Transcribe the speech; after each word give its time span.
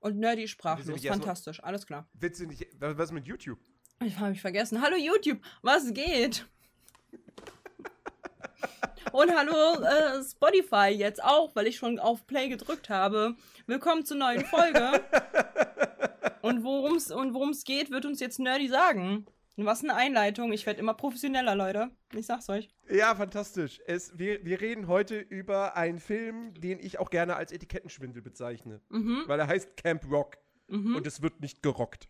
Und 0.00 0.18
nerdy 0.18 0.48
sprachlos. 0.48 1.02
Fantastisch, 1.04 1.62
alles 1.62 1.86
klar. 1.86 2.08
Willst 2.14 2.40
du 2.40 2.46
nicht. 2.46 2.66
Was 2.78 3.12
mit 3.12 3.26
YouTube? 3.26 3.58
Ich 4.02 4.18
habe 4.18 4.30
mich 4.30 4.40
vergessen. 4.40 4.80
Hallo 4.80 4.96
YouTube, 4.96 5.40
was 5.60 5.92
geht? 5.92 6.46
Und 9.12 9.36
hallo 9.36 9.82
äh, 9.82 10.22
Spotify 10.22 10.88
jetzt 10.88 11.22
auch, 11.22 11.54
weil 11.54 11.66
ich 11.66 11.76
schon 11.76 11.98
auf 11.98 12.26
Play 12.26 12.48
gedrückt 12.48 12.88
habe. 12.88 13.36
Willkommen 13.66 14.06
zur 14.06 14.16
neuen 14.16 14.44
Folge. 14.46 15.02
und 16.42 16.64
worum 16.64 16.96
es 16.96 17.10
und 17.10 17.34
worum's 17.34 17.64
geht, 17.64 17.90
wird 17.90 18.06
uns 18.06 18.20
jetzt 18.20 18.38
Nerdy 18.38 18.68
sagen. 18.68 19.26
Was 19.64 19.82
eine 19.82 19.94
Einleitung. 19.94 20.52
Ich 20.52 20.66
werde 20.66 20.80
immer 20.80 20.94
professioneller, 20.94 21.54
Leute. 21.54 21.90
Ich 22.14 22.26
sag's 22.26 22.48
euch. 22.48 22.68
Ja, 22.88 23.14
fantastisch. 23.14 23.80
Es, 23.86 24.18
wir, 24.18 24.44
wir 24.44 24.60
reden 24.60 24.86
heute 24.86 25.18
über 25.18 25.76
einen 25.76 25.98
Film, 25.98 26.54
den 26.54 26.78
ich 26.78 26.98
auch 26.98 27.10
gerne 27.10 27.36
als 27.36 27.52
Etikettenschwindel 27.52 28.22
bezeichne. 28.22 28.80
Mhm. 28.88 29.24
Weil 29.26 29.40
er 29.40 29.46
heißt 29.46 29.76
Camp 29.76 30.10
Rock. 30.10 30.38
Mhm. 30.68 30.96
Und 30.96 31.06
es 31.06 31.22
wird 31.22 31.40
nicht 31.40 31.62
gerockt. 31.62 32.08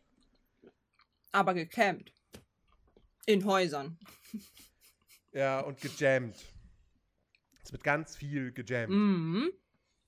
Aber 1.32 1.54
gecampt. 1.54 2.12
In 3.26 3.44
Häusern. 3.44 3.98
Ja, 5.32 5.60
und 5.60 5.80
gejammt. 5.80 6.44
Es 7.62 7.70
wird 7.70 7.84
ganz 7.84 8.16
viel 8.16 8.50
gejammt. 8.50 8.90
Mhm. 8.90 9.52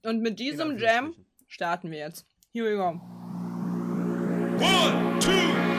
Und 0.02 0.20
mit 0.20 0.40
diesem 0.40 0.78
Jam 0.78 1.14
starten 1.46 1.92
wir 1.92 1.98
jetzt. 1.98 2.26
Here 2.52 2.68
we 2.68 2.76
go. 2.76 3.00
One, 4.58 5.18
two, 5.20 5.71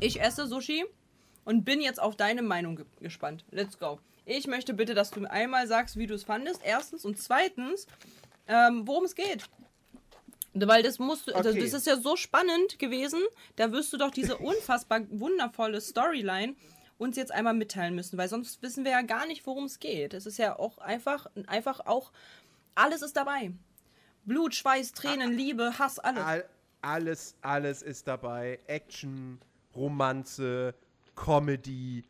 Ich 0.00 0.20
esse 0.20 0.46
Sushi 0.46 0.84
und 1.44 1.64
bin 1.64 1.80
jetzt 1.80 2.00
auf 2.00 2.16
deine 2.16 2.42
Meinung 2.42 2.76
ge 2.76 2.86
gespannt. 3.00 3.44
Let's 3.50 3.78
go. 3.78 4.00
Ich 4.24 4.46
möchte 4.46 4.74
bitte, 4.74 4.94
dass 4.94 5.10
du 5.10 5.24
einmal 5.28 5.66
sagst, 5.66 5.96
wie 5.96 6.06
du 6.06 6.14
es 6.14 6.24
fandest. 6.24 6.62
Erstens 6.64 7.04
und 7.04 7.18
zweitens, 7.18 7.86
ähm, 8.46 8.86
worum 8.86 9.04
es 9.04 9.14
geht. 9.14 9.44
Weil 10.54 10.82
das 10.82 10.98
musst 10.98 11.28
du, 11.28 11.34
okay. 11.34 11.60
das 11.60 11.72
ist 11.72 11.86
ja 11.86 11.96
so 11.96 12.16
spannend 12.16 12.78
gewesen. 12.78 13.20
Da 13.56 13.72
wirst 13.72 13.92
du 13.92 13.98
doch 13.98 14.10
diese 14.10 14.36
unfassbar 14.38 15.02
wundervolle 15.10 15.80
Storyline 15.80 16.54
uns 16.98 17.16
jetzt 17.16 17.32
einmal 17.32 17.54
mitteilen 17.54 17.94
müssen, 17.94 18.18
weil 18.18 18.28
sonst 18.28 18.62
wissen 18.62 18.84
wir 18.84 18.92
ja 18.92 19.02
gar 19.02 19.26
nicht, 19.26 19.46
worum 19.46 19.64
es 19.64 19.78
geht. 19.78 20.12
Es 20.12 20.26
ist 20.26 20.38
ja 20.38 20.58
auch 20.58 20.78
einfach, 20.78 21.26
einfach 21.46 21.80
auch, 21.86 22.12
alles 22.74 23.00
ist 23.00 23.16
dabei. 23.16 23.52
Blut, 24.24 24.54
Schweiß, 24.54 24.92
Tränen, 24.92 25.32
Liebe, 25.32 25.78
Hass, 25.78 25.98
alles. 25.98 26.22
All, 26.22 26.44
alles, 26.82 27.34
alles 27.40 27.80
ist 27.80 28.06
dabei. 28.06 28.58
Action, 28.66 29.40
Romanze, 29.74 30.74
Comedy, 31.14 32.04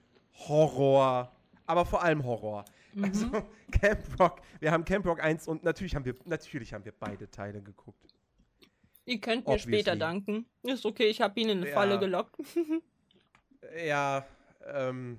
Horror, 0.48 1.30
aber 1.66 1.84
vor 1.84 2.02
allem 2.02 2.24
Horror. 2.24 2.64
Mhm. 2.94 3.04
Also 3.04 3.30
Camp 3.72 4.20
Rock, 4.20 4.40
wir 4.58 4.72
haben 4.72 4.84
Camp 4.84 5.06
Rock 5.06 5.22
1 5.22 5.48
und 5.48 5.62
natürlich 5.62 5.94
haben 5.94 6.04
wir, 6.04 6.14
natürlich 6.24 6.72
haben 6.72 6.84
wir 6.84 6.92
beide 6.92 7.30
Teile 7.30 7.62
geguckt. 7.62 8.14
Ihr 9.04 9.20
könnt 9.20 9.46
mir 9.46 9.54
Obviously. 9.54 9.74
später 9.74 9.96
danken. 9.96 10.46
Ist 10.62 10.86
okay, 10.86 11.06
ich 11.06 11.20
habe 11.20 11.38
ihn 11.40 11.48
in 11.48 11.58
eine 11.58 11.68
ja. 11.68 11.74
Falle 11.74 11.98
gelockt. 11.98 12.36
ja, 13.84 14.26
ähm, 14.66 15.18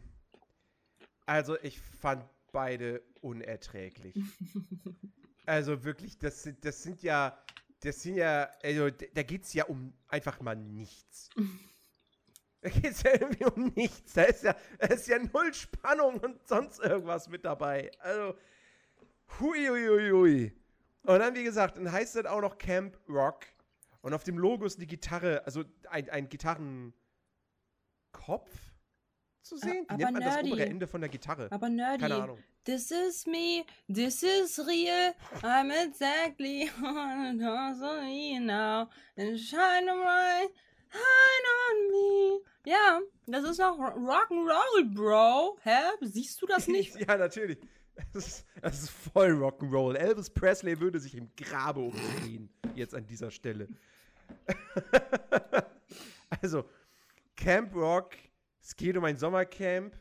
also 1.26 1.58
ich 1.61 1.80
fand 1.80 2.23
beide 2.52 3.02
unerträglich. 3.22 4.16
also 5.45 5.83
wirklich, 5.83 6.17
das 6.17 6.44
sind, 6.44 6.64
das 6.64 6.83
sind 6.83 7.02
ja, 7.03 7.38
das 7.81 8.02
sind 8.02 8.16
ja, 8.16 8.50
also 8.64 8.89
da 8.89 9.23
geht 9.23 9.43
es 9.43 9.54
ja 9.54 9.66
um 9.66 9.93
einfach 10.08 10.39
mal 10.42 10.55
nichts. 10.55 11.30
Da 12.61 12.70
geht 12.70 12.92
es 12.92 13.04
ja 13.04 13.14
irgendwie 13.14 13.45
um 13.45 13.72
nichts. 13.76 14.14
Da 14.14 14.23
ist 14.23 14.44
ja, 14.44 14.55
da 14.80 14.88
ist 14.88 15.08
ja 15.08 15.17
null 15.17 15.54
Spannung 15.54 16.20
und 16.20 16.48
sonst 16.48 16.80
irgendwas 16.80 17.27
mit 17.27 17.44
dabei. 17.44 17.92
Also, 17.99 18.36
hui, 19.39 19.67
hui, 19.67 19.88
hui, 19.88 20.11
hui. 20.11 20.54
Und 21.04 21.20
dann, 21.20 21.36
wie 21.36 21.44
gesagt, 21.44 21.77
dann 21.77 21.92
heißt 21.92 22.16
das 22.16 22.26
auch 22.26 22.42
noch 22.42 22.58
Camp 22.58 22.98
Rock. 23.10 23.48
Und 24.02 24.14
auf 24.14 24.23
dem 24.23 24.38
Logo 24.38 24.66
ist 24.66 24.80
die 24.80 24.88
Gitarre, 24.88 25.44
also 25.45 25.64
ein, 25.89 26.10
ein 26.10 26.30
Gitarrenkopf 26.30 26.94
zu 29.42 29.58
sehen. 29.58 29.86
Wie 29.89 29.95
nennt 29.95 30.11
man 30.11 30.23
nerdy. 30.23 30.43
das 30.43 30.52
obere 30.52 30.66
Ende 30.66 30.88
von 30.88 31.02
der 31.02 31.10
Gitarre? 31.10 31.48
Aber 31.52 31.70
nerdy. 31.70 32.02
Keine 32.02 32.16
Ahnung. 32.16 32.38
This 32.64 32.92
is 32.92 33.26
me, 33.26 33.66
this 33.88 34.22
is 34.22 34.60
real, 34.60 35.16
I'm 35.42 35.72
exactly 35.72 36.70
on 36.83 37.39
now, 38.45 38.88
and 39.17 39.39
shine 39.39 39.86
bright, 39.86 40.49
shine 40.92 41.48
on 41.70 41.92
me. 41.92 42.42
Ja, 42.66 43.02
das 43.28 43.50
ist 43.50 43.60
auch 43.60 43.78
Rock'n'Roll, 43.78 44.94
Bro. 44.94 45.58
Hä? 45.64 45.80
Siehst 46.02 46.42
du 46.42 46.46
das 46.46 46.68
nicht? 46.68 46.96
ja, 47.08 47.18
natürlich. 47.18 47.58
Das 48.14 48.28
ist, 48.28 48.46
das 48.62 48.84
ist 48.84 48.90
voll 48.90 49.32
Rock'n'Roll. 49.32 49.96
Elvis 49.96 50.30
Presley 50.30 50.80
würde 50.80 51.00
sich 51.00 51.16
im 51.16 51.30
Grabe 51.36 51.80
umdrehen, 51.82 52.50
jetzt 52.76 52.96
an 52.96 53.06
dieser 53.06 53.32
Stelle. 53.32 53.68
also, 56.42 56.66
Camp 57.36 57.76
Rock, 57.76 58.16
es 58.62 58.76
geht 58.76 58.96
um 58.98 59.04
ein 59.04 59.18
Sommercamp. 59.18 59.98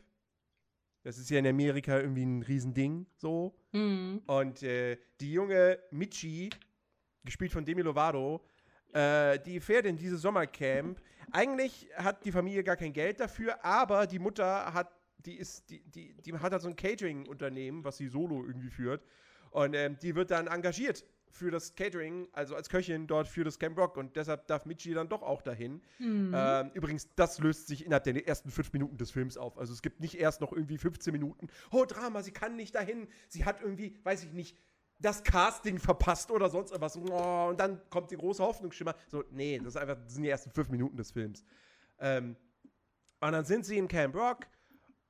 Das 1.03 1.17
ist 1.17 1.29
ja 1.29 1.39
in 1.39 1.47
Amerika 1.47 1.99
irgendwie 1.99 2.23
ein 2.23 2.43
Riesending, 2.43 3.07
so. 3.17 3.55
Mhm. 3.71 4.21
Und 4.27 4.61
äh, 4.61 4.97
die 5.19 5.33
junge 5.33 5.79
Michi, 5.89 6.49
gespielt 7.23 7.51
von 7.51 7.65
Demi 7.65 7.81
Lovato, 7.81 8.45
äh, 8.93 9.39
die 9.39 9.59
fährt 9.59 9.85
in 9.85 9.97
dieses 9.97 10.21
Sommercamp. 10.21 11.01
Eigentlich 11.31 11.89
hat 11.95 12.25
die 12.25 12.31
Familie 12.31 12.63
gar 12.63 12.75
kein 12.75 12.93
Geld 12.93 13.19
dafür, 13.19 13.63
aber 13.63 14.07
die 14.07 14.19
Mutter 14.19 14.73
hat, 14.73 14.91
die 15.25 15.35
ist, 15.35 15.69
die, 15.69 15.79
die, 15.79 16.13
die 16.13 16.33
hat 16.33 16.51
halt 16.51 16.61
so 16.61 16.67
ein 16.67 16.75
Catering-Unternehmen, 16.75 17.83
was 17.83 17.97
sie 17.97 18.07
solo 18.07 18.43
irgendwie 18.43 18.69
führt. 18.69 19.03
Und 19.51 19.73
ähm, 19.75 19.97
die 20.01 20.15
wird 20.15 20.31
dann 20.31 20.47
engagiert 20.47 21.05
für 21.31 21.49
das 21.49 21.75
Catering, 21.75 22.27
also 22.33 22.55
als 22.55 22.69
Köchin 22.69 23.07
dort 23.07 23.27
für 23.27 23.43
das 23.43 23.57
Camp 23.57 23.77
Rock 23.77 23.97
und 23.97 24.15
deshalb 24.15 24.47
darf 24.47 24.65
Michi 24.65 24.93
dann 24.93 25.09
doch 25.09 25.21
auch 25.21 25.41
dahin. 25.41 25.81
Mhm. 25.99 26.33
Ähm, 26.35 26.71
übrigens, 26.73 27.07
das 27.15 27.39
löst 27.39 27.67
sich 27.67 27.85
innerhalb 27.85 28.03
der 28.03 28.27
ersten 28.27 28.51
fünf 28.51 28.71
Minuten 28.73 28.97
des 28.97 29.11
Films 29.11 29.37
auf. 29.37 29.57
Also 29.57 29.73
es 29.73 29.81
gibt 29.81 30.01
nicht 30.01 30.15
erst 30.15 30.41
noch 30.41 30.51
irgendwie 30.51 30.77
15 30.77 31.11
Minuten, 31.11 31.47
oh 31.71 31.85
Drama, 31.85 32.21
sie 32.21 32.31
kann 32.31 32.55
nicht 32.55 32.75
dahin, 32.75 33.07
sie 33.27 33.45
hat 33.45 33.61
irgendwie, 33.61 33.95
weiß 34.03 34.23
ich 34.23 34.33
nicht, 34.33 34.57
das 35.01 35.23
Casting 35.23 35.79
verpasst 35.79 36.31
oder 36.31 36.49
sonst 36.49 36.71
irgendwas. 36.71 36.97
Oh, 36.97 37.47
und 37.49 37.59
dann 37.59 37.81
kommt 37.89 38.11
die 38.11 38.17
große 38.17 38.43
Hoffnungsschimmer. 38.43 38.95
So, 39.07 39.23
nee, 39.31 39.57
das, 39.57 39.69
ist 39.69 39.77
einfach, 39.77 39.97
das 40.03 40.13
sind 40.13 40.23
die 40.23 40.29
ersten 40.29 40.51
fünf 40.51 40.69
Minuten 40.69 40.95
des 40.95 41.11
Films. 41.11 41.43
Ähm, 41.99 42.35
und 43.19 43.31
dann 43.31 43.45
sind 43.45 43.65
sie 43.65 43.77
in 43.77 43.87
Camp 43.87 44.15
Rock 44.15 44.47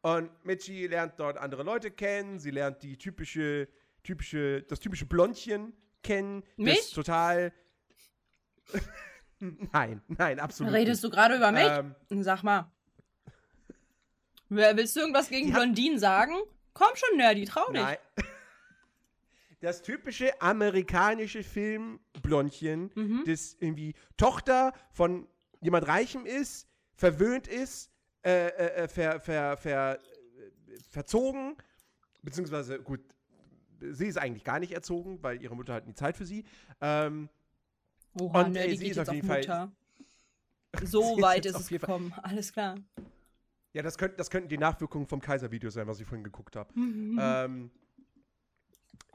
und 0.02 0.30
Mitchie 0.46 0.88
lernt 0.88 1.20
dort 1.20 1.38
andere 1.38 1.64
Leute 1.64 1.92
kennen. 1.92 2.40
Sie 2.40 2.52
lernt 2.52 2.82
die 2.84 2.98
typische, 2.98 3.68
typische, 4.04 4.64
das 4.64 4.80
typische 4.80 5.06
Blondchen 5.06 5.74
kennen. 6.04 6.44
Mich? 6.58 6.78
Das 6.78 6.90
total. 6.92 7.54
nein, 9.40 10.02
nein, 10.08 10.40
absolut. 10.40 10.74
Redest 10.74 11.04
nicht. 11.04 11.14
du 11.14 11.16
gerade 11.16 11.36
über 11.36 11.52
mich? 11.52 11.68
Ähm, 12.10 12.24
Sag 12.24 12.44
mal. 12.44 12.72
Willst 14.50 14.96
du 14.98 15.02
irgendwas 15.02 15.30
gegen 15.30 15.52
Blondinen 15.54 15.98
sagen? 15.98 16.36
Komm 16.74 16.90
schon, 16.96 17.18
Nerdy, 17.18 17.46
trau 17.46 17.72
dich. 17.72 17.82
Nein 17.82 17.98
das 19.62 19.82
typische 19.84 20.42
amerikanische 20.42 21.44
Filmblondchen, 21.44 22.92
mhm. 22.96 23.24
das 23.26 23.56
irgendwie 23.60 23.94
Tochter 24.18 24.74
von 24.92 25.28
jemand 25.62 25.88
Reichem 25.88 26.26
ist, 26.26 26.68
verwöhnt 26.96 27.48
ist, 27.48 27.92
äh, 28.24 28.48
äh, 28.48 28.84
äh 28.84 28.88
ver, 28.88 29.20
ver, 29.20 29.56
ver, 29.58 30.00
verzogen, 30.90 31.56
beziehungsweise, 32.24 32.80
gut, 32.82 33.02
sie 33.80 34.08
ist 34.08 34.18
eigentlich 34.18 34.44
gar 34.44 34.60
nicht 34.60 34.72
erzogen, 34.72 35.22
weil 35.22 35.42
ihre 35.42 35.56
Mutter 35.56 35.76
hat 35.76 35.88
nie 35.88 35.94
Zeit 35.94 36.18
für 36.18 36.26
sie. 36.26 36.44
Ähm, 36.82 37.30
Oha, 38.20 38.42
und 38.42 38.56
äh, 38.56 38.76
sie 38.76 38.88
ist 38.88 39.00
auf 39.00 39.12
jeden 39.12 39.28
Fall. 39.28 39.40
Mutter. 39.40 39.72
So 40.84 41.22
weit 41.22 41.46
ist 41.46 41.60
es 41.60 41.68
gekommen, 41.68 42.14
alles 42.24 42.52
klar. 42.52 42.78
Ja, 43.74 43.84
das, 43.84 43.98
könnt, 43.98 44.20
das 44.20 44.30
könnten 44.30 44.50
die 44.50 44.58
Nachwirkungen 44.58 45.06
vom 45.06 45.22
Kaiser-Video 45.22 45.70
sein, 45.70 45.88
was 45.88 46.00
ich 46.00 46.08
vorhin 46.08 46.24
geguckt 46.24 46.56
habe. 46.56 46.78
Mhm. 46.78 47.20
Ähm, 47.22 47.72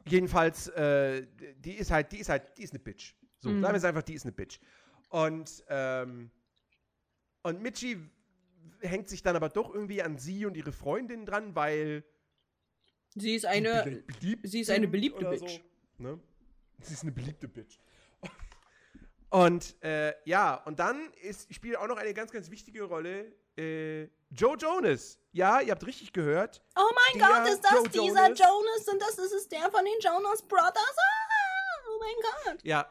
jedenfalls, 0.09 0.69
äh, 0.69 1.27
die 1.59 1.75
ist 1.75 1.91
halt, 1.91 2.13
die 2.13 2.19
ist 2.19 2.29
halt, 2.29 2.57
die 2.59 2.63
ist 2.63 2.73
eine 2.73 2.81
Bitch. 2.81 3.15
So, 3.39 3.51
mhm. 3.51 3.61
sagen 3.61 3.75
wir 3.75 3.79
es 3.79 3.85
einfach, 3.85 4.03
die 4.03 4.15
ist 4.15 4.25
eine 4.25 4.33
Bitch. 4.33 4.59
Und, 5.11 5.65
ähm, 5.69 6.31
und 7.43 7.63
Michi 7.63 7.99
hängt 8.81 9.09
sich 9.09 9.23
dann 9.23 9.37
aber 9.37 9.49
doch 9.49 9.73
irgendwie 9.73 10.03
an 10.03 10.19
sie 10.19 10.47
und 10.47 10.57
ihre 10.57 10.73
Freundin 10.73 11.27
dran, 11.27 11.55
weil 11.55 12.05
sie 13.15 13.35
ist 13.35 13.47
eine, 13.47 14.03
sie 14.43 14.61
ist 14.61 14.71
eine 14.71 14.89
beliebte 14.89 15.25
Bitch. 15.25 15.61
So, 15.99 16.03
ne? 16.03 16.21
Sie 16.81 16.95
ist 16.95 17.03
eine 17.03 17.13
beliebte 17.13 17.49
Bitch. 17.49 17.79
Und 19.31 19.83
äh, 19.83 20.15
ja, 20.25 20.55
und 20.55 20.79
dann 20.79 21.13
ist, 21.21 21.53
spielt 21.53 21.77
auch 21.77 21.89
noch 21.89 21.97
eine 21.97 22.15
ganz, 22.15 22.31
ganz 22.31 22.49
wichtige 22.49 22.85
Rolle 22.85 23.35
äh, 23.57 24.05
Joe 24.31 24.57
Jonas. 24.57 25.19
Ja, 25.37 25.61
ihr 25.61 25.73
habt 25.73 25.87
richtig 25.87 26.15
gehört. 26.15 26.63
Oh 26.77 26.91
mein 26.95 27.21
Der 27.21 27.29
Gott, 27.29 27.49
ist 27.51 27.63
das 27.63 27.73
Joe 27.73 27.89
dieser 27.91 28.29
Jonas. 28.29 28.39
Jonas 28.39 28.89
und 28.91 29.03
das 29.03 29.19
ist 29.19 29.33
es 29.35 29.49
der 29.51 29.71
von 29.71 29.85
den 29.85 30.01
Jonas 30.01 30.41
Brothers? 30.41 30.97
Ah, 30.97 31.91
oh 31.91 32.01
mein 32.01 32.55
Gott. 32.55 32.65
Ja, 32.65 32.91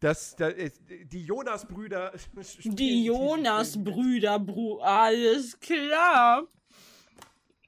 das, 0.00 0.34
das 0.34 0.54
ist, 0.54 0.80
die 0.88 1.26
Jonas-Brüder. 1.26 2.12
Die. 2.64 3.04
Jonas-Brüder, 3.04 4.38
Bru 4.38 4.78
alles 4.80 5.60
klar. 5.60 6.48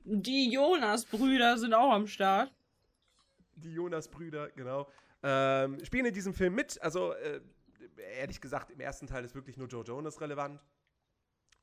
Die 0.04 0.50
Jonas-Brüder 0.50 1.58
sind 1.58 1.74
auch 1.74 1.92
am 1.92 2.06
Start. 2.06 2.50
Die 3.56 3.74
Jonas-Brüder, 3.74 4.48
genau. 4.52 4.88
Ähm, 5.22 5.84
spielen 5.84 6.06
in 6.06 6.14
diesem 6.14 6.32
Film 6.32 6.54
mit. 6.54 6.80
Also, 6.80 7.12
äh, 7.12 7.42
ehrlich 8.18 8.40
gesagt, 8.40 8.70
im 8.70 8.80
ersten 8.80 9.06
Teil 9.06 9.26
ist 9.26 9.34
wirklich 9.34 9.58
nur 9.58 9.68
Joe 9.68 9.84
Jonas 9.84 10.22
relevant. 10.22 10.58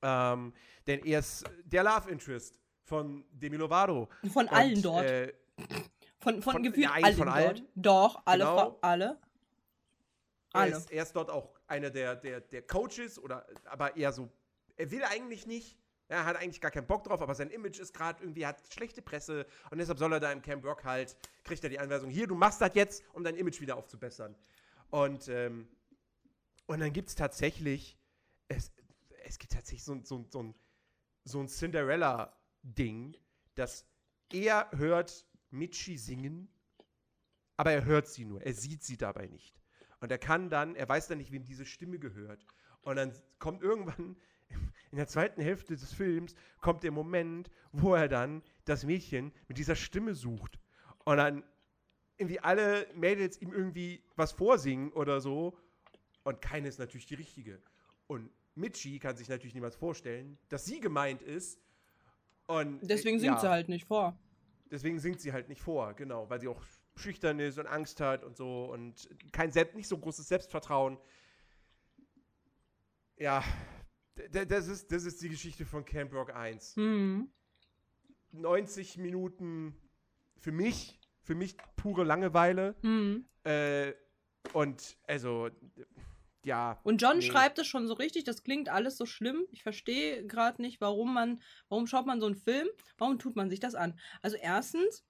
Ähm, 0.04 0.54
denn 0.86 1.00
er 1.06 1.20
ist 1.20 1.46
der 1.64 1.84
Love 1.84 2.10
Interest 2.12 2.60
von 2.84 3.26
Demi 3.32 3.56
Lovato. 3.56 4.10
Von 4.32 4.48
Und, 4.48 4.54
allen 4.54 4.82
dort. 4.82 5.06
Äh, 5.06 5.34
von, 6.20 6.42
von, 6.42 6.54
von- 6.54 6.64
gefühlt 6.64 6.90
allen 6.90 7.16
von 7.16 7.26
dort. 7.28 7.38
allen. 7.38 7.68
Doch, 7.76 8.22
alle. 8.26 8.44
Genau. 8.44 8.80
Alle. 8.82 9.20
er, 10.54 10.68
ist, 10.68 10.92
er 10.92 11.04
ist 11.04 11.16
dort 11.16 11.30
auch 11.30 11.50
einer 11.68 11.90
der, 11.90 12.16
der, 12.16 12.42
der 12.42 12.62
Coaches, 12.62 13.18
oder, 13.18 13.46
aber 13.66 13.96
eher 13.96 14.12
so. 14.12 14.30
Er 14.76 14.92
will 14.92 15.04
eigentlich 15.04 15.48
nicht. 15.48 15.78
Er 16.10 16.26
hat 16.26 16.36
eigentlich 16.36 16.62
gar 16.62 16.70
keinen 16.70 16.86
Bock 16.86 17.06
drauf, 17.06 17.22
aber 17.22 17.34
sein 17.34 17.50
Image 17.50 17.80
ist 17.80 17.94
gerade 17.94 18.22
irgendwie, 18.22 18.46
hat 18.46 18.62
schlechte 18.72 19.02
Presse 19.02 19.48
und 19.72 19.78
deshalb 19.80 19.98
soll 19.98 20.12
er 20.14 20.20
da 20.20 20.32
im 20.32 20.42
Camp 20.42 20.64
Rock 20.64 20.84
halt, 20.84 21.16
kriegt 21.44 21.64
er 21.64 21.70
die 21.70 21.80
Anweisung, 21.80 22.10
hier, 22.10 22.28
du 22.28 22.36
machst 22.36 22.62
das 22.62 22.72
jetzt, 22.76 23.04
um 23.14 23.24
dein 23.24 23.36
Image 23.36 23.62
wieder 23.62 23.78
aufzubessern. 23.78 24.36
Und, 24.90 25.28
ähm, 25.30 25.68
und 26.68 26.82
dann 26.82 26.94
gibt 26.94 27.10
es 27.10 27.16
tatsächlich, 27.16 27.98
es, 28.48 28.72
es 29.24 29.40
gibt 29.40 29.54
tatsächlich 29.54 29.84
so, 29.84 29.94
ein- 29.94 30.06
so, 30.06 30.26
so 30.30 30.44
ein, 30.44 30.56
so 31.24 31.40
ein 31.40 31.48
Cinderella-Ding, 31.48 33.18
dass 33.56 33.86
er 34.32 34.70
hört 34.72 35.26
Michi 35.52 35.98
singen, 35.98 36.50
aber 37.58 37.72
er 37.72 37.86
hört 37.86 38.08
sie 38.08 38.26
nur, 38.26 38.42
er 38.42 38.54
sieht 38.54 38.84
sie 38.84 38.98
dabei 38.98 39.28
nicht. 39.28 39.60
Und 40.00 40.12
er 40.12 40.18
kann 40.18 40.50
dann, 40.50 40.76
er 40.76 40.90
weiß 40.90 41.08
dann 41.08 41.20
nicht, 41.20 41.32
wem 41.32 41.46
diese 41.46 41.66
Stimme 41.66 41.98
gehört. 42.00 42.46
Und 42.82 42.98
dann 42.98 43.14
kommt 43.40 43.62
irgendwann 43.62 44.18
in 44.92 44.98
der 44.98 45.08
zweiten 45.08 45.42
Hälfte 45.42 45.76
des 45.76 45.94
Films 45.94 46.36
kommt 46.60 46.84
der 46.84 46.92
Moment, 46.92 47.50
wo 47.72 47.96
er 47.96 48.08
dann 48.08 48.44
das 48.66 48.84
Mädchen 48.84 49.32
mit 49.48 49.58
dieser 49.58 49.76
Stimme 49.76 50.14
sucht. 50.14 50.60
Und 51.06 51.18
dann 51.18 51.44
irgendwie 52.18 52.40
alle 52.40 52.88
Mädels 52.94 53.42
ihm 53.42 53.54
irgendwie 53.54 54.04
was 54.16 54.34
vorsingen 54.34 54.92
oder 54.94 55.22
so. 55.22 55.58
Und 56.24 56.42
keine 56.42 56.68
ist 56.68 56.80
natürlich 56.80 57.06
die 57.08 57.16
richtige. 57.16 57.62
Und 58.08 58.30
Michi 58.56 59.00
kann 59.00 59.16
sich 59.16 59.30
natürlich 59.30 59.54
niemals 59.54 59.76
vorstellen, 59.76 60.38
dass 60.50 60.66
sie 60.66 60.80
gemeint 60.80 61.22
ist. 61.22 61.60
Und 62.48 62.80
Deswegen 62.82 63.18
äh, 63.18 63.22
singt 63.22 63.36
ja, 63.36 63.40
sie 63.40 63.50
halt 63.50 63.70
nicht 63.70 63.86
vor. 63.86 64.18
Deswegen 64.70 65.00
singt 65.00 65.22
sie 65.22 65.34
halt 65.34 65.50
nicht 65.50 65.62
vor, 65.62 65.94
genau, 65.94 66.30
weil 66.30 66.40
sie 66.40 66.48
auch 66.48 66.62
schüchtern 66.96 67.40
ist 67.40 67.58
und 67.58 67.68
Angst 67.68 68.00
hat 68.00 68.24
und 68.24 68.38
so 68.38 68.66
und 68.66 69.10
kein 69.32 69.52
Selbst, 69.52 69.76
nicht 69.76 69.88
so 69.88 69.98
großes 69.98 70.28
Selbstvertrauen. 70.28 70.98
Ja, 73.18 73.44
das 74.32 74.68
ist, 74.68 74.92
das 74.92 75.06
ist 75.06 75.22
die 75.22 75.30
Geschichte 75.30 75.66
von 75.66 75.86
Camp 75.86 76.14
Rock 76.14 76.36
1. 76.36 76.76
Hm. 76.76 77.30
90 78.32 78.98
Minuten 78.98 79.76
für 80.38 80.52
mich, 80.52 81.00
für 81.22 81.36
mich 81.36 81.56
pure 81.76 82.04
Langeweile. 82.04 82.76
Hm. 82.82 83.26
Äh, 83.44 83.94
und 84.54 84.98
also, 85.08 85.50
ja. 86.46 86.80
Und 86.84 87.02
John 87.02 87.18
nee. 87.18 87.22
schreibt 87.24 87.60
es 87.60 87.68
schon 87.68 87.88
so 87.88 87.94
richtig, 87.94 88.24
das 88.24 88.44
klingt 88.44 88.70
alles 88.70 88.98
so 88.98 89.06
schlimm. 89.06 89.46
Ich 89.52 89.64
verstehe 89.64 90.26
gerade 90.26 90.62
nicht, 90.62 90.82
warum 90.82 91.14
man, 91.14 91.42
warum 91.70 91.88
schaut 91.88 92.06
man 92.06 92.20
so 92.20 92.26
einen 92.26 92.36
Film? 92.36 92.68
Warum 92.98 93.20
tut 93.20 93.36
man 93.36 93.50
sich 93.50 93.60
das 93.60 93.76
an? 93.76 93.98
Also 94.22 94.38
erstens, 94.38 95.06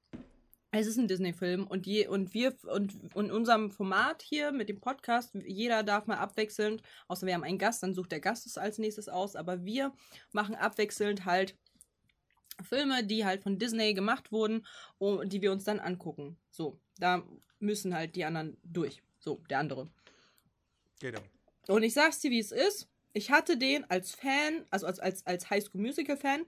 es 0.72 0.88
ist 0.88 0.98
ein 0.98 1.08
Disney-Film 1.08 1.68
und 1.68 1.86
je, 1.86 2.08
und 2.08 2.34
wir 2.34 2.56
und 2.66 2.96
in 3.16 3.32
unserem 3.32 3.72
Format 3.72 4.24
hier 4.24 4.52
mit 4.52 4.70
dem 4.70 4.80
Podcast, 4.80 5.36
jeder 5.46 5.84
darf 5.84 6.08
mal 6.08 6.18
abwechselnd, 6.18 6.82
außer 7.08 7.28
wir 7.28 7.36
haben 7.36 7.44
einen 7.44 7.60
Gast, 7.60 7.84
dann 7.84 7.94
sucht 7.94 8.12
der 8.12 8.20
Gast 8.20 8.48
es 8.48 8.58
als 8.58 8.80
nächstes 8.80 9.08
aus, 9.08 9.36
aber 9.36 9.66
wir 9.66 9.94
machen 10.32 10.56
abwechselnd 10.56 11.26
halt 11.26 11.56
Filme, 12.62 13.04
die 13.04 13.26
halt 13.26 13.44
von 13.44 13.58
Disney 13.58 13.94
gemacht 13.94 14.32
wurden 14.32 14.66
und 14.98 15.34
die 15.34 15.42
wir 15.42 15.52
uns 15.52 15.64
dann 15.64 15.80
angucken. 15.80 16.38
So, 16.50 16.80
da 16.98 17.24
müssen 17.60 17.96
halt 17.96 18.16
die 18.16 18.26
anderen 18.26 18.58
durch. 18.64 19.02
So, 19.20 19.44
der 19.50 19.60
andere. 19.60 19.90
Genau. 21.04 21.20
Und 21.68 21.84
ich 21.84 21.94
sag's 21.94 22.20
dir, 22.22 22.32
wie 22.32 22.40
es 22.40 22.54
ist. 22.54 22.88
Ich 23.12 23.30
hatte 23.30 23.58
den 23.58 23.84
als 23.92 24.12
Fan, 24.12 24.66
also 24.70 24.86
als, 24.88 25.00
als, 25.02 25.26
als 25.26 25.50
High 25.50 25.62
School 25.62 25.82
Musical 25.82 26.16
Fan, 26.16 26.46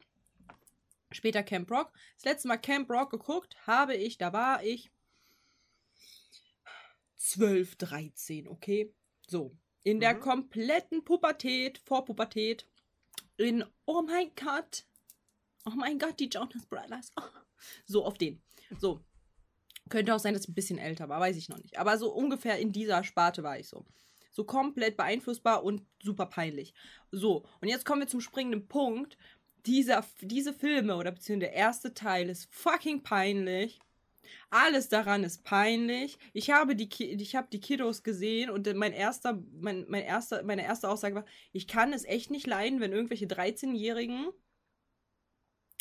später 1.11 1.43
Camp 1.43 1.69
Rock. 1.69 1.91
Das 2.15 2.23
letzte 2.23 2.47
Mal 2.47 2.57
Camp 2.57 2.89
Rock 2.89 3.11
geguckt 3.11 3.57
habe 3.67 3.95
ich, 3.97 4.17
da 4.17 4.31
war 4.31 4.63
ich 4.63 4.91
12, 7.17 7.75
13, 7.75 8.47
okay? 8.47 8.93
So. 9.27 9.57
In 9.83 9.99
der 9.99 10.13
Mhm. 10.15 10.19
kompletten 10.21 11.03
Pubertät, 11.03 11.77
Vorpubertät, 11.79 12.65
in, 13.35 13.65
oh 13.85 14.03
mein 14.03 14.31
Gott, 14.35 14.85
oh 15.65 15.73
mein 15.75 15.99
Gott, 15.99 16.17
die 16.21 16.29
Jonas 16.29 16.65
Brothers. 16.65 17.11
Oh. 17.17 17.23
So, 17.85 18.05
auf 18.05 18.17
den. 18.17 18.41
So. 18.79 19.01
Könnte 19.89 20.15
auch 20.15 20.19
sein, 20.19 20.33
dass 20.33 20.43
ich 20.43 20.49
ein 20.49 20.55
bisschen 20.55 20.77
älter 20.79 21.09
war, 21.09 21.19
weiß 21.19 21.35
ich 21.35 21.49
noch 21.49 21.57
nicht. 21.57 21.77
Aber 21.77 21.97
so 21.97 22.13
ungefähr 22.13 22.57
in 22.57 22.71
dieser 22.71 23.03
Sparte 23.03 23.43
war 23.43 23.59
ich 23.59 23.67
so. 23.67 23.85
So 24.35 24.43
komplett 24.43 24.97
beeinflussbar 24.97 25.63
und 25.63 25.81
super 26.03 26.25
peinlich. 26.25 26.73
So, 27.09 27.45
und 27.61 27.69
jetzt 27.69 27.85
kommen 27.85 28.01
wir 28.01 28.07
zum 28.09 28.19
springenden 28.19 28.67
Punkt. 28.67 29.17
Dieser, 29.65 30.05
diese 30.19 30.53
Filme 30.53 30.97
oder 30.97 31.13
beziehungsweise 31.13 31.51
der 31.51 31.57
erste 31.57 31.93
Teil 31.93 32.27
ist 32.27 32.53
fucking 32.53 33.01
peinlich. 33.01 33.79
Alles 34.49 34.89
daran 34.89 35.23
ist 35.23 35.45
peinlich. 35.45 36.17
Ich 36.33 36.51
habe 36.51 36.75
die, 36.75 36.89
ich 37.01 37.35
habe 37.37 37.47
die 37.49 37.61
Kiddos 37.61 38.03
gesehen 38.03 38.49
und 38.49 38.71
mein 38.75 38.91
erster, 38.91 39.41
mein, 39.61 39.85
mein 39.87 40.03
erster, 40.03 40.43
meine 40.43 40.65
erste 40.65 40.89
Aussage 40.89 41.15
war, 41.15 41.25
ich 41.53 41.65
kann 41.65 41.93
es 41.93 42.03
echt 42.03 42.29
nicht 42.29 42.45
leiden, 42.45 42.81
wenn 42.81 42.91
irgendwelche 42.91 43.27
13-Jährigen 43.27 44.27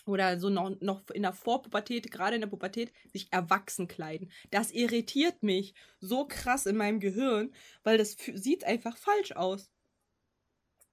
oder 0.07 0.39
so 0.39 0.51
noch, 0.51 0.79
noch 0.81 1.09
in 1.11 1.23
der 1.23 1.33
Vorpubertät, 1.33 2.11
gerade 2.11 2.35
in 2.35 2.41
der 2.43 2.49
Pubertät, 2.49 2.93
sich 3.13 3.33
erwachsen 3.33 3.89
kleiden. 3.89 4.31
Das 4.51 4.71
irritiert 4.71 5.43
mich 5.43 5.75
so 6.01 6.27
krass 6.27 6.67
in 6.67 6.77
meinem 6.77 7.01
Gehirn, 7.01 7.53
weil 7.83 7.99
das 7.99 8.17
sieht 8.35 8.65
einfach 8.65 8.97
falsch 8.97 9.33
aus. 9.33 9.71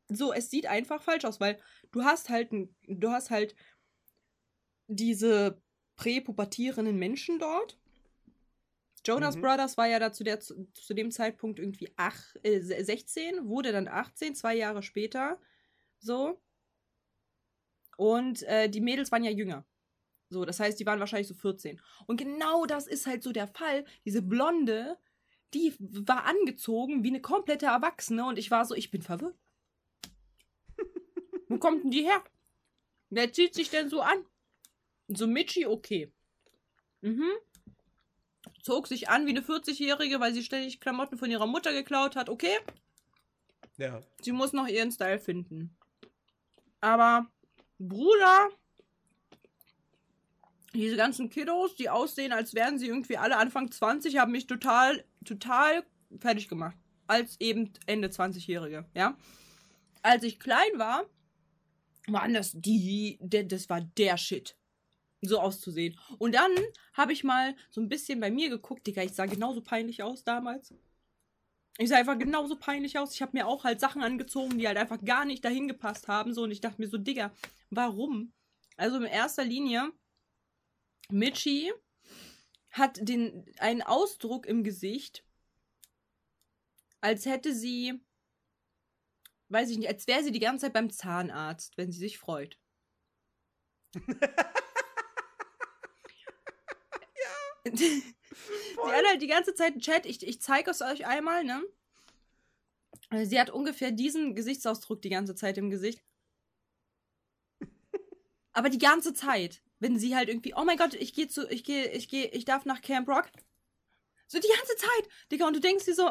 So, 0.08 0.34
es 0.34 0.50
sieht 0.50 0.68
einfach 0.68 1.02
falsch 1.02 1.26
aus, 1.26 1.40
weil 1.40 1.58
du 1.92 2.04
hast 2.04 2.30
halt, 2.30 2.50
du 2.88 3.10
hast 3.12 3.30
halt 3.32 3.56
diese 4.88 5.62
präpubertierenden 5.96 6.98
Menschen 6.98 7.40
dort. 7.40 7.78
Jonas 9.06 9.36
Mhm. 9.36 9.42
Brothers 9.42 9.78
war 9.78 9.88
ja 9.88 10.00
da 10.00 10.12
zu, 10.12 10.24
der, 10.24 10.40
zu 10.40 10.94
dem 10.94 11.12
Zeitpunkt 11.12 11.60
irgendwie 11.60 11.92
ach, 11.96 12.36
äh, 12.44 12.60
16, 12.60 13.48
wurde 13.48 13.72
dann 13.72 13.88
18, 13.88 14.36
zwei 14.36 14.56
Jahre 14.56 14.84
später. 14.84 15.40
So. 16.00 16.40
Und 18.02 18.42
äh, 18.48 18.68
die 18.68 18.82
Mädels 18.82 19.12
waren 19.12 19.24
ja 19.24 19.30
jünger. 19.30 19.64
So, 20.32 20.44
das 20.44 20.60
heißt, 20.60 20.80
die 20.80 20.88
waren 20.88 21.00
wahrscheinlich 21.00 21.28
so 21.28 21.36
14. 21.36 21.80
Und 22.08 22.18
genau 22.18 22.66
das 22.66 22.88
ist 22.88 23.06
halt 23.06 23.22
so 23.22 23.32
der 23.32 23.46
Fall. 23.46 23.86
Diese 24.06 24.24
Blonde, 24.24 24.98
die 25.54 25.76
war 25.80 26.26
angezogen 26.26 27.04
wie 27.04 27.10
eine 27.10 27.22
komplette 27.22 27.68
Erwachsene 27.68 28.26
und 28.26 28.40
ich 28.40 28.50
war 28.50 28.66
so, 28.66 28.74
ich 28.74 28.90
bin 28.90 29.04
verwirrt. 29.04 29.38
Wo 31.48 31.60
kommt 31.60 31.84
denn 31.84 31.92
die 31.92 32.02
her? 32.02 32.24
Wer 33.12 33.32
zieht 33.32 33.54
sich 33.54 33.70
denn 33.70 33.88
so 33.88 34.02
an? 34.02 34.26
So 35.08 35.28
Michi, 35.28 35.68
okay. 35.68 36.12
Mhm. 37.02 37.30
Zog 38.64 38.88
sich 38.88 39.10
an 39.10 39.28
wie 39.28 39.32
eine 39.32 39.42
40-Jährige, 39.42 40.20
weil 40.20 40.34
sie 40.34 40.42
ständig 40.42 40.80
Klamotten 40.80 41.20
von 41.20 41.30
ihrer 41.30 41.46
Mutter 41.46 41.72
geklaut 41.72 42.16
hat, 42.16 42.30
okay. 42.30 42.58
Ja. 43.78 44.02
Sie 44.22 44.32
muss 44.32 44.54
noch 44.54 44.68
ihren 44.68 44.92
Style 44.92 45.20
finden. 45.20 45.78
Aber, 46.80 47.30
Bruder, 47.88 48.50
diese 50.74 50.96
ganzen 50.96 51.30
Kiddos, 51.30 51.76
die 51.76 51.90
aussehen, 51.90 52.32
als 52.32 52.54
wären 52.54 52.80
sie 52.80 52.88
irgendwie 52.88 53.18
alle 53.18 53.38
Anfang 53.38 53.72
20, 53.72 54.18
haben 54.18 54.32
mich 54.32 54.48
total, 54.48 55.04
total 55.26 55.84
fertig 56.20 56.48
gemacht. 56.48 56.78
Als 57.08 57.40
eben 57.42 57.74
Ende 57.88 58.08
20-Jährige, 58.08 58.86
ja. 58.94 59.18
Als 60.02 60.24
ich 60.24 60.40
klein 60.40 60.72
war, 60.78 61.04
waren 62.08 62.34
das 62.34 62.52
die, 62.54 63.20
das 63.22 63.70
war 63.70 63.82
der 63.82 64.18
Shit. 64.18 64.56
So 65.24 65.40
auszusehen. 65.40 66.00
Und 66.18 66.34
dann 66.34 66.52
habe 66.94 67.14
ich 67.14 67.24
mal 67.24 67.56
so 67.70 67.80
ein 67.80 67.90
bisschen 67.90 68.20
bei 68.20 68.32
mir 68.32 68.50
geguckt, 68.50 68.88
Digga, 68.88 69.04
ich 69.04 69.14
sah 69.14 69.28
genauso 69.28 69.62
peinlich 69.62 70.02
aus 70.02 70.24
damals. 70.24 70.74
Ich 71.78 71.90
sah 71.90 71.98
einfach 71.98 72.18
genauso 72.18 72.56
peinlich 72.56 72.98
aus. 72.98 73.14
Ich 73.14 73.22
habe 73.22 73.38
mir 73.38 73.46
auch 73.46 73.64
halt 73.64 73.80
Sachen 73.80 74.02
angezogen, 74.02 74.58
die 74.58 74.68
halt 74.68 74.78
einfach 74.78 75.04
gar 75.04 75.26
nicht 75.26 75.46
dahin 75.46 75.68
gepasst 75.68 76.08
haben. 76.08 76.34
So, 76.34 76.44
und 76.44 76.52
ich 76.52 76.62
dachte 76.62 76.82
mir 76.82 76.88
so, 76.88 76.98
Digga, 76.98 77.32
warum? 77.72 78.34
Also 78.78 78.98
in 78.98 79.06
erster 79.06 79.44
Linie, 79.44 79.92
Mitchi 81.10 81.74
hat 82.70 83.00
den, 83.02 83.46
einen 83.58 83.82
Ausdruck 83.82 84.46
im 84.46 84.64
Gesicht, 84.64 85.26
als 87.02 87.26
hätte 87.26 87.54
sie, 87.54 88.00
weiß 89.50 89.72
ich 89.72 89.78
nicht, 89.78 89.90
als 89.90 90.08
wäre 90.08 90.24
sie 90.24 90.32
die 90.32 90.40
ganze 90.40 90.66
Zeit 90.68 90.74
beim 90.74 90.92
Zahnarzt, 90.92 91.78
wenn 91.78 91.92
sie 91.92 92.00
sich 92.00 92.18
freut. 92.20 92.60
ja. 93.96 94.14
Die 97.74 98.04
hat 98.78 99.06
halt 99.06 99.22
die 99.22 99.28
ganze 99.28 99.54
Zeit 99.54 99.74
einen 99.74 99.82
Chat. 99.82 100.06
Ich, 100.06 100.26
ich 100.26 100.42
zeige 100.42 100.72
es 100.72 100.82
euch 100.82 101.06
einmal, 101.06 101.44
ne? 101.44 101.64
Sie 103.24 103.40
hat 103.40 103.50
ungefähr 103.50 103.92
diesen 103.92 104.36
Gesichtsausdruck 104.36 105.02
die 105.02 105.10
ganze 105.10 105.36
Zeit 105.36 105.58
im 105.58 105.70
Gesicht. 105.70 106.02
Aber 108.54 108.70
die 108.70 108.78
ganze 108.78 109.14
Zeit, 109.14 109.62
wenn 109.80 109.98
sie 109.98 110.16
halt 110.16 110.30
irgendwie, 110.30 110.54
oh 110.56 110.64
mein 110.64 110.78
Gott, 110.78 110.94
ich 110.94 111.14
gehe 111.14 111.28
zu, 111.28 111.50
ich 111.50 111.64
gehe, 111.64 111.92
ich 111.92 112.10
gehe, 112.10 112.28
ich 112.28 112.46
darf 112.46 112.66
nach 112.66 112.82
Camp 112.82 113.08
Rock. 113.08 113.30
So 114.28 114.40
die 114.40 114.48
ganze 114.48 114.76
Zeit, 114.76 115.10
Digga, 115.32 115.48
und 115.48 115.56
du 115.56 115.60
denkst 115.60 115.86
dir 115.86 115.96
so, 115.96 116.10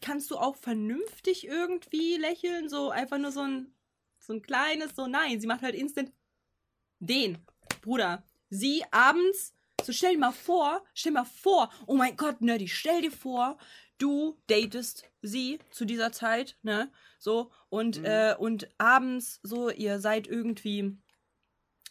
kannst 0.00 0.30
du 0.30 0.36
auch 0.36 0.56
vernünftig 0.56 1.46
irgendwie 1.46 2.16
lächeln? 2.16 2.68
So 2.68 2.90
einfach 2.90 3.18
nur 3.18 3.32
so 3.32 3.40
ein, 3.40 3.74
so 4.18 4.32
ein 4.34 4.42
kleines, 4.42 4.94
so 4.94 5.06
nein, 5.06 5.40
sie 5.40 5.46
macht 5.46 5.62
halt 5.62 5.74
instant 5.74 6.12
den, 6.98 7.38
Bruder. 7.80 8.24
Sie 8.50 8.84
abends, 8.90 9.54
so 9.82 9.92
stell 9.92 10.12
dir 10.12 10.18
mal 10.18 10.32
vor, 10.32 10.84
stell 10.94 11.12
dir 11.12 11.20
mal 11.20 11.24
vor, 11.24 11.72
oh 11.86 11.94
mein 11.94 12.16
Gott, 12.16 12.40
Nerdy, 12.40 12.68
stell 12.68 13.02
dir 13.02 13.10
vor, 13.10 13.58
du 13.98 14.38
datest 14.46 15.04
sie 15.22 15.58
zu 15.70 15.84
dieser 15.84 16.12
Zeit, 16.12 16.56
ne? 16.62 16.92
So, 17.18 17.50
und, 17.68 18.00
mhm. 18.00 18.04
äh, 18.04 18.34
und 18.36 18.68
abends, 18.78 19.40
so, 19.42 19.70
ihr 19.70 20.00
seid 20.00 20.26
irgendwie 20.26 20.98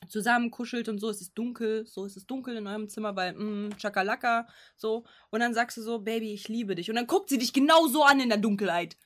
zusammen 0.08 0.51
kuschelt 0.51 0.89
und 0.89 1.00
so, 1.00 1.10
es 1.10 1.22
ist 1.22 1.34
dunkel, 1.34 1.86
so 1.86 2.05
es 2.05 2.17
ist 2.17 2.29
dunkel 2.29 2.58
in 2.58 2.67
eurem 2.67 2.89
Zimmer, 2.89 3.15
weil, 3.15 3.34
mm, 3.34 3.77
Chakalaka, 3.77 4.48
so. 4.75 5.05
Und 5.29 5.39
dann 5.39 5.53
sagst 5.53 5.77
du 5.77 5.81
so, 5.81 6.00
Baby, 6.00 6.34
ich 6.34 6.48
liebe 6.48 6.75
dich. 6.75 6.89
Und 6.89 6.96
dann 6.96 7.08
guckt 7.08 7.29
sie 7.29 7.38
dich 7.38 7.53
genau 7.53 7.88
so 7.88 8.03
an 8.03 8.20
in 8.20 8.29
der 8.29 8.38
Dunkelheit. 8.38 8.98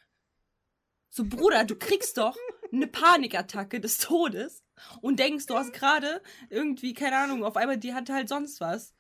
So, 1.10 1.24
Bruder, 1.26 1.64
du 1.64 1.76
kriegst 1.76 2.18
doch 2.18 2.38
eine 2.72 2.88
Panikattacke 2.88 3.80
des 3.80 4.00
Todes 4.00 4.64
und 5.02 5.20
denkst, 5.20 5.46
du 5.46 5.56
hast 5.56 5.74
gerade 5.74 6.22
irgendwie, 6.50 6.94
keine 6.94 7.18
Ahnung, 7.18 7.44
auf 7.44 7.56
einmal, 7.56 7.78
die 7.78 7.94
hat 7.94 8.10
halt 8.10 8.30
sonst 8.30 8.60
was. 8.60 8.94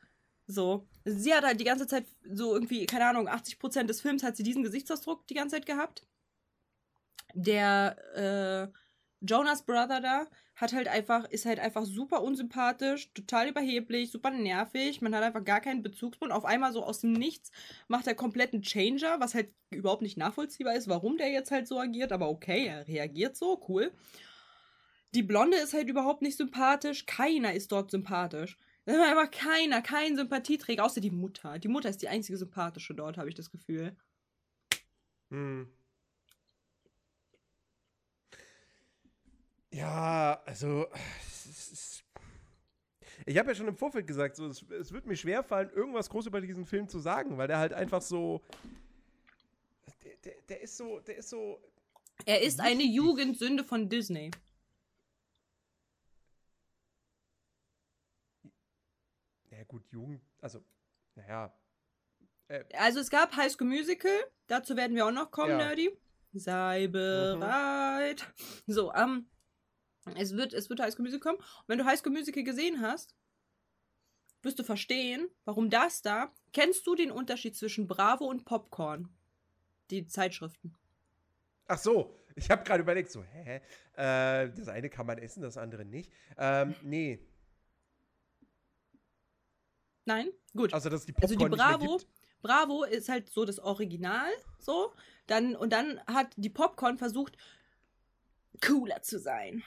So. 0.47 0.87
Sie 1.03 1.33
hat 1.33 1.43
halt 1.43 1.59
die 1.59 1.65
ganze 1.65 1.87
Zeit 1.87 2.05
so 2.23 2.53
irgendwie, 2.53 2.85
keine 2.85 3.07
Ahnung, 3.07 3.27
80% 3.27 3.83
des 3.83 4.01
Films 4.01 4.23
hat 4.23 4.37
sie 4.37 4.43
diesen 4.43 4.63
Gesichtsausdruck 4.63 5.27
die 5.27 5.33
ganze 5.33 5.55
Zeit 5.55 5.65
gehabt. 5.65 6.05
Der, 7.33 8.71
äh, 8.71 8.77
Jonas 9.25 9.63
Brother 9.63 10.01
da 10.01 10.27
hat 10.55 10.73
halt 10.73 10.87
einfach, 10.87 11.25
ist 11.25 11.45
halt 11.45 11.59
einfach 11.59 11.85
super 11.85 12.21
unsympathisch, 12.23 13.11
total 13.13 13.49
überheblich, 13.49 14.11
super 14.11 14.31
nervig. 14.31 15.01
Man 15.01 15.13
hat 15.13 15.23
einfach 15.23 15.43
gar 15.43 15.59
keinen 15.59 15.83
Bezugspunkt. 15.83 16.33
Auf 16.33 16.45
einmal 16.45 16.71
so 16.71 16.83
aus 16.83 17.01
dem 17.01 17.11
Nichts 17.13 17.51
macht 17.87 18.07
er 18.07 18.15
kompletten 18.15 18.61
Changer, 18.61 19.19
was 19.19 19.33
halt 19.33 19.53
überhaupt 19.69 20.01
nicht 20.01 20.17
nachvollziehbar 20.17 20.75
ist, 20.75 20.87
warum 20.87 21.17
der 21.17 21.29
jetzt 21.29 21.51
halt 21.51 21.67
so 21.67 21.79
agiert. 21.79 22.11
Aber 22.11 22.29
okay, 22.29 22.67
er 22.67 22.87
reagiert 22.87 23.35
so, 23.35 23.61
cool. 23.67 23.91
Die 25.13 25.23
Blonde 25.23 25.57
ist 25.57 25.73
halt 25.73 25.89
überhaupt 25.89 26.21
nicht 26.21 26.37
sympathisch. 26.37 27.05
Keiner 27.05 27.53
ist 27.53 27.71
dort 27.71 27.91
sympathisch. 27.91 28.57
Einfach 28.85 29.31
keiner, 29.31 29.81
kein 29.81 30.15
Sympathieträger, 30.15 30.85
außer 30.85 31.01
die 31.01 31.11
Mutter. 31.11 31.57
Die 31.57 31.67
Mutter 31.67 31.89
ist 31.89 32.01
die 32.01 32.07
einzige 32.07 32.37
sympathische 32.37 32.93
dort, 32.93 33.17
habe 33.17 33.29
ich 33.29 33.35
das 33.35 33.49
Gefühl. 33.49 33.95
Hm. 35.31 35.67
Ja, 39.75 40.41
also. 40.45 40.87
ich 43.25 43.37
habe 43.37 43.49
ja 43.49 43.55
schon 43.55 43.67
im 43.67 43.75
Vorfeld 43.75 44.07
gesagt, 44.07 44.37
so, 44.37 44.47
es, 44.47 44.61
es 44.61 44.93
wird 44.93 45.05
mir 45.05 45.17
schwerfallen, 45.17 45.69
irgendwas 45.71 46.09
groß 46.09 46.27
über 46.27 46.39
diesen 46.39 46.65
Film 46.65 46.87
zu 46.87 46.99
sagen, 46.99 47.37
weil 47.37 47.49
der 47.49 47.57
halt 47.57 47.73
einfach 47.73 48.01
so. 48.01 48.41
Der, 50.05 50.15
der, 50.23 50.33
der 50.47 50.61
ist 50.61 50.77
so. 50.77 51.01
Der 51.01 51.17
ist 51.17 51.29
so. 51.29 51.61
Er 52.25 52.41
ist 52.41 52.61
eine 52.61 52.83
Jugendsünde 52.83 53.65
von 53.65 53.89
Disney. 53.89 54.31
Ja, 59.51 59.63
gut, 59.67 59.83
Jugend. 59.91 60.21
Also, 60.39 60.63
naja. 61.15 61.53
Äh, 62.47 62.63
also, 62.77 63.01
es 63.01 63.09
gab 63.09 63.35
High 63.35 63.51
School 63.51 63.67
Musical. 63.67 64.23
Dazu 64.47 64.77
werden 64.77 64.95
wir 64.95 65.05
auch 65.05 65.11
noch 65.11 65.31
kommen, 65.31 65.49
ja. 65.49 65.57
Nerdy. 65.57 65.91
Sei 66.31 66.87
mhm. 66.87 66.91
bereit. 66.93 68.25
Mhm. 68.67 68.73
So, 68.73 68.93
ähm. 68.93 69.27
Es 70.13 70.35
wird, 70.35 70.53
es 70.53 70.69
wird 70.69 70.79
High 70.79 70.93
School 70.93 71.05
Musical 71.05 71.31
kommen. 71.31 71.39
Und 71.39 71.67
wenn 71.67 71.79
du 71.79 71.85
High 71.85 71.99
School 71.99 72.11
Musical 72.11 72.43
gesehen 72.43 72.81
hast, 72.81 73.15
wirst 74.43 74.59
du 74.59 74.63
verstehen, 74.63 75.27
warum 75.43 75.69
das 75.69 76.01
da. 76.01 76.31
Kennst 76.53 76.85
du 76.85 76.95
den 76.95 77.11
Unterschied 77.11 77.57
zwischen 77.57 77.87
Bravo 77.87 78.25
und 78.25 78.45
Popcorn? 78.45 79.09
Die 79.89 80.05
Zeitschriften. 80.05 80.75
Ach 81.67 81.79
so, 81.79 82.15
ich 82.35 82.49
habe 82.51 82.63
gerade 82.63 82.83
überlegt, 82.83 83.11
so, 83.11 83.23
hä? 83.23 83.61
Äh, 83.95 84.51
das 84.51 84.67
eine 84.67 84.89
kann 84.89 85.07
man 85.07 85.17
essen, 85.17 85.41
das 85.41 85.57
andere 85.57 85.83
nicht. 85.83 86.11
Ähm, 86.37 86.75
nee. 86.83 87.19
Nein? 90.05 90.29
Gut. 90.55 90.73
Also, 90.73 90.89
dass 90.89 91.05
die 91.05 91.13
Popcorn 91.13 91.31
also 91.31 91.45
die 91.45 91.55
Bravo, 91.55 92.01
Bravo 92.41 92.83
ist 92.83 93.09
halt 93.09 93.29
so 93.29 93.45
das 93.45 93.59
Original, 93.59 94.29
so. 94.59 94.93
Dann, 95.25 95.55
und 95.55 95.73
dann 95.73 95.99
hat 96.05 96.33
die 96.35 96.51
Popcorn 96.51 96.99
versucht, 96.99 97.35
cooler 98.63 99.01
zu 99.01 99.17
sein. 99.17 99.63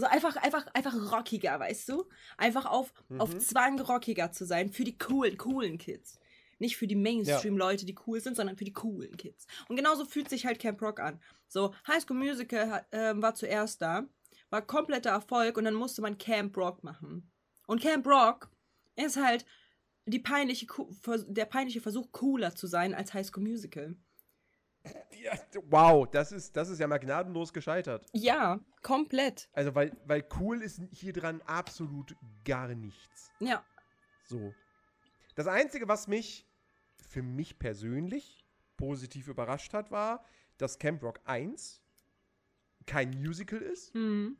So 0.00 0.06
einfach, 0.06 0.36
einfach, 0.36 0.66
einfach 0.74 1.12
rockiger, 1.12 1.58
weißt 1.60 1.88
du? 1.88 2.08
Einfach 2.36 2.66
auf, 2.66 2.92
mhm. 3.08 3.20
auf 3.20 3.38
Zwang 3.38 3.80
rockiger 3.80 4.32
zu 4.32 4.44
sein 4.44 4.70
für 4.72 4.84
die 4.84 4.98
coolen, 4.98 5.36
coolen 5.36 5.78
Kids. 5.78 6.18
Nicht 6.58 6.76
für 6.76 6.86
die 6.86 6.96
Mainstream-Leute, 6.96 7.86
die 7.86 7.96
cool 8.06 8.20
sind, 8.20 8.36
sondern 8.36 8.56
für 8.56 8.64
die 8.64 8.72
coolen 8.72 9.16
Kids. 9.16 9.46
Und 9.68 9.76
genauso 9.76 10.04
fühlt 10.04 10.28
sich 10.28 10.44
halt 10.44 10.58
Camp 10.58 10.82
Rock 10.82 11.00
an. 11.00 11.20
So, 11.48 11.74
High 11.86 12.02
School 12.02 12.18
Musical 12.18 12.84
äh, 12.90 13.14
war 13.16 13.34
zuerst 13.34 13.80
da, 13.80 14.06
war 14.50 14.62
kompletter 14.62 15.10
Erfolg 15.10 15.56
und 15.56 15.64
dann 15.64 15.74
musste 15.74 16.02
man 16.02 16.18
Camp 16.18 16.56
Rock 16.56 16.84
machen. 16.84 17.30
Und 17.66 17.80
Camp 17.80 18.06
Rock 18.06 18.50
ist 18.96 19.16
halt 19.16 19.46
die 20.04 20.18
peinliche, 20.18 20.66
der 21.28 21.46
peinliche 21.46 21.80
Versuch, 21.80 22.12
cooler 22.12 22.54
zu 22.54 22.66
sein 22.66 22.94
als 22.94 23.14
High 23.14 23.26
School 23.26 23.44
Musical. 23.44 23.96
Ja, 25.22 25.32
wow, 25.68 26.08
das 26.10 26.32
ist, 26.32 26.56
das 26.56 26.68
ist 26.70 26.78
ja 26.78 26.86
mal 26.86 26.98
gnadenlos 26.98 27.52
gescheitert. 27.52 28.06
Ja, 28.12 28.58
komplett. 28.82 29.48
Also, 29.52 29.74
weil, 29.74 29.96
weil 30.06 30.26
cool 30.38 30.62
ist 30.62 30.80
hier 30.92 31.12
dran 31.12 31.42
absolut 31.42 32.16
gar 32.44 32.68
nichts. 32.68 33.30
Ja. 33.38 33.64
So. 34.24 34.54
Das 35.34 35.46
Einzige, 35.46 35.88
was 35.88 36.08
mich 36.08 36.46
für 36.96 37.22
mich 37.22 37.58
persönlich 37.58 38.46
positiv 38.76 39.28
überrascht 39.28 39.74
hat, 39.74 39.90
war, 39.90 40.24
dass 40.56 40.78
Camp 40.78 41.02
Rock 41.02 41.20
1 41.24 41.82
kein 42.86 43.10
Musical 43.10 43.60
ist. 43.60 43.94
Mhm. 43.94 44.38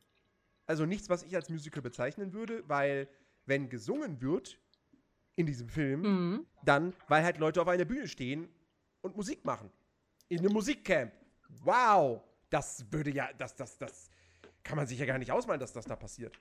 Also 0.65 0.85
nichts, 0.85 1.09
was 1.09 1.23
ich 1.23 1.35
als 1.35 1.49
Musical 1.49 1.81
bezeichnen 1.81 2.33
würde, 2.33 2.67
weil 2.67 3.07
wenn 3.45 3.69
gesungen 3.69 4.21
wird 4.21 4.57
in 5.35 5.45
diesem 5.45 5.69
Film, 5.69 6.01
mhm. 6.01 6.47
dann, 6.63 6.93
weil 7.07 7.23
halt 7.23 7.37
Leute 7.37 7.61
auf 7.61 7.67
einer 7.67 7.85
Bühne 7.85 8.07
stehen 8.07 8.49
und 9.01 9.15
Musik 9.15 9.45
machen 9.45 9.71
in 10.31 10.39
einem 10.39 10.53
Musikcamp. 10.53 11.11
Wow! 11.63 12.23
Das 12.49 12.85
würde 12.91 13.11
ja, 13.11 13.31
das, 13.37 13.55
das, 13.55 13.77
das 13.77 14.09
kann 14.63 14.77
man 14.77 14.87
sich 14.87 14.97
ja 14.97 15.05
gar 15.05 15.17
nicht 15.17 15.31
ausmalen, 15.31 15.59
dass 15.59 15.73
das 15.73 15.85
da 15.85 15.95
passiert. 15.95 16.39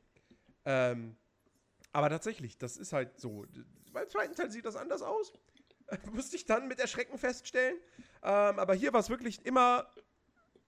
Ähm, 0.65 1.17
aber 1.93 2.09
tatsächlich, 2.09 2.57
das 2.57 2.77
ist 2.77 2.93
halt 2.93 3.19
so. 3.19 3.47
Beim 3.93 4.09
zweiten 4.09 4.35
Teil 4.35 4.51
sieht 4.51 4.65
das 4.65 4.77
anders 4.77 5.03
aus. 5.03 5.33
Musste 6.13 6.37
ich 6.37 6.47
dann 6.47 6.69
mit 6.69 6.79
Erschrecken 6.79 7.19
feststellen. 7.19 7.77
Ähm, 8.23 8.59
aber 8.59 8.75
hier 8.75 8.93
war 8.93 9.01
es 9.01 9.11
wirklich 9.11 9.45
immer 9.45 9.93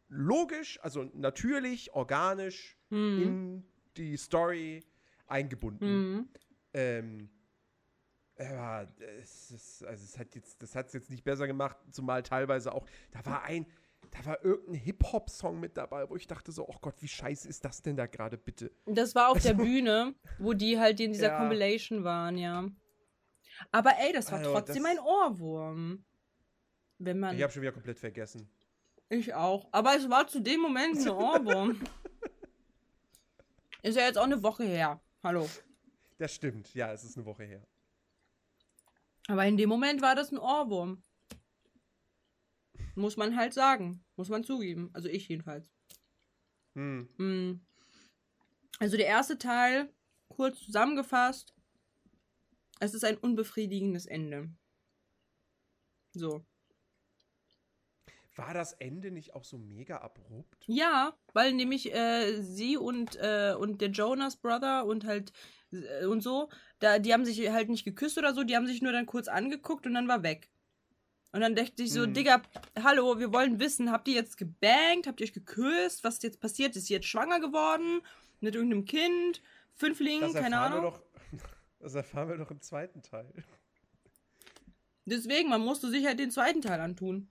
logisch, 0.09 0.81
also 0.83 1.05
natürlich, 1.15 1.95
organisch 1.95 2.77
mhm. 2.91 3.23
in 3.23 3.65
die 3.97 4.17
Story 4.17 4.85
eingebunden. 5.29 6.17
Mhm. 6.17 6.29
Ähm, 6.75 7.31
ja, 8.39 8.87
es 9.23 9.51
ist, 9.51 9.85
also 9.85 10.05
es 10.05 10.19
hat 10.19 10.35
jetzt, 10.35 10.63
das 10.63 10.75
hat 10.75 10.89
es 10.89 10.93
jetzt 10.93 11.11
nicht 11.11 11.25
besser 11.25 11.47
gemacht, 11.47 11.77
zumal 11.91 12.23
teilweise 12.23 12.73
auch, 12.73 12.87
da 13.11 13.25
war 13.27 13.43
ein, 13.45 13.67
da 14.11 14.25
war 14.27 14.45
irgendein 14.45 14.75
Hip-Hop-Song 14.75 15.61
mit 15.61 15.77
dabei, 15.77 16.09
wo 16.09 16.17
ich 16.17 16.27
dachte 16.27 16.53
so, 16.53 16.69
oh 16.69 16.77
Gott, 16.81 16.95
wie 17.01 17.09
scheiße 17.09 17.49
ist 17.49 17.65
das 17.65 17.83
denn 17.83 17.97
da 17.97 18.07
gerade 18.07 18.37
bitte? 18.37 18.71
Das 18.87 19.15
war 19.15 19.29
auf 19.29 19.37
also, 19.37 19.49
der 19.49 19.55
Bühne, 19.55 20.15
wo 20.39 20.53
die 20.53 20.79
halt 20.79 21.01
in 21.01 21.13
dieser 21.13 21.29
ja. 21.29 21.39
Compilation 21.39 22.05
waren, 22.05 22.37
ja. 22.37 22.69
Aber 23.71 23.93
ey, 23.99 24.13
das 24.13 24.31
war 24.33 24.39
also, 24.39 24.53
trotzdem 24.53 24.83
das, 24.83 24.93
ein 24.93 24.99
Ohrwurm. 24.99 26.05
Wenn 26.99 27.19
man. 27.19 27.37
Ich 27.37 27.43
habe 27.43 27.53
schon 27.53 27.63
wieder 27.63 27.73
komplett 27.73 27.99
vergessen. 27.99 28.49
Ich 29.09 29.35
auch. 29.35 29.69
Aber 29.73 29.97
es 29.97 30.09
war 30.09 30.27
zu 30.27 30.41
dem 30.41 30.61
Moment 30.61 30.99
ein 30.99 31.09
Ohrwurm. 31.09 31.81
ist 33.83 33.97
ja 33.97 34.05
jetzt 34.05 34.19
auch 34.19 34.25
eine 34.25 34.43
Woche 34.43 34.65
her. 34.65 35.01
Hallo. 35.23 35.49
Das 36.19 36.35
stimmt, 36.35 36.75
ja, 36.75 36.93
es 36.93 37.05
ist 37.05 37.17
eine 37.17 37.27
Woche 37.27 37.45
her. 37.45 37.67
Aber 39.33 39.47
in 39.47 39.57
dem 39.57 39.71
Moment 39.71 40.03
war 40.03 40.15
das 40.15 40.31
ein 40.31 40.37
Ohrwurm. 40.37 41.03
Muss 42.95 43.17
man 43.17 43.35
halt 43.35 43.55
sagen. 43.55 44.05
Muss 44.15 44.29
man 44.29 44.45
zugeben. 44.45 44.91
Also 44.93 45.09
ich 45.09 45.27
jedenfalls. 45.27 45.73
Hm. 46.77 47.09
hm. 47.17 47.67
Also 48.79 48.99
der 48.99 49.07
erste 49.07 49.39
Teil, 49.39 49.91
kurz 50.29 50.61
zusammengefasst, 50.61 51.55
es 52.81 52.93
ist 52.93 53.05
ein 53.05 53.17
unbefriedigendes 53.17 54.05
Ende. 54.05 54.55
So. 56.13 56.45
War 58.37 58.55
das 58.55 58.73
Ende 58.75 59.11
nicht 59.11 59.35
auch 59.35 59.45
so 59.45 59.59
mega 59.59 59.99
abrupt? 59.99 60.65
Ja, 60.67 61.15
weil 61.33 61.53
nämlich 61.53 61.93
äh, 61.95 62.41
sie 62.41 62.77
und, 62.77 63.17
äh, 63.17 63.55
und 63.59 63.81
der 63.81 63.91
Jonas 63.91 64.37
Brother 64.37 64.87
und 64.87 65.05
halt 65.05 65.33
äh, 65.73 66.07
und 66.07 66.23
so, 66.23 66.49
da, 66.79 66.99
die 66.99 67.13
haben 67.13 67.25
sich 67.25 67.51
halt 67.51 67.69
nicht 67.69 67.85
geküsst 67.85 68.19
oder 68.19 68.35
so, 68.35 68.45
die 68.45 68.57
haben 68.57 68.67
sich 68.67 68.83
nur 68.83 68.93
dann 68.93 69.07
kurz 69.07 69.29
angeguckt 69.29 69.87
und 69.87 69.95
dann 69.95 70.09
war 70.09 70.23
weg. 70.23 70.51
Und 71.33 71.41
dann 71.41 71.57
dachte 71.57 71.83
ich 71.83 71.93
so, 71.93 72.05
hm. 72.05 72.13
Digga, 72.13 72.43
hallo, 72.83 73.19
wir 73.19 73.33
wollen 73.33 73.59
wissen, 73.59 73.91
habt 73.91 74.07
ihr 74.07 74.15
jetzt 74.15 74.37
gebankt, 74.37 75.07
habt 75.07 75.21
ihr 75.21 75.25
euch 75.25 75.33
geküsst, 75.33 76.05
was 76.05 76.15
ist 76.15 76.23
jetzt 76.25 76.41
passiert? 76.41 76.77
Ist 76.77 76.87
sie 76.87 76.95
jetzt 76.95 77.07
schwanger 77.07 77.41
geworden 77.41 78.03
mit 78.41 78.55
irgendeinem 78.55 78.85
Kind? 78.85 79.43
Fünfling, 79.75 80.33
keine 80.35 80.59
Ahnung. 80.59 80.83
Doch, 80.83 81.01
das 81.81 81.95
erfahren 81.95 82.29
wir 82.29 82.37
doch 82.37 82.51
im 82.51 82.61
zweiten 82.61 83.03
Teil. 83.03 83.33
Deswegen, 85.07 85.49
man 85.49 85.63
musste 85.63 85.89
sich 85.89 86.05
halt 86.07 86.21
den 86.21 86.31
zweiten 86.31 86.61
Teil 86.61 86.81
antun. 86.81 87.29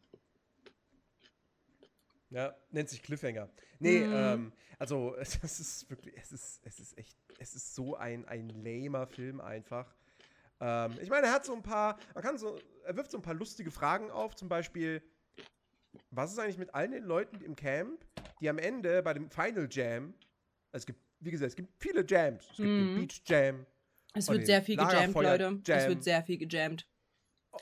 Ja, 2.31 2.55
nennt 2.71 2.89
sich 2.89 3.03
Cliffhanger. 3.03 3.49
Nee, 3.79 3.99
mhm. 3.99 4.13
ähm, 4.13 4.53
also 4.79 5.15
es, 5.17 5.39
es, 5.43 5.59
ist 5.59 5.89
wirklich, 5.89 6.15
es 6.17 6.31
ist, 6.31 6.61
es 6.63 6.79
ist 6.79 6.97
echt, 6.97 7.15
es 7.37 7.53
ist 7.53 7.75
so 7.75 7.95
ein, 7.95 8.25
ein 8.27 8.49
lamer 8.49 9.05
Film 9.05 9.41
einfach. 9.41 9.93
Ähm, 10.59 10.97
ich 11.01 11.09
meine, 11.09 11.27
er 11.27 11.33
hat 11.33 11.45
so 11.45 11.53
ein 11.53 11.61
paar, 11.61 11.99
man 12.13 12.23
kann 12.23 12.37
so, 12.37 12.57
er 12.85 12.95
wirft 12.95 13.11
so 13.11 13.17
ein 13.17 13.23
paar 13.23 13.33
lustige 13.33 13.69
Fragen 13.69 14.09
auf, 14.09 14.35
zum 14.35 14.47
Beispiel, 14.47 15.03
was 16.09 16.31
ist 16.31 16.39
eigentlich 16.39 16.57
mit 16.57 16.73
allen 16.73 16.91
den 16.91 17.03
Leuten 17.03 17.41
im 17.41 17.55
Camp, 17.55 18.05
die 18.39 18.49
am 18.49 18.57
Ende 18.57 19.03
bei 19.03 19.13
dem 19.13 19.29
Final 19.29 19.67
Jam, 19.69 20.13
also 20.71 20.83
es 20.83 20.85
gibt, 20.85 20.99
wie 21.19 21.31
gesagt, 21.31 21.49
es 21.49 21.55
gibt 21.55 21.73
viele 21.79 22.05
Jams. 22.07 22.43
Es 22.51 22.57
gibt 22.57 22.69
mhm. 22.69 22.95
den 22.95 22.95
Beach 22.95 23.21
Jam. 23.25 23.65
Es 24.13 24.29
wird 24.29 24.45
sehr 24.45 24.61
viel 24.61 24.77
gejammt, 24.77 25.13
Leute. 25.15 25.61
Jam. 25.65 25.77
Es 25.77 25.87
wird 25.87 26.03
sehr 26.03 26.23
viel 26.23 26.37
gejammt. 26.37 26.87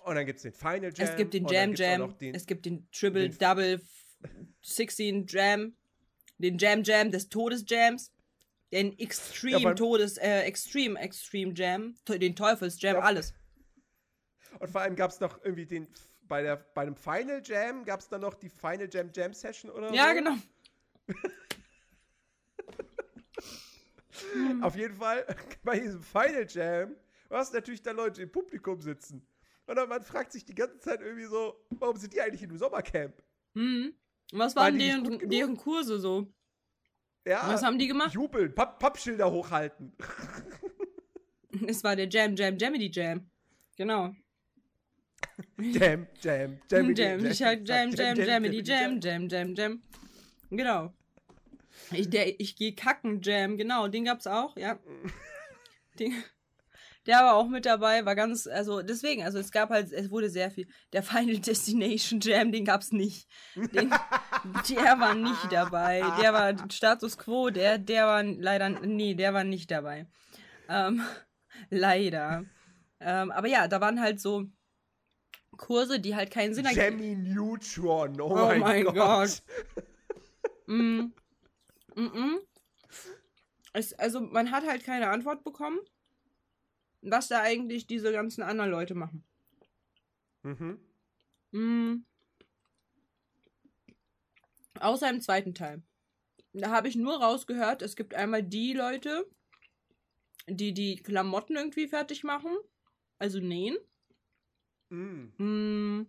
Und 0.04 0.16
dann 0.16 0.26
gibt 0.26 0.38
es 0.38 0.44
den 0.44 0.54
Final 0.54 0.92
Jam. 0.96 1.08
Es 1.08 1.16
gibt 1.16 1.34
den 1.34 1.48
Jam 1.48 1.74
Jam. 1.74 2.16
Es 2.20 2.46
gibt 2.46 2.66
den 2.66 2.88
Triple, 2.92 3.30
den 3.30 3.38
Double, 3.38 3.82
16 4.62 5.26
Jam, 5.28 5.76
den 6.38 6.58
Jam 6.58 6.84
Jam 6.84 7.12
des 7.12 7.30
Todesjams, 7.30 8.12
den 8.72 8.98
Extreme 8.98 9.60
ja, 9.60 9.74
Todes, 9.74 10.18
äh, 10.18 10.42
Extreme 10.42 11.00
Extreme 11.00 11.54
Jam, 11.56 11.96
den 12.08 12.36
Teufelsjam, 12.36 12.96
ja. 12.96 13.02
alles. 13.02 13.34
Und 14.60 14.70
vor 14.70 14.82
allem 14.82 14.96
gab 14.96 15.12
es 15.12 15.20
noch 15.20 15.44
irgendwie 15.44 15.66
den, 15.66 15.88
bei, 16.22 16.42
der, 16.42 16.58
bei 16.58 16.86
dem 16.86 16.96
Final 16.96 17.42
Jam 17.44 17.84
gab 17.86 18.00
es 18.00 18.08
dann 18.08 18.22
noch 18.22 18.36
die 18.36 18.50
Final 18.50 18.90
Jam 18.92 19.12
Jam 19.14 19.34
Session 19.34 19.72
oder 19.72 19.94
Ja, 19.94 20.10
so. 20.10 20.16
genau. 20.16 20.36
Auf 24.62 24.76
jeden 24.76 24.96
Fall, 24.96 25.26
bei 25.64 25.80
diesem 25.80 26.02
Final 26.02 26.46
Jam, 26.48 26.96
du 27.30 27.36
hast 27.36 27.54
natürlich 27.54 27.82
da 27.82 27.92
Leute 27.92 28.22
im 28.22 28.32
Publikum 28.32 28.82
sitzen. 28.82 29.26
Und 29.66 29.76
dann 29.76 29.88
man 29.88 30.04
fragt 30.04 30.32
sich 30.32 30.46
die 30.46 30.56
ganze 30.56 30.80
Zeit 30.80 31.02
irgendwie 31.02 31.26
so, 31.26 31.66
warum 31.70 31.98
sind 31.98 32.14
die 32.14 32.22
eigentlich 32.22 32.42
in 32.42 32.50
dem 32.50 32.58
Sommercamp? 32.58 33.14
Mhm. 33.54 33.94
Was 34.32 34.56
waren 34.56 34.78
deren, 34.78 35.30
deren 35.30 35.58
Kurse 35.58 36.00
so? 36.00 36.32
Ja. 37.26 37.48
Was 37.48 37.64
haben 37.64 37.78
die 37.78 37.88
gemacht? 37.88 38.14
Jubeln, 38.14 38.54
Papp 38.54 38.80
Pappschilder 38.80 39.32
hochhalten. 39.32 39.94
es 41.68 41.84
war 41.84 41.96
der 41.96 42.08
Jam, 42.10 42.36
Jam, 42.36 42.58
Jamity 42.58 42.90
Jam. 42.92 43.30
Genau. 43.76 44.14
Jam, 45.58 46.08
Jam, 46.22 46.60
Jamity 46.70 47.02
Jam. 47.02 47.26
Ich 47.26 47.42
halt 47.42 47.68
Jam, 47.68 47.92
Jam, 47.92 48.16
Jamity 48.18 48.62
Jam, 48.62 49.00
Jam, 49.00 49.28
Jam, 49.28 49.56
Jam. 49.56 49.82
Genau. 50.50 50.94
Ich, 51.92 52.10
der, 52.10 52.40
ich 52.40 52.56
gehe 52.56 52.74
kacken 52.74 53.22
Jam, 53.22 53.58
genau, 53.58 53.88
den 53.88 54.06
gab's 54.06 54.28
auch, 54.28 54.56
ja. 54.58 54.80
Den, 56.00 56.24
der 57.10 57.22
war 57.22 57.34
auch 57.34 57.48
mit 57.48 57.66
dabei, 57.66 58.06
war 58.06 58.14
ganz, 58.14 58.46
also 58.46 58.84
deswegen, 58.84 59.24
also 59.24 59.40
es 59.40 59.52
gab 59.52 59.72
halt, 59.72 59.92
es 59.92 60.12
wurde 60.12 60.30
sehr 60.30 60.52
viel. 60.52 60.68
Der 60.94 61.02
Final 61.02 61.38
Destination 61.40 62.20
Jam, 62.20 62.52
den 62.52 62.66
gab's 62.66 62.92
nicht. 62.92 63.28
Den, 63.56 63.90
der 64.70 65.00
war 65.00 65.16
nicht 65.16 65.52
dabei. 65.52 66.04
Der 66.22 66.34
war 66.34 66.54
Status 66.72 67.18
Quo, 67.18 67.50
der, 67.50 67.80
der 67.80 68.06
war 68.06 68.22
leider, 68.22 68.70
nee, 68.70 69.16
der 69.16 69.34
war 69.34 69.44
nicht 69.44 69.72
dabei. 69.72 70.06
Ähm, 70.70 71.02
leider. 71.72 72.46
Ähm, 73.00 73.32
aber 73.32 73.48
ja, 73.48 73.68
da 73.68 73.82
waren 73.82 74.00
halt 74.00 74.22
so 74.22 74.46
Kurse, 75.58 76.00
die 76.00 76.16
halt 76.16 76.30
keinen 76.30 76.54
Sinn 76.54 76.66
ergeben. 76.66 77.00
Jamie 77.00 77.16
Neutron, 77.16 78.22
oh, 78.22 78.52
oh 78.52 78.56
mein, 78.56 78.84
Gott. 78.84 78.94
Gott. 78.94 79.44
mm. 80.68 80.74
Mm 80.76 81.12
-mm. 81.96 82.36
Es, 83.74 83.94
also 83.94 84.22
man 84.22 84.52
hat 84.52 84.68
halt 84.68 84.84
keine 84.84 85.10
Antwort 85.10 85.44
bekommen 85.44 85.80
was 87.02 87.28
da 87.28 87.42
eigentlich 87.42 87.88
diese 87.88 88.12
ganzen 88.12 88.44
anderen 88.44 88.72
Leute 88.72 88.96
machen. 88.96 89.24
Mhm. 90.44 90.80
Mhm. 91.52 92.06
Außer 94.80 95.10
im 95.10 95.22
zweiten 95.22 95.54
Teil. 95.54 95.84
Da 96.54 96.72
habe 96.72 96.88
ich 96.88 96.96
nur 96.96 97.22
rausgehört, 97.22 97.82
es 97.82 97.96
gibt 97.96 98.16
einmal 98.16 98.44
die 98.44 98.74
Leute, 98.74 99.30
die 100.48 100.74
die 100.74 100.96
Klamotten 100.96 101.56
irgendwie 101.56 101.88
fertig 101.88 102.24
machen, 102.24 102.52
also 103.20 103.40
nähen. 103.40 103.78
Mhm. 104.90 105.34
Mhm. 105.38 106.08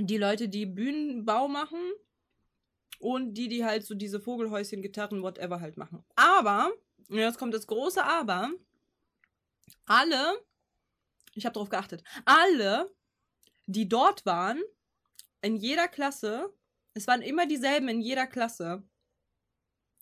Die 0.00 0.16
Leute, 0.16 0.48
die 0.48 0.66
Bühnenbau 0.66 1.46
machen 1.46 1.78
und 2.98 3.34
die, 3.34 3.48
die 3.48 3.64
halt 3.64 3.84
so 3.84 3.94
diese 3.94 4.18
Vogelhäuschen, 4.18 4.82
Gitarren, 4.82 5.22
whatever 5.22 5.60
halt 5.60 5.76
machen. 5.76 6.04
Aber, 6.16 6.72
jetzt 7.08 7.38
kommt 7.38 7.54
das 7.54 7.68
große 7.68 8.02
Aber, 8.02 8.50
alle, 9.86 10.38
ich 11.34 11.44
habe 11.44 11.54
darauf 11.54 11.68
geachtet, 11.68 12.02
alle, 12.24 12.94
die 13.66 13.88
dort 13.88 14.24
waren, 14.26 14.62
in 15.42 15.56
jeder 15.56 15.88
Klasse, 15.88 16.52
es 16.94 17.06
waren 17.06 17.22
immer 17.22 17.46
dieselben 17.46 17.88
in 17.88 18.00
jeder 18.00 18.26
Klasse. 18.26 18.82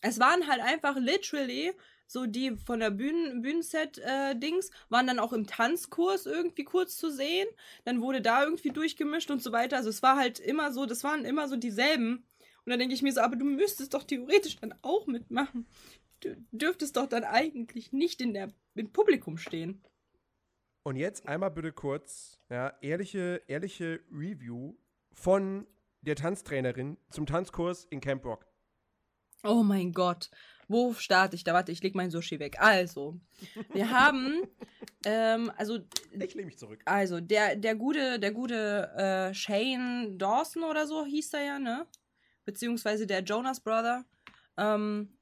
Es 0.03 0.19
waren 0.19 0.47
halt 0.47 0.61
einfach 0.61 0.97
literally 0.97 1.73
so 2.07 2.27
die 2.27 2.57
von 2.57 2.81
der 2.81 2.91
Bühnen, 2.91 3.41
Bühnenset-Dings, 3.41 4.69
äh, 4.69 4.73
waren 4.91 5.07
dann 5.07 5.19
auch 5.19 5.33
im 5.33 5.47
Tanzkurs 5.47 6.27
irgendwie 6.27 6.65
kurz 6.65 6.97
zu 6.99 7.11
sehen. 7.11 7.49
Dann 7.85 8.03
wurde 8.03 8.21
da 8.21 8.45
irgendwie 8.45 8.71
durchgemischt 8.71 9.31
und 9.31 9.43
so 9.43 9.51
weiter. 9.51 9.79
Also 9.79 9.89
es 9.89 10.03
war 10.03 10.17
halt 10.17 10.39
immer 10.39 10.73
so, 10.73 10.85
das 10.85 11.05
waren 11.05 11.25
immer 11.25 11.49
so 11.49 11.57
dieselben. 11.57 12.27
Und 12.65 12.71
dann 12.71 12.79
denke 12.79 12.95
ich 12.95 13.03
mir 13.03 13.13
so, 13.13 13.23
aber 13.23 13.37
du 13.37 13.47
müsstest 13.47 13.95
doch 13.95 14.05
theoretisch 14.05 14.57
dann 14.57 14.75
auch 14.83 15.07
mitmachen. 15.07 15.67
Du 16.21 16.37
dürftest 16.53 16.97
doch 16.97 17.07
dann 17.07 17.25
eigentlich 17.25 17.93
nicht 17.93 18.21
in 18.21 18.35
der 18.35 18.53
im 18.75 18.93
Publikum 18.93 19.37
stehen. 19.37 19.83
Und 20.85 20.97
jetzt 20.97 21.29
einmal 21.29 21.51
bitte 21.51 21.73
kurz, 21.73 22.41
ja, 22.51 22.73
ehrliche, 22.81 23.43
ehrliche 23.47 24.01
Review 24.11 24.75
von 25.13 25.67
der 26.01 26.17
Tanztrainerin 26.17 26.97
zum 27.11 27.27
Tanzkurs 27.27 27.85
in 27.85 28.01
Camp 28.01 28.25
Rock. 28.25 28.47
Oh 29.45 29.63
mein 29.63 29.93
Gott. 29.93 30.31
Wo 30.69 30.95
starte 30.95 31.37
ich 31.37 31.45
da? 31.45 31.53
Warte, 31.53 31.73
ich 31.73 31.83
leg 31.83 31.95
mein 31.95 32.11
Sushi 32.11 32.39
weg. 32.39 32.57
Also, 32.61 33.21
wir 33.73 33.91
haben, 33.99 34.43
ähm, 35.05 35.53
also. 35.57 35.81
Ich 36.13 36.35
lehne 36.35 36.47
mich 36.47 36.59
zurück. 36.59 36.81
Also, 36.85 37.21
der, 37.21 37.57
der 37.57 37.75
gute, 37.75 38.19
der 38.19 38.33
gute 38.33 38.91
äh, 38.97 39.35
Shane 39.35 40.17
Dawson 40.19 40.65
oder 40.65 40.87
so 40.87 41.05
hieß 41.05 41.35
er 41.35 41.43
ja, 41.43 41.59
ne? 41.59 41.87
Beziehungsweise 42.45 43.07
der 43.07 43.23
Jonas 43.23 43.61
Brother. 43.61 44.05
Ähm, 44.57 45.17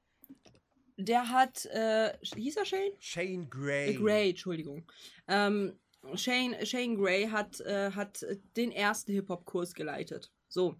der 1.04 1.28
hat, 1.28 1.66
äh, 1.66 2.16
hieß 2.22 2.56
er 2.56 2.64
Shane? 2.64 2.92
Shane 2.98 3.48
Gray. 3.48 3.94
Gray, 3.94 4.30
Entschuldigung. 4.30 4.86
Ähm, 5.28 5.78
Shane, 6.14 6.64
Shane 6.64 6.96
Gray 6.96 7.28
hat, 7.28 7.60
äh, 7.60 7.90
hat 7.92 8.24
den 8.56 8.72
ersten 8.72 9.12
Hip-Hop-Kurs 9.12 9.74
geleitet. 9.74 10.32
So. 10.48 10.76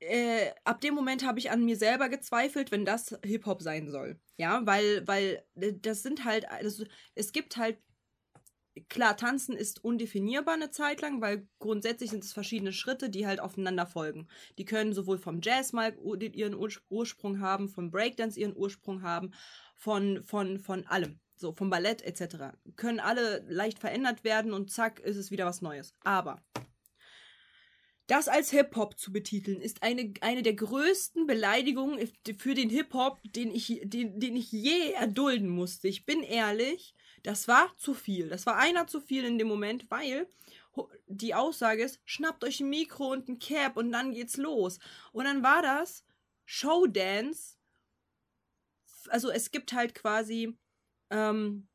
Äh, 0.00 0.52
ab 0.64 0.80
dem 0.80 0.94
Moment 0.94 1.26
habe 1.26 1.38
ich 1.38 1.50
an 1.50 1.64
mir 1.64 1.76
selber 1.76 2.08
gezweifelt, 2.08 2.70
wenn 2.70 2.84
das 2.84 3.18
Hip-Hop 3.24 3.62
sein 3.62 3.90
soll. 3.90 4.18
Ja, 4.38 4.64
weil, 4.64 5.06
weil 5.06 5.44
äh, 5.56 5.74
das 5.74 6.02
sind 6.02 6.24
halt, 6.24 6.46
das, 6.62 6.84
es 7.14 7.32
gibt 7.32 7.56
halt 7.56 7.78
klar, 8.88 9.16
tanzen 9.16 9.56
ist 9.56 9.84
undefinierbar 9.84 10.54
eine 10.54 10.70
Zeit 10.70 11.00
lang, 11.00 11.20
weil 11.20 11.48
grundsätzlich 11.58 12.10
sind 12.10 12.24
es 12.24 12.32
verschiedene 12.32 12.72
Schritte, 12.72 13.10
die 13.10 13.26
halt 13.26 13.40
aufeinander 13.40 13.86
folgen. 13.86 14.28
Die 14.58 14.64
können 14.64 14.92
sowohl 14.92 15.18
vom 15.18 15.40
Jazz 15.42 15.72
mal 15.72 15.96
ihren 16.18 16.56
Ursprung 16.88 17.40
haben, 17.40 17.68
vom 17.68 17.90
Breakdance 17.90 18.38
ihren 18.38 18.56
Ursprung 18.56 19.02
haben, 19.02 19.32
von, 19.76 20.22
von, 20.24 20.58
von 20.58 20.86
allem. 20.86 21.20
So, 21.36 21.52
vom 21.52 21.70
Ballett 21.70 22.02
etc. 22.02 22.54
Können 22.76 23.00
alle 23.00 23.44
leicht 23.48 23.78
verändert 23.78 24.24
werden 24.24 24.52
und 24.52 24.70
zack, 24.70 25.00
ist 25.00 25.16
es 25.16 25.30
wieder 25.30 25.46
was 25.46 25.62
Neues. 25.62 25.94
Aber 26.04 26.42
das 28.10 28.28
als 28.28 28.50
Hip-Hop 28.50 28.98
zu 28.98 29.12
betiteln, 29.12 29.60
ist 29.60 29.82
eine, 29.82 30.12
eine 30.20 30.42
der 30.42 30.54
größten 30.54 31.26
Beleidigungen 31.26 32.10
für 32.38 32.54
den 32.54 32.68
Hip-Hop, 32.68 33.20
den 33.24 33.52
ich, 33.52 33.80
den, 33.84 34.18
den 34.18 34.36
ich 34.36 34.50
je 34.50 34.90
erdulden 34.92 35.48
musste. 35.48 35.88
Ich 35.88 36.04
bin 36.04 36.22
ehrlich, 36.24 36.94
das 37.22 37.48
war 37.48 37.74
zu 37.76 37.94
viel. 37.94 38.28
Das 38.28 38.46
war 38.46 38.56
einer 38.56 38.86
zu 38.86 39.00
viel 39.00 39.24
in 39.24 39.38
dem 39.38 39.48
Moment, 39.48 39.90
weil 39.90 40.28
die 41.06 41.34
Aussage 41.34 41.82
ist, 41.82 42.00
schnappt 42.04 42.44
euch 42.44 42.60
ein 42.60 42.70
Mikro 42.70 43.10
und 43.12 43.28
ein 43.28 43.38
Cap 43.38 43.76
und 43.76 43.92
dann 43.92 44.12
geht's 44.12 44.36
los. 44.36 44.78
Und 45.12 45.24
dann 45.24 45.42
war 45.42 45.62
das 45.62 46.04
Showdance. 46.44 47.56
Also 49.08 49.30
es 49.30 49.50
gibt 49.50 49.72
halt 49.72 49.94
quasi 49.94 50.56
ähm, 51.10 51.68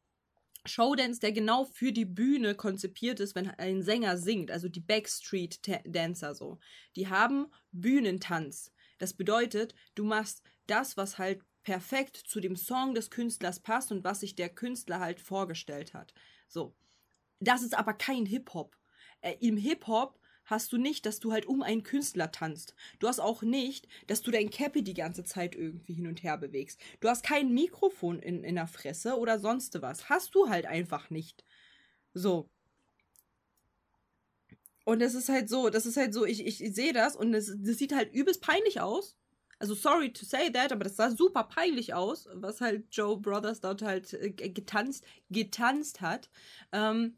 Showdance, 0.65 1.19
der 1.19 1.31
genau 1.31 1.65
für 1.65 1.91
die 1.91 2.05
Bühne 2.05 2.55
konzipiert 2.55 3.19
ist, 3.19 3.36
wenn 3.36 3.49
ein 3.49 3.84
Sänger 3.84 4.17
singt, 4.17 4.51
also 4.51 4.67
die 4.67 4.79
Backstreet 4.79 5.60
Dancer 5.86 6.34
so. 6.34 6.60
Die 6.95 7.08
haben 7.08 7.51
Bühnentanz. 7.71 8.71
Das 8.97 9.13
bedeutet, 9.13 9.75
du 9.93 10.05
machst 10.05 10.41
das, 10.67 10.97
was 10.97 11.17
halt 11.17 11.43
perfekt 11.65 12.15
zu 12.15 12.39
dem 12.39 12.56
Song 12.56 12.95
des 12.95 13.10
Künstlers 13.10 13.60
passt 13.60 13.91
und 13.91 14.06
was 14.06 14.21
sich 14.21 14.36
der 14.36 14.49
Künstler 14.49 15.01
halt 15.01 15.19
vorgestellt 15.19 15.93
hat. 15.93 16.13
So. 16.47 16.73
Das 17.41 17.63
ist 17.63 17.78
aber 17.78 17.93
kein 17.93 18.25
Hip-Hop. 18.25 18.78
Äh, 19.19 19.36
Im 19.41 19.58
Hip-Hop 19.58 20.17
hast 20.45 20.71
du 20.71 20.78
nicht, 20.78 21.06
dass 21.06 21.19
du 21.19 21.34
halt 21.34 21.47
um 21.47 21.62
einen 21.63 21.84
Künstler 21.84 22.32
tanzt. 22.32 22.75
Du 22.99 23.08
hast 23.08 23.19
auch 23.19 23.41
nicht, 23.41 23.88
dass 24.08 24.21
du 24.21 24.32
dein 24.32 24.49
Cappy 24.49 24.84
die 24.84 24.93
ganze 24.93 25.23
Zeit 25.23 25.56
irgendwie 25.56 25.93
hin 25.93 26.08
und 26.08 26.23
her 26.23 26.38
bewegst. 26.38 26.80
Du 27.01 27.10
hast 27.10 27.23
kein 27.23 27.54
Mikrofon 27.54 28.19
in, 28.19 28.43
in 28.43 28.56
der 28.56 28.67
Fresse 28.67 29.17
oder 29.17 29.39
sonst 29.39 29.82
was. 29.82 30.08
Hast 30.08 30.36
du 30.36 30.47
halt 30.47 30.67
einfach 30.67 31.10
nicht. 31.10 31.43
So. 32.13 32.49
Und 34.86 35.01
es 35.01 35.15
ist 35.15 35.30
halt 35.30 35.49
so, 35.49 35.71
das 35.71 35.88
ist 35.88 35.97
halt 35.97 36.13
so, 36.13 36.25
ich, 36.25 36.45
ich 36.45 36.60
sehe 36.75 36.93
das 36.93 37.15
und 37.15 37.34
es 37.34 37.47
das 37.58 37.78
sieht 37.78 37.95
halt 37.95 38.13
übelst 38.13 38.41
peinlich 38.41 38.82
aus. 38.82 39.17
Also 39.60 39.74
sorry 39.74 40.12
to 40.12 40.26
say 40.26 40.52
that, 40.52 40.72
aber 40.72 40.84
das 40.84 40.98
sah 40.98 41.10
super 41.12 41.44
peinlich 41.44 41.94
aus, 41.94 42.28
was 42.34 42.62
halt 42.62 42.86
Joe 42.91 43.18
Brothers 43.18 43.62
dort 43.62 43.82
halt 43.82 44.13
äh, 44.13 44.32
getanzt, 44.32 45.06
getanzt 45.30 46.02
hat. 46.02 46.30
Ähm, 46.72 47.18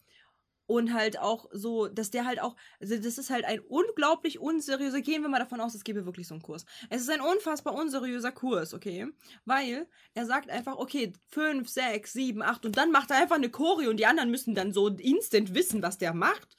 und 0.68 0.94
halt 0.94 1.18
auch 1.18 1.48
so, 1.52 1.88
dass 1.88 2.12
der 2.12 2.26
halt 2.26 2.42
auch, 2.42 2.56
also 2.80 2.98
das 2.98 3.18
ist 3.18 3.30
halt 3.30 3.46
ein 3.46 3.62
unglaublich 3.62 4.38
unseriöser, 4.38 5.02
gehen 5.02 5.22
wir 5.22 5.30
mal 5.30 5.40
davon 5.40 5.62
aus, 5.62 5.74
es 5.74 5.84
gäbe 5.84 6.06
wirklich 6.06 6.28
so 6.28 6.36
einen 6.36 6.44
Kurs. 6.44 6.66
Es 6.90 7.02
ist 7.02 7.10
ein 7.10 7.22
unfassbar 7.22 7.74
unseriöser 7.74 8.34
Kurs, 8.34 8.74
okay? 8.74 9.08
Weil 9.46 9.88
er 10.14 10.26
sagt 10.26 10.50
einfach, 10.50 10.76
okay, 10.76 11.14
5, 11.30 11.68
6, 11.68 12.14
7, 12.14 12.42
8 12.42 12.66
und 12.66 12.78
dann 12.78 12.92
macht 12.92 13.12
er 13.12 13.18
einfach 13.18 13.38
eine 13.38 13.50
Choreo 13.50 13.90
und 13.90 13.98
die 13.98 14.06
anderen 14.06 14.30
müssen 14.30 14.56
dann 14.56 14.74
so 14.74 14.90
instant 14.90 15.56
wissen, 15.56 15.82
was 15.82 15.98
der 15.98 16.14
macht. 16.14 16.58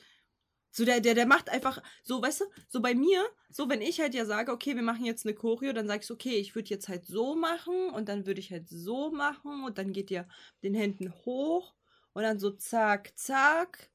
So, 0.79 0.85
der, 0.85 1.01
der, 1.01 1.17
der 1.17 1.27
macht 1.27 1.51
einfach, 1.51 1.83
so, 2.05 2.23
weißt 2.23 2.43
du, 2.43 2.45
so 2.69 2.81
bei 2.81 2.95
mir, 2.95 3.21
so, 3.51 3.69
wenn 3.69 3.83
ich 3.83 3.99
halt 3.99 4.15
ja 4.15 4.25
sage, 4.25 4.53
okay, 4.53 4.77
wir 4.77 4.83
machen 4.85 5.05
jetzt 5.05 5.27
eine 5.27 5.35
Choreo, 5.35 5.73
dann 5.73 5.89
sagst 5.89 6.09
du, 6.09 6.15
okay, 6.15 6.37
ich 6.37 6.55
würde 6.55 6.69
jetzt 6.69 6.89
halt 6.89 7.05
so 7.05 7.35
machen 7.35 7.91
und 7.91 8.09
dann 8.09 8.27
würde 8.27 8.39
ich 8.39 8.53
halt 8.53 8.69
so 8.69 9.11
machen 9.11 9.65
und 9.65 9.77
dann 9.77 9.93
geht 9.93 10.09
ihr 10.13 10.29
den 10.63 10.75
Händen 10.75 11.13
hoch 11.25 11.75
und 12.13 12.23
dann 12.23 12.39
so 12.39 12.51
zack, 12.53 13.11
zack 13.17 13.91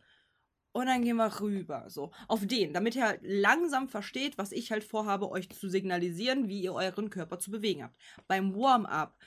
und 0.74 0.88
dann 0.88 1.04
gehen 1.04 1.16
wir 1.16 1.40
rüber, 1.40 1.86
so, 1.88 2.12
auf 2.28 2.46
den, 2.46 2.74
damit 2.74 2.96
ihr 2.98 3.08
halt 3.08 3.22
langsam 3.24 3.88
versteht, 3.88 4.38
was 4.38 4.52
ich 4.52 4.70
halt 4.70 4.84
vorhabe, 4.84 5.32
euch 5.32 5.50
zu 5.52 5.70
signalisieren, 5.70 6.50
wie 6.50 6.64
ihr 6.64 6.74
euren 6.74 7.10
Körper 7.10 7.40
zu 7.40 7.50
bewegen 7.50 7.84
habt. 7.84 7.96
Beim 8.28 8.54
Warm-up 8.54 9.18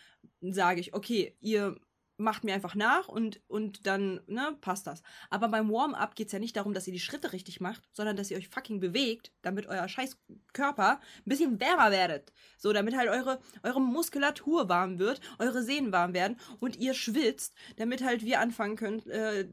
sage 0.42 0.80
ich, 0.80 0.92
okay, 0.92 1.34
ihr 1.40 1.80
macht 2.18 2.44
mir 2.44 2.54
einfach 2.54 2.74
nach 2.74 3.08
und, 3.08 3.40
und 3.48 3.86
dann, 3.86 4.20
ne, 4.26 4.56
passt 4.60 4.86
das. 4.86 5.02
Aber 5.30 5.48
beim 5.48 5.70
Warm-up 5.70 6.14
geht 6.14 6.28
es 6.28 6.32
ja 6.32 6.38
nicht 6.38 6.56
darum, 6.56 6.74
dass 6.74 6.86
ihr 6.86 6.92
die 6.92 7.00
Schritte 7.00 7.32
richtig 7.32 7.60
macht, 7.60 7.82
sondern 7.92 8.16
dass 8.16 8.30
ihr 8.30 8.36
euch 8.36 8.48
fucking 8.48 8.80
bewegt, 8.80 9.32
damit 9.42 9.66
euer 9.66 9.88
scheiß 9.88 10.18
Körper 10.52 11.00
ein 11.18 11.24
bisschen 11.24 11.60
wärmer 11.60 11.90
werdet. 11.90 12.32
So, 12.58 12.72
damit 12.72 12.96
halt 12.96 13.08
eure, 13.08 13.40
eure 13.62 13.80
Muskulatur 13.80 14.68
warm 14.68 14.98
wird, 14.98 15.20
eure 15.38 15.62
Sehnen 15.62 15.92
warm 15.92 16.14
werden 16.14 16.38
und 16.60 16.76
ihr 16.76 16.94
schwitzt, 16.94 17.54
damit 17.76 18.02
halt 18.02 18.24
wir 18.24 18.40
anfangen 18.40 18.76
können 18.76 19.00
äh, 19.10 19.48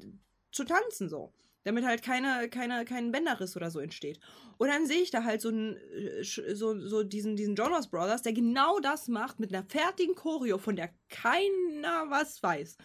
zu 0.51 0.63
tanzen, 0.63 1.09
so 1.09 1.33
damit 1.63 1.85
halt 1.85 2.01
keine, 2.01 2.49
keine, 2.49 2.85
kein 2.85 3.11
Bänderriss 3.11 3.55
oder 3.55 3.71
so 3.71 3.79
entsteht. 3.79 4.19
Und 4.57 4.67
dann 4.67 4.85
sehe 4.85 5.01
ich 5.01 5.11
da 5.11 5.23
halt 5.23 5.41
so, 5.41 5.49
einen, 5.49 5.75
äh, 5.75 6.23
so, 6.23 6.79
so 6.87 7.03
diesen, 7.03 7.35
diesen 7.35 7.55
Jonas 7.55 7.89
Brothers, 7.89 8.21
der 8.21 8.33
genau 8.33 8.79
das 8.79 9.07
macht 9.07 9.39
mit 9.39 9.53
einer 9.53 9.65
fertigen 9.65 10.15
Choreo, 10.15 10.57
von 10.57 10.75
der 10.75 10.89
keiner 11.09 12.09
was 12.09 12.41
weiß. 12.41 12.77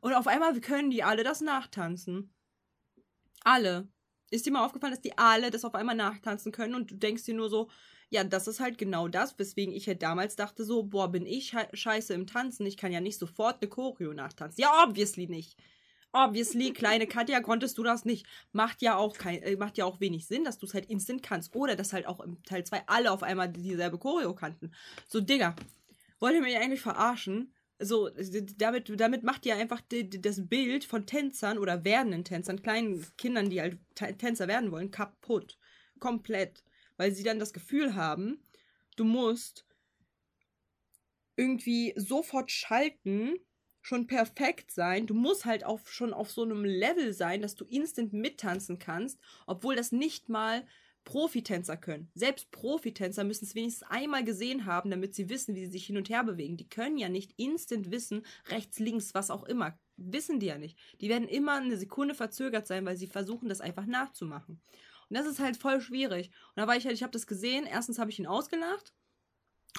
Und 0.00 0.14
auf 0.14 0.26
einmal 0.26 0.58
können 0.60 0.90
die 0.90 1.02
alle 1.02 1.24
das 1.24 1.40
nachtanzen. 1.40 2.32
Alle. 3.42 3.88
Ist 4.30 4.44
dir 4.46 4.52
mal 4.52 4.64
aufgefallen, 4.64 4.92
dass 4.92 5.00
die 5.00 5.16
alle 5.16 5.50
das 5.50 5.64
auf 5.64 5.74
einmal 5.74 5.96
nachtanzen 5.96 6.52
können 6.52 6.74
und 6.74 6.90
du 6.90 6.96
denkst 6.96 7.24
dir 7.24 7.34
nur 7.34 7.48
so, 7.48 7.70
ja, 8.10 8.24
das 8.24 8.48
ist 8.48 8.60
halt 8.60 8.78
genau 8.78 9.08
das, 9.08 9.38
weswegen 9.38 9.74
ich 9.74 9.86
halt 9.86 10.02
damals 10.02 10.36
dachte 10.36 10.64
so, 10.64 10.82
boah, 10.82 11.10
bin 11.10 11.26
ich 11.26 11.54
scheiße 11.72 12.14
im 12.14 12.26
Tanzen, 12.26 12.66
ich 12.66 12.76
kann 12.76 12.92
ja 12.92 13.00
nicht 13.00 13.18
sofort 13.18 13.60
eine 13.60 13.68
Choreo 13.68 14.12
nachtanzen. 14.12 14.60
Ja, 14.60 14.84
obviously 14.84 15.26
nicht. 15.26 15.58
Obviously, 16.12 16.72
kleine 16.72 17.06
Katja, 17.06 17.40
konntest 17.40 17.76
du 17.76 17.82
das 17.82 18.04
nicht. 18.04 18.26
Macht 18.52 18.80
ja 18.80 18.96
auch 18.96 19.16
kein, 19.16 19.42
äh, 19.42 19.56
macht 19.56 19.76
ja 19.76 19.84
auch 19.84 20.00
wenig 20.00 20.26
Sinn, 20.26 20.44
dass 20.44 20.58
du 20.58 20.66
es 20.66 20.74
halt 20.74 20.86
instant 20.86 21.22
kannst. 21.22 21.54
Oder 21.54 21.76
dass 21.76 21.92
halt 21.92 22.06
auch 22.06 22.20
im 22.20 22.42
Teil 22.44 22.64
2 22.64 22.84
alle 22.86 23.12
auf 23.12 23.22
einmal 23.22 23.50
dieselbe 23.50 23.98
Choreo 23.98 24.34
kannten. 24.34 24.72
So, 25.06 25.20
Digga, 25.20 25.54
wollt 26.18 26.34
ihr 26.34 26.40
mich 26.40 26.56
eigentlich 26.56 26.80
verarschen? 26.80 27.52
So, 27.78 28.08
damit, 28.56 28.90
damit 28.98 29.22
macht 29.22 29.46
ihr 29.46 29.54
einfach 29.54 29.80
das 29.88 30.48
Bild 30.48 30.84
von 30.84 31.06
Tänzern 31.06 31.58
oder 31.58 31.84
werdenden 31.84 32.24
Tänzern, 32.24 32.60
kleinen 32.62 33.06
Kindern, 33.16 33.50
die 33.50 33.60
halt 33.60 33.78
Tänzer 33.94 34.48
werden 34.48 34.72
wollen, 34.72 34.90
kaputt. 34.90 35.58
Komplett. 36.00 36.64
Weil 36.96 37.12
sie 37.12 37.22
dann 37.22 37.38
das 37.38 37.52
Gefühl 37.52 37.94
haben, 37.94 38.42
du 38.96 39.04
musst 39.04 39.64
irgendwie 41.36 41.92
sofort 41.96 42.50
schalten, 42.50 43.34
schon 43.88 44.06
perfekt 44.06 44.70
sein. 44.70 45.06
Du 45.06 45.14
musst 45.14 45.46
halt 45.46 45.64
auch 45.64 45.84
schon 45.86 46.12
auf 46.12 46.30
so 46.30 46.42
einem 46.42 46.64
Level 46.64 47.12
sein, 47.14 47.40
dass 47.40 47.54
du 47.54 47.64
instant 47.64 48.12
mittanzen 48.12 48.78
kannst, 48.78 49.18
obwohl 49.46 49.74
das 49.74 49.92
nicht 49.92 50.28
mal 50.28 50.66
Profitänzer 51.04 51.78
können. 51.78 52.10
Selbst 52.14 52.50
Profitänzer 52.50 53.24
müssen 53.24 53.46
es 53.46 53.54
wenigstens 53.54 53.88
einmal 53.88 54.24
gesehen 54.24 54.66
haben, 54.66 54.90
damit 54.90 55.14
sie 55.14 55.30
wissen, 55.30 55.54
wie 55.54 55.64
sie 55.64 55.72
sich 55.72 55.86
hin 55.86 55.96
und 55.96 56.10
her 56.10 56.22
bewegen. 56.22 56.58
Die 56.58 56.68
können 56.68 56.98
ja 56.98 57.08
nicht 57.08 57.32
instant 57.38 57.90
wissen, 57.90 58.26
rechts, 58.50 58.78
links, 58.78 59.14
was 59.14 59.30
auch 59.30 59.44
immer. 59.44 59.78
Wissen 59.96 60.38
die 60.38 60.46
ja 60.46 60.58
nicht. 60.58 60.78
Die 61.00 61.08
werden 61.08 61.26
immer 61.26 61.54
eine 61.54 61.78
Sekunde 61.78 62.14
verzögert 62.14 62.66
sein, 62.66 62.84
weil 62.84 62.98
sie 62.98 63.06
versuchen, 63.06 63.48
das 63.48 63.62
einfach 63.62 63.86
nachzumachen. 63.86 64.60
Und 65.08 65.16
das 65.16 65.26
ist 65.26 65.40
halt 65.40 65.56
voll 65.56 65.80
schwierig. 65.80 66.26
Und 66.48 66.60
da 66.60 66.66
war 66.66 66.76
ich 66.76 66.84
halt, 66.84 66.94
ich 66.94 67.02
habe 67.02 67.12
das 67.12 67.26
gesehen. 67.26 67.64
Erstens 67.64 67.98
habe 67.98 68.10
ich 68.10 68.18
ihn 68.18 68.26
ausgelacht 68.26 68.92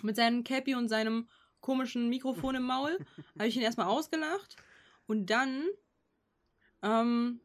mit 0.01 0.15
seinem 0.15 0.43
Cappy 0.43 0.73
und 0.73 0.89
seinem 0.89 1.27
komischen 1.61 2.09
Mikrofon 2.09 2.55
im 2.55 2.63
Maul. 2.63 2.97
habe 3.37 3.47
ich 3.47 3.55
ihn 3.55 3.61
erstmal 3.61 3.87
ausgelacht. 3.87 4.55
Und 5.07 5.29
dann, 5.29 5.65
ähm, 6.81 7.41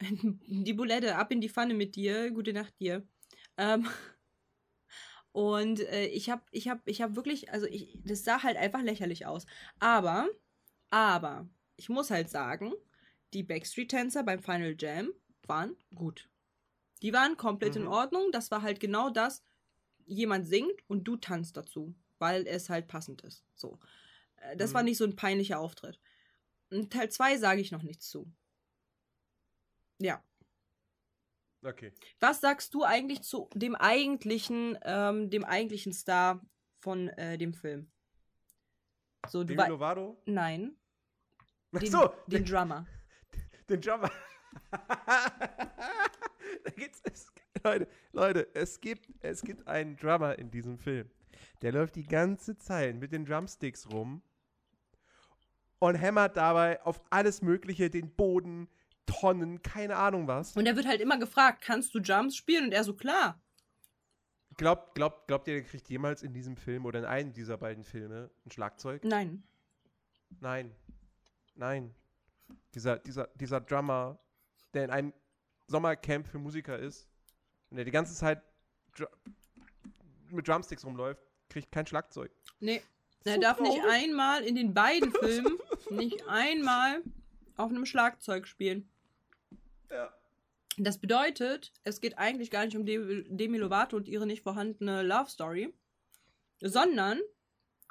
die 0.00 0.74
Bulette, 0.74 1.16
ab 1.16 1.32
in 1.32 1.40
die 1.40 1.48
Pfanne 1.48 1.74
mit 1.74 1.96
dir. 1.96 2.30
Gute 2.30 2.52
Nacht 2.52 2.78
dir. 2.80 3.06
Ähm, 3.56 3.88
und 5.32 5.80
äh, 5.80 6.06
ich 6.06 6.30
habe 6.30 6.42
ich 6.50 6.68
hab, 6.68 6.86
ich 6.86 7.02
hab 7.02 7.16
wirklich, 7.16 7.52
also 7.52 7.66
ich, 7.66 7.98
das 8.04 8.24
sah 8.24 8.42
halt 8.42 8.56
einfach 8.56 8.82
lächerlich 8.82 9.26
aus. 9.26 9.46
Aber, 9.78 10.28
aber, 10.90 11.48
ich 11.76 11.88
muss 11.88 12.10
halt 12.10 12.28
sagen, 12.28 12.72
die 13.34 13.42
Backstreet-Tänzer 13.42 14.22
beim 14.22 14.42
Final 14.42 14.76
Jam 14.78 15.10
waren 15.46 15.76
gut. 15.94 16.28
Die 17.02 17.12
waren 17.12 17.36
komplett 17.36 17.74
mhm. 17.74 17.82
in 17.82 17.88
Ordnung. 17.88 18.32
Das 18.32 18.50
war 18.50 18.62
halt 18.62 18.80
genau 18.80 19.10
das. 19.10 19.42
Jemand 20.06 20.46
singt 20.46 20.88
und 20.88 21.04
du 21.04 21.16
tanzt 21.16 21.56
dazu 21.56 21.94
weil 22.18 22.46
es 22.46 22.68
halt 22.68 22.88
passend 22.88 23.22
ist. 23.22 23.44
So. 23.54 23.78
Äh, 24.36 24.56
das 24.56 24.70
mhm. 24.70 24.74
war 24.74 24.82
nicht 24.82 24.98
so 24.98 25.04
ein 25.04 25.16
peinlicher 25.16 25.58
Auftritt. 25.58 26.00
Und 26.70 26.92
Teil 26.92 27.10
2 27.10 27.38
sage 27.38 27.60
ich 27.60 27.72
noch 27.72 27.82
nichts 27.82 28.08
zu. 28.08 28.30
Ja. 29.98 30.22
Okay. 31.62 31.92
Was 32.20 32.40
sagst 32.40 32.74
du 32.74 32.84
eigentlich 32.84 33.22
zu 33.22 33.48
dem 33.54 33.74
eigentlichen, 33.74 34.78
ähm, 34.82 35.30
dem 35.30 35.44
eigentlichen 35.44 35.92
Star 35.92 36.44
von 36.78 37.08
äh, 37.10 37.38
dem 37.38 37.54
Film? 37.54 37.90
So, 39.28 39.42
Demi 39.42 39.66
Lovato? 39.66 40.20
Nein. 40.26 40.76
Den, 41.72 41.90
so, 41.90 42.08
den, 42.26 42.28
den 42.28 42.44
Drummer. 42.44 42.86
Den 43.68 43.80
Drummer. 43.80 44.08
da 44.70 46.70
gibt's, 46.76 47.00
es, 47.02 47.26
Leute, 47.64 47.88
Leute, 48.12 48.48
es 48.54 48.80
gibt, 48.80 49.08
es 49.20 49.42
gibt 49.42 49.66
einen 49.66 49.96
Drummer 49.96 50.38
in 50.38 50.52
diesem 50.52 50.78
Film. 50.78 51.10
Der 51.62 51.72
läuft 51.72 51.96
die 51.96 52.06
ganze 52.06 52.56
Zeit 52.56 52.96
mit 52.96 53.12
den 53.12 53.24
Drumsticks 53.24 53.90
rum 53.90 54.22
und 55.78 55.94
hämmert 55.94 56.36
dabei 56.36 56.82
auf 56.82 57.00
alles 57.10 57.42
Mögliche, 57.42 57.90
den 57.90 58.14
Boden, 58.14 58.68
Tonnen, 59.06 59.62
keine 59.62 59.96
Ahnung 59.96 60.26
was. 60.26 60.56
Und 60.56 60.66
er 60.66 60.76
wird 60.76 60.86
halt 60.86 61.00
immer 61.00 61.18
gefragt, 61.18 61.62
kannst 61.62 61.94
du 61.94 62.00
Jumps 62.00 62.36
spielen? 62.36 62.66
Und 62.66 62.72
er 62.72 62.84
so, 62.84 62.94
klar. 62.94 63.40
Glaubt, 64.56 64.94
glaubt, 64.94 65.28
glaubt 65.28 65.46
ihr, 65.48 65.54
der 65.54 65.64
kriegt 65.64 65.88
jemals 65.88 66.22
in 66.22 66.32
diesem 66.32 66.56
Film 66.56 66.86
oder 66.86 66.98
in 67.00 67.04
einem 67.04 67.32
dieser 67.32 67.58
beiden 67.58 67.84
Filme 67.84 68.30
ein 68.44 68.50
Schlagzeug? 68.50 69.04
Nein. 69.04 69.42
Nein. 70.40 70.74
Nein. 71.54 71.94
Dieser, 72.74 72.98
dieser, 72.98 73.28
dieser 73.34 73.60
Drummer, 73.60 74.18
der 74.72 74.84
in 74.84 74.90
einem 74.90 75.12
Sommercamp 75.66 76.26
für 76.26 76.38
Musiker 76.38 76.78
ist 76.78 77.08
und 77.70 77.76
der 77.76 77.84
die 77.84 77.90
ganze 77.90 78.14
Zeit 78.14 78.42
Dr 78.96 79.10
mit 80.30 80.48
Drumsticks 80.48 80.84
rumläuft, 80.84 81.25
kriegt 81.48 81.72
kein 81.72 81.86
Schlagzeug. 81.86 82.30
Nee. 82.60 82.82
Er 83.24 83.34
so 83.34 83.40
darf 83.40 83.58
traurig. 83.58 83.74
nicht 83.74 83.84
einmal 83.88 84.44
in 84.44 84.54
den 84.54 84.72
beiden 84.72 85.12
Filmen, 85.12 85.58
nicht 85.90 86.28
einmal 86.28 87.02
auf 87.56 87.70
einem 87.70 87.86
Schlagzeug 87.86 88.46
spielen. 88.46 88.88
Ja. 89.90 90.12
Das 90.78 90.98
bedeutet, 90.98 91.72
es 91.84 92.00
geht 92.00 92.18
eigentlich 92.18 92.50
gar 92.50 92.64
nicht 92.64 92.76
um 92.76 92.84
Demi 92.84 93.58
Lovato 93.58 93.96
und 93.96 94.08
ihre 94.08 94.26
nicht 94.26 94.42
vorhandene 94.42 95.02
Love 95.02 95.30
Story, 95.30 95.72
sondern 96.60 97.20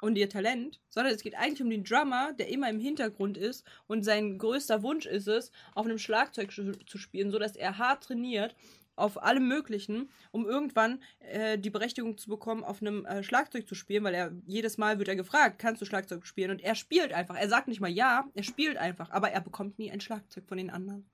und 0.00 0.16
ihr 0.16 0.28
Talent, 0.28 0.80
sondern 0.88 1.14
es 1.14 1.22
geht 1.22 1.34
eigentlich 1.34 1.62
um 1.62 1.70
den 1.70 1.84
Drummer, 1.84 2.32
der 2.34 2.48
immer 2.48 2.70
im 2.70 2.78
Hintergrund 2.78 3.36
ist 3.36 3.66
und 3.86 4.04
sein 4.04 4.38
größter 4.38 4.82
Wunsch 4.82 5.06
ist 5.06 5.26
es, 5.26 5.50
auf 5.74 5.86
einem 5.86 5.98
Schlagzeug 5.98 6.52
zu 6.52 6.98
spielen, 6.98 7.30
sodass 7.30 7.56
er 7.56 7.78
hart 7.78 8.04
trainiert 8.04 8.54
auf 8.96 9.22
allem 9.22 9.46
Möglichen, 9.46 10.10
um 10.32 10.46
irgendwann 10.46 11.02
äh, 11.20 11.58
die 11.58 11.70
Berechtigung 11.70 12.18
zu 12.18 12.28
bekommen, 12.28 12.64
auf 12.64 12.80
einem 12.80 13.04
äh, 13.04 13.22
Schlagzeug 13.22 13.68
zu 13.68 13.74
spielen, 13.74 14.04
weil 14.04 14.14
er 14.14 14.32
jedes 14.46 14.78
Mal 14.78 14.98
wird 14.98 15.08
er 15.08 15.16
gefragt, 15.16 15.58
kannst 15.58 15.80
du 15.82 15.86
Schlagzeug 15.86 16.26
spielen? 16.26 16.50
Und 16.50 16.62
er 16.62 16.74
spielt 16.74 17.12
einfach. 17.12 17.36
Er 17.36 17.48
sagt 17.48 17.68
nicht 17.68 17.80
mal 17.80 17.90
ja, 17.90 18.26
er 18.34 18.42
spielt 18.42 18.76
einfach, 18.76 19.10
aber 19.10 19.30
er 19.30 19.40
bekommt 19.40 19.78
nie 19.78 19.90
ein 19.90 20.00
Schlagzeug 20.00 20.46
von 20.46 20.58
den 20.58 20.70
anderen. 20.70 21.08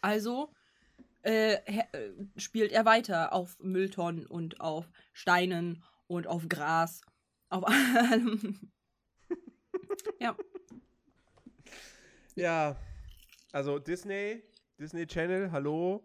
Also 0.00 0.52
äh, 1.22 1.54
äh 1.54 1.84
spielt 2.36 2.72
er 2.72 2.84
weiter 2.84 3.32
auf 3.32 3.58
Mülltonnen 3.60 4.26
und 4.26 4.60
auf 4.60 4.90
Steinen 5.12 5.82
und 6.06 6.26
auf 6.26 6.48
Gras, 6.48 7.02
auf 7.48 7.64
allem. 7.66 8.72
ja. 10.20 10.36
Ja, 12.34 12.76
also 13.52 13.78
Disney, 13.78 14.42
Disney 14.78 15.06
Channel, 15.06 15.52
hallo. 15.52 16.02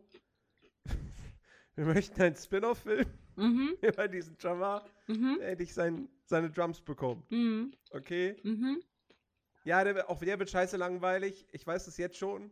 Wir 1.78 1.86
möchten 1.86 2.20
einen 2.20 2.36
Spin-off-Film 2.36 3.06
mhm. 3.36 3.78
über 3.82 4.08
diesen 4.08 4.36
Drummer, 4.40 4.84
mhm. 5.06 5.38
der 5.40 5.50
endlich 5.50 5.74
sein, 5.74 6.10
seine 6.26 6.50
Drums 6.50 6.82
bekommt. 6.82 7.30
Mhm. 7.32 7.72
Okay? 7.92 8.36
Mhm. 8.42 8.82
Ja, 9.64 9.84
der, 9.84 10.10
auch 10.10 10.20
der 10.20 10.40
wird 10.40 10.50
scheiße 10.50 10.76
langweilig. 10.76 11.46
Ich 11.52 11.66
weiß 11.66 11.86
es 11.86 11.98
jetzt 11.98 12.18
schon. 12.18 12.50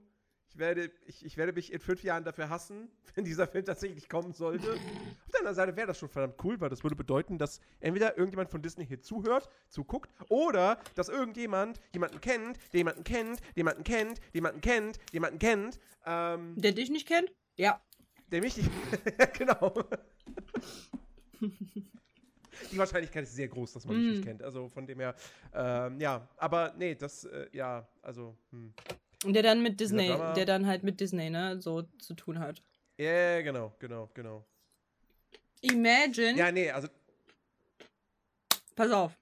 Ich 0.48 0.60
werde, 0.60 0.92
ich, 1.08 1.26
ich 1.26 1.38
werde 1.38 1.54
mich 1.54 1.74
in 1.74 1.80
fünf 1.80 2.04
Jahren 2.04 2.24
dafür 2.24 2.50
hassen, 2.50 2.88
wenn 3.16 3.26
dieser 3.26 3.48
Film 3.48 3.66
tatsächlich 3.66 4.08
kommen 4.10 4.32
sollte. 4.32 4.74
Auf 4.74 5.32
der 5.32 5.40
anderen 5.40 5.56
Seite 5.56 5.76
wäre 5.76 5.88
das 5.88 5.98
schon 5.98 6.10
verdammt 6.10 6.36
cool, 6.44 6.62
weil 6.62 6.70
das 6.70 6.84
würde 6.84 6.96
bedeuten, 6.96 7.40
dass 7.40 7.62
entweder 7.80 8.18
irgendjemand 8.20 8.52
von 8.52 8.62
Disney 8.62 8.86
hier 8.86 9.02
zuhört, 9.02 9.50
zuguckt, 9.70 10.12
oder 10.30 10.78
dass 10.94 11.10
irgendjemand 11.10 11.82
jemanden 11.94 12.22
kennt, 12.22 12.60
der 12.74 12.78
jemanden 12.78 13.04
kennt, 13.04 13.40
jemanden 13.56 13.84
kennt, 13.84 14.20
jemanden 14.34 14.62
kennt, 14.62 15.00
jemanden 15.12 15.40
kennt. 15.40 15.80
Ähm, 16.06 16.54
der 16.58 16.74
dich 16.74 16.92
nicht 16.92 17.08
kennt? 17.08 17.34
Ja. 17.56 17.82
Der 18.32 18.42
mich 18.42 18.58
nicht. 18.58 18.70
genau. 19.38 19.74
Die 22.72 22.78
Wahrscheinlichkeit 22.78 23.24
ist 23.24 23.36
sehr 23.36 23.48
groß, 23.48 23.74
dass 23.74 23.86
man 23.86 23.98
mich 23.98 24.06
mm. 24.06 24.10
nicht 24.12 24.24
kennt. 24.24 24.44
Also 24.44 24.70
von 24.70 24.88
dem 24.88 25.00
her, 25.00 25.16
ähm, 25.54 26.00
ja. 26.00 26.28
Aber 26.38 26.74
nee, 26.78 26.96
das, 26.96 27.26
äh, 27.26 27.48
ja, 27.52 27.88
also. 28.02 28.36
Hm. 28.52 28.74
Und 29.24 29.34
der 29.34 29.44
dann 29.44 29.62
mit 29.62 29.80
Disney, 29.80 30.08
der 30.08 30.46
dann 30.46 30.66
halt 30.66 30.84
mit 30.84 31.00
Disney, 31.00 31.30
ne, 31.30 31.62
so 31.62 31.84
zu 32.00 32.14
tun 32.14 32.40
hat. 32.40 32.62
Ja, 32.98 33.06
yeah, 33.06 33.42
genau, 33.42 33.76
genau, 33.80 34.10
genau. 34.14 34.46
Imagine. 35.62 36.38
Ja, 36.38 36.52
nee, 36.52 36.70
also. 36.70 36.88
Pass 38.76 38.92
auf. 38.92 39.18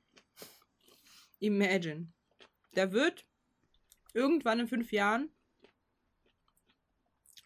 Imagine. 1.40 2.08
Der 2.76 2.92
wird 2.92 3.26
irgendwann 4.14 4.62
in 4.62 4.68
fünf 4.68 4.92
Jahren 4.92 5.30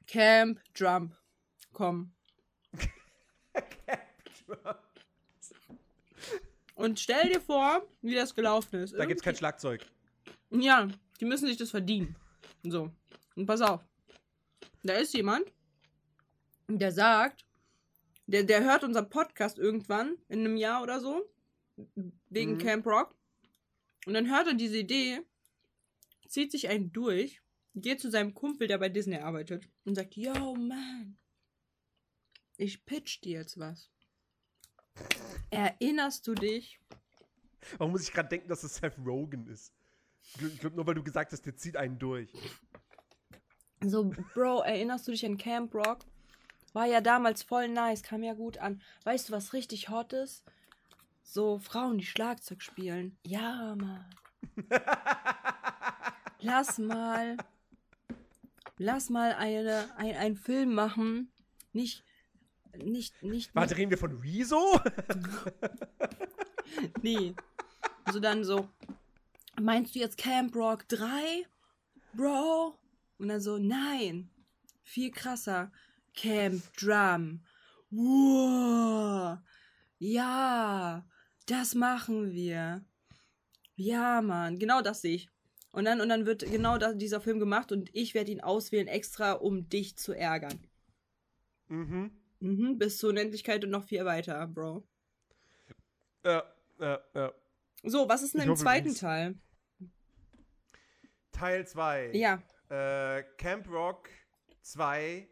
Camp 0.07 0.61
Trump 0.73 1.15
kommen. 1.77 2.11
Und 6.73 6.99
stell 6.99 7.31
dir 7.31 7.39
vor, 7.39 7.87
wie 8.01 8.15
das 8.15 8.33
gelaufen 8.33 8.79
ist. 8.79 8.93
Da 8.93 8.97
Irgendwie... 8.97 9.09
gibt's 9.09 9.23
kein 9.23 9.35
Schlagzeug. 9.35 9.85
Ja, 10.49 10.87
die 11.19 11.25
müssen 11.25 11.47
sich 11.47 11.57
das 11.57 11.69
verdienen. 11.69 12.15
So. 12.63 12.91
Und 13.35 13.45
pass 13.45 13.61
auf. 13.61 13.83
Da 14.81 14.93
ist 14.93 15.13
jemand, 15.13 15.45
der 16.67 16.91
sagt, 16.91 17.45
der, 18.25 18.43
der 18.43 18.63
hört 18.63 18.83
unseren 18.83 19.09
Podcast 19.09 19.59
irgendwann 19.59 20.17
in 20.29 20.39
einem 20.39 20.57
Jahr 20.57 20.81
oder 20.81 20.99
so, 20.99 21.29
wegen 22.29 22.53
mhm. 22.53 22.57
Camp 22.57 22.87
Rock. 22.87 23.15
Und 24.07 24.15
dann 24.15 24.29
hört 24.29 24.47
er 24.47 24.55
diese 24.55 24.77
Idee, 24.79 25.21
zieht 26.27 26.51
sich 26.51 26.69
einen 26.69 26.91
durch, 26.91 27.41
geht 27.75 28.01
zu 28.01 28.09
seinem 28.09 28.33
Kumpel, 28.33 28.67
der 28.67 28.79
bei 28.79 28.89
Disney 28.89 29.17
arbeitet, 29.17 29.69
und 29.85 29.95
sagt, 29.95 30.15
yo, 30.15 30.55
man, 30.55 31.17
ich 32.57 32.85
pitch 32.85 33.21
dir 33.23 33.39
jetzt 33.39 33.59
was. 33.59 33.89
Erinnerst 35.49 36.27
du 36.27 36.33
dich? 36.33 36.79
Warum 37.77 37.91
muss 37.91 38.03
ich 38.03 38.11
gerade 38.11 38.29
denken, 38.29 38.49
dass 38.49 38.63
es 38.63 38.75
Seth 38.75 38.97
Rogen 39.05 39.47
ist? 39.47 39.73
Ich 40.39 40.59
glaube, 40.59 40.75
nur 40.75 40.85
weil 40.87 40.95
du 40.95 41.03
gesagt 41.03 41.31
hast, 41.31 41.45
der 41.45 41.55
zieht 41.55 41.77
einen 41.77 41.97
durch. 41.97 42.31
So, 43.81 44.11
Bro, 44.33 44.61
erinnerst 44.61 45.07
du 45.07 45.11
dich 45.11 45.25
an 45.25 45.37
Camp 45.37 45.73
Rock? 45.73 45.99
War 46.73 46.85
ja 46.85 47.01
damals 47.01 47.43
voll 47.43 47.69
nice, 47.69 48.03
kam 48.03 48.23
ja 48.23 48.33
gut 48.33 48.57
an. 48.57 48.81
Weißt 49.03 49.29
du, 49.29 49.33
was 49.33 49.53
richtig 49.53 49.89
hot 49.89 50.13
ist? 50.13 50.43
So 51.23 51.59
Frauen, 51.59 51.97
die 51.97 52.05
Schlagzeug 52.05 52.61
spielen. 52.61 53.17
Ja, 53.23 53.75
Mann. 53.75 54.05
Lass 56.39 56.77
mal. 56.77 57.37
Lass 58.77 59.09
mal 59.09 59.33
eine, 59.33 59.89
ein, 59.97 60.15
einen 60.15 60.35
Film 60.37 60.73
machen. 60.73 61.31
Nicht. 61.73 62.03
Nicht, 62.83 63.21
nicht. 63.23 63.53
Warte, 63.53 63.77
reden 63.77 63.91
wir 63.91 63.97
von 63.97 64.19
Rezo? 64.19 64.79
nee. 67.01 67.33
Also 68.05 68.19
dann 68.19 68.43
so. 68.43 68.69
Meinst 69.59 69.95
du 69.95 69.99
jetzt 69.99 70.17
Camp 70.17 70.55
Rock 70.55 70.87
3? 70.87 71.45
Bro? 72.13 72.77
Und 73.17 73.27
dann 73.27 73.41
so, 73.41 73.57
nein. 73.57 74.29
Viel 74.83 75.11
krasser. 75.11 75.71
Camp 76.13 76.61
Drum. 76.77 77.43
Wow. 77.89 79.39
Ja. 79.99 81.05
Das 81.47 81.75
machen 81.75 82.33
wir. 82.33 82.83
Ja, 83.75 84.21
Mann. 84.21 84.59
Genau 84.59 84.81
das 84.81 85.01
sehe 85.01 85.15
ich. 85.15 85.29
Und 85.71 85.85
dann, 85.85 86.01
und 86.01 86.09
dann 86.09 86.25
wird 86.25 86.41
genau 86.41 86.77
das, 86.77 86.97
dieser 86.97 87.21
Film 87.21 87.39
gemacht 87.39 87.71
und 87.71 87.89
ich 87.93 88.13
werde 88.13 88.31
ihn 88.31 88.41
auswählen, 88.41 88.87
extra 88.87 89.33
um 89.33 89.69
dich 89.69 89.95
zu 89.95 90.13
ärgern. 90.13 90.59
Mhm. 91.67 92.11
Mhm, 92.39 92.77
bis 92.77 92.97
zur 92.97 93.09
Unendlichkeit 93.09 93.63
und 93.63 93.71
noch 93.71 93.83
viel 93.83 94.05
weiter, 94.05 94.45
Bro. 94.47 94.87
Ja, 96.23 96.43
ja, 96.79 96.99
ja. 97.13 97.33
So, 97.83 98.07
was 98.09 98.21
ist 98.21 98.33
denn 98.33 98.41
ich 98.41 98.47
im 98.47 98.55
zweiten 98.55 98.93
Teil? 98.95 99.35
Teil 101.31 101.67
2. 101.67 102.11
Ja. 102.13 102.41
Äh, 102.69 103.23
Camp 103.37 103.69
Rock 103.69 104.09
2, 104.61 105.27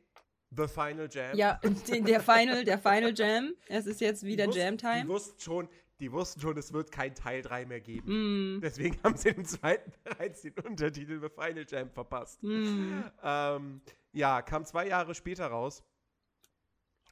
The 0.52 0.68
Final 0.68 1.10
Jam. 1.12 1.36
Ja, 1.36 1.60
der 1.88 2.22
Final, 2.22 2.64
der 2.64 2.80
Final 2.80 3.14
Jam. 3.16 3.54
Es 3.68 3.88
ist 3.88 4.02
jetzt 4.02 4.24
wieder 4.24 4.50
Jam 4.50 4.78
Time. 4.78 5.02
Die 5.02 5.08
wussten 5.08 5.40
schon, 5.40 5.70
die 6.00 6.12
wussten 6.12 6.40
schon, 6.40 6.58
es 6.58 6.72
wird 6.72 6.92
kein 6.92 7.16
Teil 7.16 7.42
3 7.42 7.66
mehr 7.66 7.82
geben. 7.82 8.58
Mm. 8.58 8.62
Deswegen 8.62 8.98
haben 9.04 9.18
sie 9.18 9.30
im 9.30 9.44
zweiten 9.46 9.92
bereits 10.04 10.42
den 10.42 10.54
Untertitel 10.60 11.20
The 11.20 11.30
Final 11.30 11.66
Jam 11.68 11.90
verpasst. 11.90 12.42
Mm. 12.44 13.04
Ähm, 13.24 13.82
ja, 14.14 14.42
kam 14.42 14.64
zwei 14.66 14.88
Jahre 14.88 15.16
später 15.16 15.48
raus. 15.48 15.84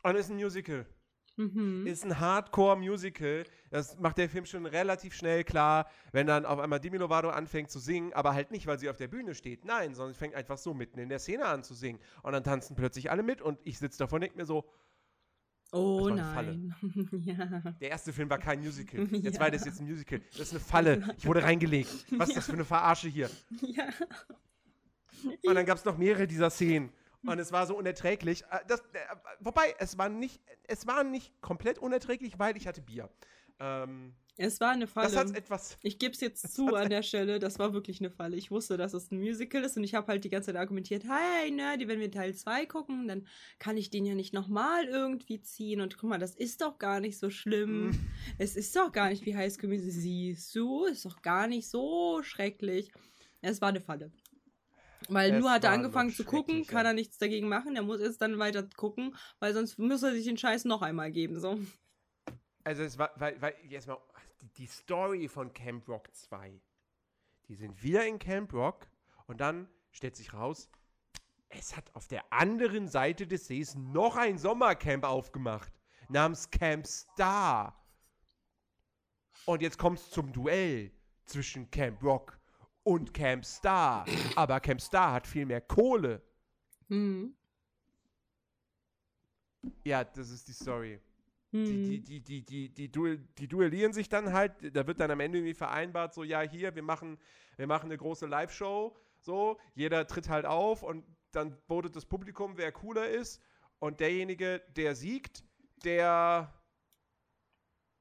Und 0.03 0.15
ist 0.15 0.29
ein 0.29 0.35
Musical. 0.35 0.85
Mhm. 1.35 1.87
Ist 1.87 2.05
ein 2.05 2.19
Hardcore-Musical. 2.19 3.45
Das 3.71 3.97
macht 3.97 4.17
der 4.17 4.29
Film 4.29 4.45
schon 4.45 4.65
relativ 4.65 5.15
schnell 5.15 5.43
klar, 5.43 5.89
wenn 6.11 6.27
dann 6.27 6.45
auf 6.45 6.59
einmal 6.59 6.79
Demi 6.79 6.97
Lovato 6.97 7.29
anfängt 7.29 7.71
zu 7.71 7.79
singen, 7.79 8.13
aber 8.13 8.33
halt 8.35 8.51
nicht, 8.51 8.67
weil 8.67 8.77
sie 8.77 8.89
auf 8.89 8.97
der 8.97 9.07
Bühne 9.07 9.33
steht. 9.33 9.65
Nein, 9.65 9.95
sondern 9.95 10.13
sie 10.13 10.19
fängt 10.19 10.35
einfach 10.35 10.57
so 10.57 10.73
mitten 10.73 10.99
in 10.99 11.09
der 11.09 11.19
Szene 11.19 11.45
an 11.45 11.63
zu 11.63 11.73
singen. 11.73 11.99
Und 12.21 12.33
dann 12.33 12.43
tanzen 12.43 12.75
plötzlich 12.75 13.09
alle 13.09 13.23
mit 13.23 13.41
und 13.41 13.59
ich 13.63 13.79
sitze 13.79 13.97
davor 13.97 14.17
und 14.17 14.21
denke 14.21 14.37
mir 14.37 14.45
so, 14.45 14.65
Oh 15.71 16.07
nein. 16.07 16.75
ja. 17.25 17.73
Der 17.81 17.89
erste 17.89 18.13
Film 18.13 18.29
war 18.29 18.37
kein 18.37 18.59
Musical. 18.59 19.07
Der 19.07 19.19
ja. 19.19 19.31
zweite 19.31 19.55
ist 19.55 19.65
jetzt 19.65 19.79
ein 19.81 19.87
Musical. 19.87 20.21
Das 20.31 20.41
ist 20.41 20.51
eine 20.51 20.59
Falle. 20.59 21.15
Ich 21.17 21.25
wurde 21.25 21.41
reingelegt. 21.41 22.05
Was 22.11 22.29
ist 22.29 22.37
das 22.37 22.45
für 22.45 22.53
eine 22.53 22.63
Verarsche 22.65 23.09
hier? 23.09 23.27
Ja. 23.61 23.85
Und 25.43 25.55
dann 25.55 25.65
gab 25.65 25.79
es 25.79 25.85
noch 25.85 25.97
mehrere 25.97 26.27
dieser 26.27 26.51
Szenen. 26.51 26.91
Und 27.25 27.39
es 27.39 27.51
war 27.51 27.65
so 27.67 27.77
unerträglich. 27.77 28.43
Äh, 28.51 28.59
das, 28.67 28.79
äh, 28.79 28.99
wobei, 29.39 29.75
es 29.79 29.97
war, 29.97 30.09
nicht, 30.09 30.41
es 30.63 30.87
war 30.87 31.03
nicht 31.03 31.41
komplett 31.41 31.79
unerträglich, 31.79 32.39
weil 32.39 32.57
ich 32.57 32.67
hatte 32.67 32.81
Bier. 32.81 33.09
Ähm, 33.59 34.13
es 34.35 34.59
war 34.59 34.71
eine 34.71 34.87
Falle. 34.87 35.13
Das 35.13 35.31
etwas. 35.31 35.77
Ich 35.83 35.99
gebe 35.99 36.13
es 36.13 36.21
jetzt 36.21 36.41
zu 36.53 36.75
an 36.75 36.89
der 36.89 37.03
Stelle, 37.03 37.39
das 37.39 37.59
war 37.59 37.73
wirklich 37.73 37.99
eine 37.99 38.09
Falle. 38.09 38.35
Ich 38.35 38.49
wusste, 38.49 38.77
dass 38.77 38.93
es 38.93 39.11
ein 39.11 39.19
Musical 39.19 39.63
ist 39.63 39.77
und 39.77 39.83
ich 39.83 39.93
habe 39.93 40.07
halt 40.07 40.23
die 40.23 40.29
ganze 40.29 40.47
Zeit 40.47 40.55
argumentiert, 40.55 41.03
hey, 41.03 41.51
Nerdy, 41.51 41.87
wenn 41.87 41.99
wir 41.99 42.09
Teil 42.09 42.33
2 42.33 42.65
gucken, 42.65 43.07
dann 43.07 43.27
kann 43.59 43.77
ich 43.77 43.91
den 43.91 44.05
ja 44.05 44.15
nicht 44.15 44.33
nochmal 44.33 44.85
irgendwie 44.85 45.39
ziehen. 45.41 45.81
Und 45.81 45.97
guck 45.97 46.09
mal, 46.09 46.19
das 46.19 46.35
ist 46.35 46.61
doch 46.61 46.79
gar 46.79 46.99
nicht 46.99 47.19
so 47.19 47.29
schlimm. 47.29 47.89
Mm. 47.89 48.09
Es 48.39 48.55
ist 48.55 48.75
doch 48.75 48.91
gar 48.91 49.09
nicht 49.09 49.25
wie 49.25 49.35
Highschool 49.35 49.77
Siehst 49.77 50.55
du, 50.55 50.85
ist 50.85 51.05
doch 51.05 51.21
gar 51.21 51.47
nicht 51.47 51.69
so 51.69 52.21
schrecklich. 52.23 52.91
Es 53.41 53.61
war 53.61 53.69
eine 53.69 53.81
Falle. 53.81 54.11
Weil 55.09 55.37
Lu 55.37 55.49
hat 55.49 55.63
er 55.63 55.71
angefangen 55.71 56.11
zu 56.11 56.23
gucken, 56.23 56.65
kann 56.65 56.85
er 56.85 56.93
nichts 56.93 57.17
dagegen 57.17 57.47
machen. 57.47 57.75
Er 57.75 57.83
muss 57.83 57.99
jetzt 57.99 58.21
dann 58.21 58.39
weiter 58.39 58.67
gucken, 58.75 59.15
weil 59.39 59.53
sonst 59.53 59.77
muss 59.79 60.03
er 60.03 60.11
sich 60.11 60.25
den 60.25 60.37
Scheiß 60.37 60.65
noch 60.65 60.81
einmal 60.81 61.11
geben. 61.11 61.39
So. 61.39 61.59
Also 62.63 62.83
es 62.83 62.97
war, 62.97 63.11
weil, 63.17 63.41
weil 63.41 63.55
jetzt 63.67 63.87
mal, 63.87 63.97
die, 64.41 64.49
die 64.53 64.67
Story 64.67 65.27
von 65.27 65.53
Camp 65.53 65.87
Rock 65.87 66.13
2. 66.13 66.59
Die 67.47 67.55
sind 67.55 67.83
wieder 67.83 68.05
in 68.05 68.19
Camp 68.19 68.53
Rock 68.53 68.87
und 69.27 69.41
dann 69.41 69.67
stellt 69.91 70.15
sich 70.15 70.33
raus, 70.33 70.69
es 71.49 71.75
hat 71.75 71.93
auf 71.93 72.07
der 72.07 72.31
anderen 72.31 72.87
Seite 72.87 73.27
des 73.27 73.47
Sees 73.47 73.75
noch 73.75 74.15
ein 74.15 74.37
Sommercamp 74.37 75.03
aufgemacht, 75.03 75.71
namens 76.09 76.49
Camp 76.49 76.87
Star. 76.87 77.79
Und 79.45 79.61
jetzt 79.61 79.77
kommt 79.77 79.99
es 79.99 80.09
zum 80.09 80.31
Duell 80.31 80.91
zwischen 81.25 81.69
Camp 81.69 82.01
Rock 82.01 82.39
und 82.83 83.13
Camp 83.13 83.45
Star. 83.45 84.05
Aber 84.35 84.59
Camp 84.59 84.81
Star 84.81 85.13
hat 85.13 85.27
viel 85.27 85.45
mehr 85.45 85.61
Kohle. 85.61 86.21
Mhm. 86.87 87.35
Ja, 89.83 90.03
das 90.03 90.29
ist 90.29 90.47
die 90.47 90.53
Story. 90.53 90.99
Die, 91.53 92.01
die, 92.01 92.19
die, 92.23 92.41
die, 92.41 92.69
die, 92.69 92.91
duell, 92.91 93.19
die 93.37 93.47
duellieren 93.47 93.93
sich 93.93 94.09
dann 94.09 94.33
halt, 94.33 94.75
da 94.75 94.87
wird 94.87 94.99
dann 94.99 95.11
am 95.11 95.19
Ende 95.19 95.37
irgendwie 95.37 95.53
vereinbart, 95.53 96.11
so, 96.11 96.23
ja, 96.23 96.41
hier, 96.41 96.73
wir 96.73 96.81
machen, 96.81 97.19
wir 97.57 97.67
machen 97.67 97.85
eine 97.85 97.97
große 97.97 98.25
Live-Show, 98.25 98.97
so, 99.19 99.59
jeder 99.75 100.07
tritt 100.07 100.29
halt 100.29 100.47
auf 100.47 100.81
und 100.81 101.05
dann 101.31 101.55
botet 101.67 101.95
das 101.95 102.07
Publikum, 102.07 102.57
wer 102.57 102.71
cooler 102.71 103.07
ist 103.07 103.39
und 103.77 103.99
derjenige, 103.99 104.63
der 104.75 104.95
siegt, 104.95 105.43
der 105.83 106.51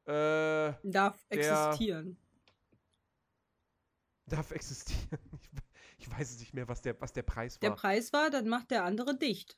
äh, 0.06 0.72
darf 0.82 1.22
existieren. 1.28 2.16
Darf 4.32 4.50
existieren. 4.50 5.00
Ich, 5.98 6.08
ich, 6.08 6.18
weiß 6.18 6.32
es 6.32 6.40
nicht 6.40 6.52
mehr, 6.52 6.66
was 6.66 6.82
der, 6.82 7.00
was 7.00 7.12
der 7.12 7.22
Preis 7.22 7.62
war. 7.62 7.70
Der 7.70 7.76
Preis 7.76 8.12
war, 8.12 8.28
dann 8.28 8.48
macht 8.48 8.72
der 8.72 8.82
andere 8.82 9.16
dicht. 9.16 9.56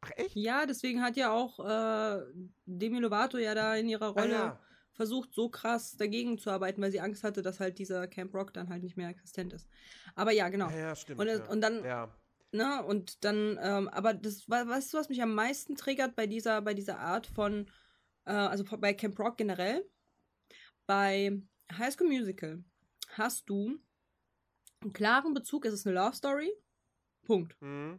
Ach 0.00 0.10
echt? 0.16 0.34
Ja, 0.34 0.66
deswegen 0.66 1.00
hat 1.00 1.16
ja 1.16 1.30
auch 1.30 1.60
äh, 1.60 2.22
Demi 2.66 2.98
Lovato 2.98 3.38
ja 3.38 3.54
da 3.54 3.76
in 3.76 3.88
ihrer 3.88 4.08
Rolle 4.08 4.36
ah, 4.36 4.46
ja. 4.46 4.60
versucht, 4.94 5.32
so 5.32 5.48
krass 5.48 5.96
dagegen 5.96 6.38
zu 6.38 6.50
arbeiten, 6.50 6.82
weil 6.82 6.90
sie 6.90 7.00
Angst 7.00 7.22
hatte, 7.22 7.42
dass 7.42 7.60
halt 7.60 7.78
dieser 7.78 8.08
Camp 8.08 8.34
Rock 8.34 8.52
dann 8.52 8.68
halt 8.68 8.82
nicht 8.82 8.96
mehr 8.96 9.10
existent 9.10 9.52
ist. 9.52 9.68
Aber 10.16 10.32
ja, 10.32 10.48
genau. 10.48 10.68
Ja, 10.70 10.78
ja 10.78 10.96
stimmt. 10.96 11.20
Und, 11.20 11.28
ja. 11.28 11.44
und 11.48 11.60
dann, 11.60 11.84
ja. 11.84 12.12
ne, 12.50 12.84
und 12.84 13.24
dann, 13.24 13.58
ähm, 13.62 13.88
aber 13.88 14.12
das, 14.12 14.48
weißt 14.48 14.92
du, 14.92 14.98
was 14.98 15.08
mich 15.08 15.22
am 15.22 15.34
meisten 15.34 15.76
triggert 15.76 16.16
bei 16.16 16.26
dieser, 16.26 16.60
bei 16.62 16.74
dieser 16.74 16.98
Art 16.98 17.28
von, 17.28 17.70
äh, 18.24 18.32
also 18.32 18.64
bei 18.78 18.92
Camp 18.92 19.16
Rock 19.20 19.36
generell? 19.36 19.88
Bei 20.86 21.40
High 21.72 21.92
School 21.92 22.08
Musical 22.08 22.62
hast 23.10 23.48
du 23.48 23.78
einen 24.80 24.92
klaren 24.92 25.34
Bezug, 25.34 25.64
es 25.64 25.74
ist 25.74 25.86
eine 25.86 25.96
Love 25.96 26.14
Story. 26.14 26.52
Punkt. 27.22 27.56
Mhm. 27.60 27.98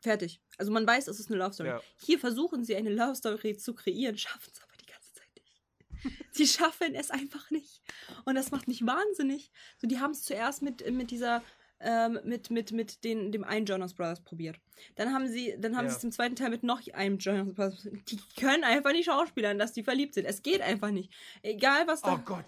Fertig. 0.00 0.40
Also 0.58 0.72
man 0.72 0.86
weiß, 0.86 1.08
es 1.08 1.20
ist 1.20 1.30
eine 1.30 1.38
Love 1.38 1.52
Story. 1.52 1.70
Ja. 1.70 1.80
Hier 1.96 2.18
versuchen 2.18 2.64
sie 2.64 2.76
eine 2.76 2.90
Love 2.90 3.14
Story 3.14 3.56
zu 3.56 3.74
kreieren, 3.74 4.16
schaffen 4.18 4.50
es 4.52 4.62
aber 4.62 4.72
die 4.80 4.86
ganze 4.86 5.12
Zeit 5.12 5.30
nicht. 5.34 6.26
sie 6.32 6.46
schaffen 6.46 6.94
es 6.94 7.10
einfach 7.10 7.50
nicht. 7.50 7.82
Und 8.24 8.34
das 8.34 8.50
macht 8.50 8.68
mich 8.68 8.84
wahnsinnig. 8.86 9.50
So, 9.78 9.86
die 9.86 10.00
haben 10.00 10.12
es 10.12 10.22
zuerst 10.22 10.62
mit, 10.62 10.88
mit 10.92 11.10
dieser 11.10 11.42
ähm, 11.82 12.18
mit, 12.24 12.50
mit, 12.50 12.72
mit 12.72 13.04
den, 13.04 13.32
dem 13.32 13.44
einen 13.44 13.66
Jonas 13.66 13.94
Brothers 13.94 14.22
probiert. 14.22 14.60
Dann 14.96 15.12
haben 15.12 15.26
sie, 15.26 15.54
dann 15.58 15.76
haben 15.76 15.86
ja. 15.86 15.90
sie 15.90 15.96
es 15.98 16.04
im 16.04 16.12
zweiten 16.12 16.36
Teil 16.36 16.50
mit 16.50 16.62
noch 16.62 16.80
einem 16.92 17.18
Jonas 17.18 17.54
Brothers. 17.54 17.88
Die 18.08 18.18
können 18.38 18.64
einfach 18.64 18.92
nicht 18.92 19.06
schauspielern, 19.06 19.58
dass 19.58 19.72
die 19.72 19.82
verliebt 19.82 20.14
sind. 20.14 20.24
Es 20.24 20.42
geht 20.42 20.60
einfach 20.60 20.90
nicht. 20.90 21.12
Egal 21.42 21.86
was 21.86 22.02
da. 22.02 22.14
Oh 22.14 22.18
Gott. 22.24 22.44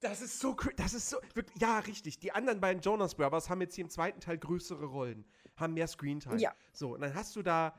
Das 0.00 0.22
ist 0.22 0.40
so, 0.40 0.56
das 0.76 0.94
ist 0.94 1.10
so, 1.10 1.18
wirklich, 1.34 1.60
ja, 1.60 1.78
richtig. 1.80 2.18
Die 2.20 2.32
anderen 2.32 2.58
beiden 2.58 2.80
Jonas 2.80 3.14
Brothers 3.14 3.50
haben 3.50 3.60
jetzt 3.60 3.74
hier 3.74 3.84
im 3.84 3.90
zweiten 3.90 4.20
Teil 4.20 4.38
größere 4.38 4.86
Rollen 4.86 5.26
haben 5.56 5.74
mehr 5.74 5.86
Screentime. 5.86 6.38
Ja. 6.38 6.54
So, 6.72 6.94
und 6.94 7.02
dann 7.02 7.14
hast 7.14 7.36
du 7.36 7.42
da 7.42 7.78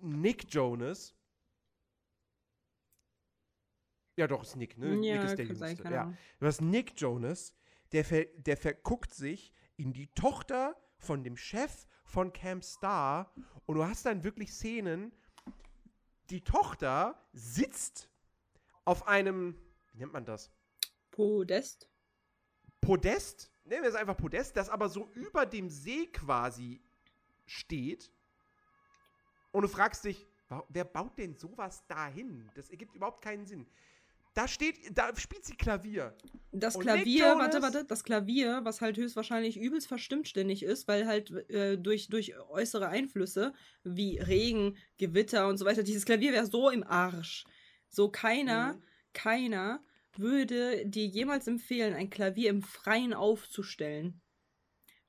Nick 0.00 0.52
Jonas. 0.52 1.14
Ja, 4.16 4.26
doch, 4.26 4.42
ist 4.42 4.56
Nick, 4.56 4.76
ne? 4.76 4.94
Ja, 5.06 5.16
Nick 5.16 5.24
ist 5.24 5.36
der 5.36 5.44
Jüngste. 5.46 5.84
Ja. 5.84 6.12
Du 6.38 6.46
hast 6.46 6.60
Nick 6.60 6.98
Jonas, 7.00 7.54
der, 7.92 8.04
ver 8.04 8.24
der 8.36 8.56
verguckt 8.56 9.14
sich 9.14 9.52
in 9.80 9.94
die 9.94 10.08
Tochter 10.08 10.76
von 10.98 11.24
dem 11.24 11.36
Chef 11.36 11.86
von 12.04 12.32
Camp 12.32 12.62
Star 12.62 13.32
und 13.64 13.76
du 13.76 13.84
hast 13.84 14.04
dann 14.04 14.24
wirklich 14.24 14.52
Szenen, 14.52 15.12
die 16.28 16.44
Tochter 16.44 17.18
sitzt 17.32 18.10
auf 18.84 19.08
einem, 19.08 19.56
wie 19.92 19.98
nennt 19.98 20.12
man 20.12 20.26
das? 20.26 20.52
Podest. 21.10 21.88
Podest 22.80 23.50
nehmen 23.64 23.82
wir 23.82 23.88
es 23.88 23.94
einfach 23.94 24.16
Podest, 24.16 24.56
das 24.56 24.68
aber 24.68 24.88
so 24.88 25.08
über 25.14 25.46
dem 25.46 25.70
See 25.70 26.06
quasi 26.08 26.82
steht. 27.46 28.12
Und 29.52 29.62
du 29.62 29.68
fragst 29.68 30.04
dich, 30.04 30.26
wer 30.68 30.84
baut 30.84 31.16
denn 31.18 31.36
sowas 31.36 31.86
dahin? 31.86 32.50
Das 32.54 32.68
ergibt 32.68 32.94
überhaupt 32.94 33.22
keinen 33.22 33.46
Sinn. 33.46 33.66
Da 34.34 34.46
steht, 34.46 34.76
da 34.96 35.14
spielt 35.16 35.44
sie 35.44 35.56
Klavier. 35.56 36.16
Das 36.52 36.76
und 36.76 36.82
Klavier, 36.82 37.36
warte, 37.36 37.62
warte, 37.62 37.84
das 37.84 38.04
Klavier, 38.04 38.60
was 38.64 38.80
halt 38.80 38.96
höchstwahrscheinlich 38.96 39.56
übelst 39.56 39.88
verstimmtständig 39.88 40.62
ist, 40.62 40.86
weil 40.86 41.06
halt 41.06 41.30
äh, 41.50 41.76
durch, 41.76 42.08
durch 42.08 42.38
äußere 42.48 42.88
Einflüsse 42.88 43.52
wie 43.82 44.18
Regen, 44.18 44.76
Gewitter 44.98 45.48
und 45.48 45.58
so 45.58 45.64
weiter, 45.64 45.82
dieses 45.82 46.04
Klavier 46.04 46.32
wäre 46.32 46.46
so 46.46 46.70
im 46.70 46.84
Arsch. 46.84 47.44
So 47.88 48.08
keiner, 48.08 48.74
mhm. 48.74 48.82
keiner 49.12 49.84
würde 50.16 50.86
dir 50.86 51.06
jemals 51.06 51.46
empfehlen, 51.46 51.94
ein 51.94 52.10
Klavier 52.10 52.50
im 52.50 52.62
Freien 52.62 53.14
aufzustellen? 53.14 54.20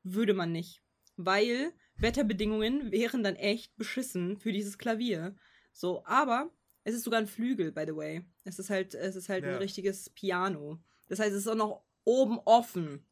Würde 0.03 0.33
man 0.33 0.51
nicht. 0.51 0.81
Weil 1.15 1.73
Wetterbedingungen 1.95 2.91
wären 2.91 3.23
dann 3.23 3.35
echt 3.35 3.75
beschissen 3.77 4.37
für 4.37 4.51
dieses 4.51 4.77
Klavier. 4.77 5.35
So, 5.73 6.03
aber 6.05 6.51
es 6.83 6.95
ist 6.95 7.03
sogar 7.03 7.19
ein 7.19 7.27
Flügel, 7.27 7.71
by 7.71 7.83
the 7.85 7.95
way. 7.95 8.25
Es 8.43 8.59
ist 8.59 8.69
halt, 8.69 8.95
es 8.95 9.15
ist 9.15 9.29
halt 9.29 9.43
ja. 9.43 9.51
ein 9.51 9.57
richtiges 9.57 10.09
Piano. 10.09 10.81
Das 11.07 11.19
heißt, 11.19 11.31
es 11.31 11.41
ist 11.41 11.47
auch 11.47 11.55
noch 11.55 11.83
oben 12.03 12.39
offen. 12.45 13.05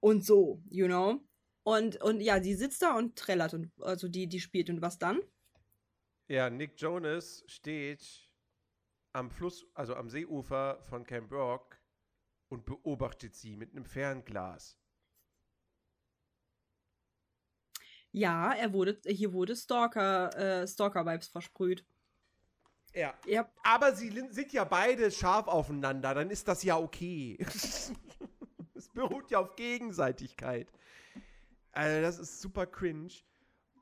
Und 0.00 0.24
so, 0.24 0.62
you 0.70 0.86
know? 0.86 1.20
Und, 1.62 2.00
und 2.00 2.20
ja, 2.20 2.42
sie 2.42 2.54
sitzt 2.54 2.82
da 2.82 2.96
und 2.96 3.16
trällert 3.16 3.54
und 3.54 3.70
also 3.80 4.08
die, 4.08 4.26
die 4.26 4.40
spielt. 4.40 4.70
Und 4.70 4.80
was 4.80 4.98
dann? 4.98 5.20
Ja, 6.26 6.48
Nick 6.48 6.80
Jonas 6.80 7.44
steht 7.46 8.30
am 9.12 9.30
Fluss, 9.30 9.66
also 9.74 9.94
am 9.94 10.08
Seeufer 10.08 10.82
von 10.88 11.04
Camp 11.04 11.30
Rock 11.32 11.80
und 12.48 12.64
beobachtet 12.64 13.34
sie 13.34 13.56
mit 13.56 13.72
einem 13.72 13.84
Fernglas. 13.84 14.78
Ja, 18.12 18.52
er 18.52 18.72
wurde, 18.72 18.98
hier 19.06 19.32
wurde 19.32 19.54
Stalker, 19.54 20.36
äh, 20.36 20.66
Stalker-Vibes 20.66 21.28
versprüht. 21.28 21.84
Ja. 22.94 23.14
ja. 23.26 23.48
Aber 23.62 23.94
sie 23.94 24.10
sind 24.30 24.52
ja 24.52 24.64
beide 24.64 25.10
scharf 25.10 25.46
aufeinander, 25.46 26.14
dann 26.14 26.30
ist 26.30 26.48
das 26.48 26.62
ja 26.62 26.76
okay. 26.76 27.38
es 28.74 28.88
beruht 28.92 29.30
ja 29.30 29.38
auf 29.38 29.54
Gegenseitigkeit. 29.54 30.68
Also, 31.72 32.02
das 32.02 32.18
ist 32.18 32.40
super 32.40 32.66
cringe. 32.66 33.12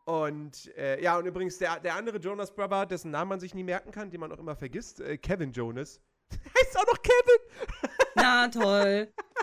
Und 0.05 0.75
äh, 0.77 1.03
ja, 1.03 1.19
und 1.19 1.27
übrigens 1.27 1.59
der, 1.59 1.81
der 1.81 1.95
andere 1.95 2.19
Jonas 2.19 2.55
Brother, 2.55 2.87
dessen 2.87 3.11
Namen 3.11 3.29
man 3.29 3.41
sich 3.41 3.55
nie 3.55 3.62
merken 3.62 3.93
kann, 3.93 4.11
den 4.11 4.21
man 4.21 4.33
auch 4.33 4.38
immer 4.38 4.57
vergisst, 4.57 5.01
äh, 5.01 5.19
Kevin 5.19 5.53
Jonas. 5.53 6.01
heißt 6.59 6.79
auch 6.79 6.87
noch 6.87 7.03
Kevin! 7.03 7.85
Na 8.14 8.49
toll. 8.49 9.12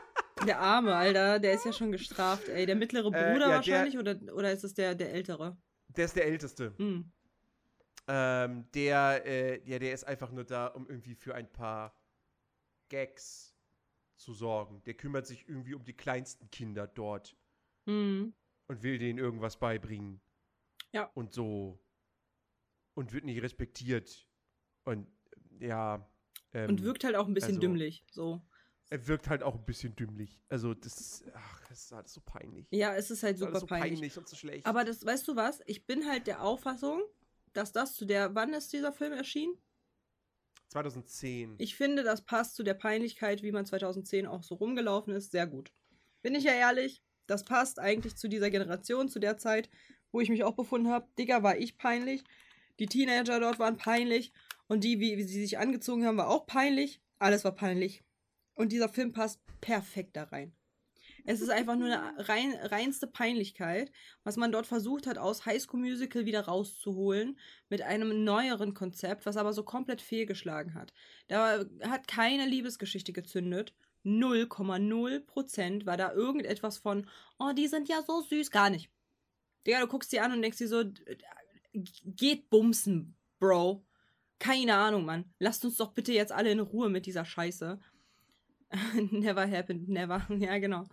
Der 0.46 0.60
Arme, 0.60 0.96
Alter, 0.96 1.40
der 1.40 1.54
ist 1.54 1.66
ja 1.66 1.74
schon 1.74 1.92
gestraft, 1.92 2.48
ey. 2.50 2.66
Der 2.66 2.76
mittlere 2.76 3.08
äh, 3.08 3.34
Bruder 3.34 3.48
äh, 3.48 3.50
ja, 3.50 3.56
wahrscheinlich 3.56 3.94
der, 3.94 4.02
oder, 4.02 4.34
oder 4.34 4.52
ist 4.52 4.64
es 4.64 4.74
der, 4.74 4.96
der 4.96 5.14
ältere? 5.14 5.58
Der 5.90 6.06
ist 6.06 6.16
der 6.16 6.26
älteste. 6.26 6.74
Hm. 6.78 7.12
Ähm, 8.08 8.66
der, 8.74 9.26
äh, 9.26 9.62
ja, 9.68 9.80
der 9.80 9.94
ist 9.94 10.04
einfach 10.04 10.32
nur 10.32 10.44
da, 10.44 10.68
um 10.68 10.88
irgendwie 10.88 11.16
für 11.16 11.34
ein 11.34 11.52
paar 11.52 11.96
Gags 12.90 13.56
zu 14.16 14.34
sorgen. 14.34 14.84
Der 14.84 14.94
kümmert 14.94 15.26
sich 15.26 15.48
irgendwie 15.48 15.74
um 15.74 15.84
die 15.84 15.94
kleinsten 15.94 16.50
Kinder 16.52 16.88
dort. 16.88 17.36
Hm. 17.86 18.34
Und 18.68 18.84
will 18.84 18.98
denen 18.98 19.20
irgendwas 19.20 19.60
beibringen. 19.60 20.22
Ja. 20.92 21.12
Und 21.14 21.34
so. 21.34 21.80
Und 22.94 23.14
wird 23.14 23.26
nicht 23.26 23.42
respektiert. 23.42 24.28
Und 24.84 25.08
ja. 25.60 26.08
Ähm, 26.54 26.70
und 26.70 26.84
wirkt 26.84 27.04
halt 27.04 27.16
auch 27.16 27.28
ein 27.28 27.34
bisschen 27.34 27.56
also, 27.56 27.62
dümmlich. 27.62 28.06
So. 28.12 28.42
Er 28.90 29.08
wirkt 29.08 29.30
halt 29.30 29.42
auch 29.42 29.56
ein 29.56 29.66
bisschen 29.66 29.96
dümmlich. 29.96 30.40
Also, 30.48 30.74
das, 30.74 31.24
ach, 31.34 31.62
das 31.70 31.86
ist 31.86 31.92
halt 31.92 32.08
so 32.08 32.22
peinlich. 32.22 32.68
Ja, 32.70 32.96
es 32.96 33.10
ist 33.10 33.24
halt 33.24 33.40
super 33.40 33.54
ist 33.54 33.62
so 33.62 33.66
peinlich. 33.66 33.94
peinlich 33.94 34.18
und 34.18 34.28
so 34.28 34.36
schlecht. 34.36 34.66
Aber 34.66 34.84
das, 34.84 35.04
weißt 35.06 35.28
du 35.28 35.36
was? 35.36 35.62
Ich 35.66 35.86
bin 35.86 36.08
halt 36.08 36.28
der 36.28 36.44
Auffassung, 36.44 37.02
dass 37.54 37.72
das 37.72 37.96
zu 37.96 38.06
der. 38.06 38.36
Wann 38.36 38.54
ist 38.54 38.74
dieser 38.74 38.94
Film 38.94 39.14
erschienen? 39.14 39.58
2010. 40.70 41.56
Ich 41.58 41.76
finde, 41.76 42.04
das 42.04 42.24
passt 42.24 42.56
zu 42.56 42.64
der 42.64 42.74
Peinlichkeit, 42.74 43.44
wie 43.44 43.52
man 43.52 43.66
2010 43.66 44.28
auch 44.28 44.44
so 44.44 44.56
rumgelaufen 44.56 45.14
ist, 45.14 45.32
sehr 45.32 45.48
gut. 45.48 45.72
Bin 46.22 46.36
ich 46.36 46.44
ja 46.44 46.52
ehrlich, 46.52 47.02
das 47.28 47.44
passt 47.44 47.80
eigentlich 47.80 48.16
zu 48.16 48.28
dieser 48.28 48.50
Generation, 48.50 49.10
zu 49.10 49.20
der 49.20 49.38
Zeit, 49.38 49.70
wo 50.12 50.20
ich 50.20 50.30
mich 50.30 50.44
auch 50.44 50.56
befunden 50.56 50.90
habe. 50.90 51.08
Digga, 51.18 51.44
war 51.44 51.58
ich 51.58 51.78
peinlich. 51.78 52.24
Die 52.80 52.88
Teenager 52.88 53.40
dort 53.40 53.58
waren 53.58 53.78
peinlich. 53.78 54.34
Und 54.68 54.84
die, 54.84 55.00
wie, 55.00 55.18
wie 55.18 55.24
sie 55.24 55.42
sich 55.42 55.58
angezogen 55.58 56.06
haben, 56.06 56.18
war 56.18 56.30
auch 56.30 56.46
peinlich. 56.46 57.02
Alles 57.20 57.44
war 57.44 57.54
peinlich. 57.54 58.04
Und 58.56 58.72
dieser 58.72 58.90
Film 58.90 59.12
passt 59.12 59.40
perfekt 59.62 60.16
da 60.16 60.24
rein. 60.24 60.56
Es 61.28 61.42
ist 61.42 61.50
einfach 61.50 61.76
nur 61.76 61.88
eine 61.88 62.30
rein, 62.30 62.54
reinste 62.62 63.08
Peinlichkeit, 63.08 63.92
was 64.24 64.38
man 64.38 64.52
dort 64.52 64.68
versucht 64.68 65.08
hat, 65.08 65.18
aus 65.18 65.46
High 65.46 65.62
School 65.62 65.80
Musical 65.80 66.26
wieder 66.26 66.42
rauszuholen, 66.42 67.40
mit 67.68 67.82
einem 67.82 68.24
neueren 68.24 68.76
Konzept, 68.76 69.26
was 69.26 69.36
aber 69.36 69.52
so 69.52 69.64
komplett 69.64 70.02
fehlgeschlagen 70.02 70.76
hat. 70.76 70.94
Da 71.28 71.66
hat 71.82 72.08
keine 72.08 72.46
Liebesgeschichte 72.46 73.12
gezündet. 73.12 73.74
0,0% 74.06 75.86
war 75.88 75.98
da 75.98 76.14
irgendetwas 76.14 76.78
von, 76.78 77.08
oh, 77.40 77.54
die 77.58 77.68
sind 77.68 77.90
ja 77.90 78.04
so 78.04 78.22
süß. 78.22 78.52
Gar 78.52 78.70
nicht. 78.70 78.92
Digga, 79.66 79.82
du 79.82 79.88
guckst 79.88 80.12
sie 80.12 80.20
an 80.20 80.32
und 80.32 80.44
denkst 80.44 80.60
dir 80.60 80.68
so, 80.68 80.84
geht 81.74 82.52
bumsen, 82.52 83.16
Bro. 83.40 83.84
Keine 84.38 84.76
Ahnung, 84.76 85.06
Mann. 85.06 85.34
Lasst 85.40 85.66
uns 85.66 85.78
doch 85.78 85.94
bitte 85.94 86.14
jetzt 86.14 86.32
alle 86.32 86.52
in 86.52 86.60
Ruhe 86.60 86.90
mit 86.90 87.08
dieser 87.08 87.26
Scheiße. 87.26 87.80
never 89.12 89.50
happened, 89.50 89.90
never. 89.90 90.26
ja, 90.40 90.58
genau. 90.58 90.86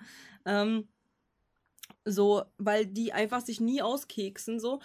Ähm, 0.45 0.89
so, 2.05 2.45
weil 2.59 2.87
die 2.87 3.12
einfach 3.12 3.41
sich 3.41 3.61
nie 3.61 3.83
auskeksen, 3.83 4.61
so. 4.61 4.81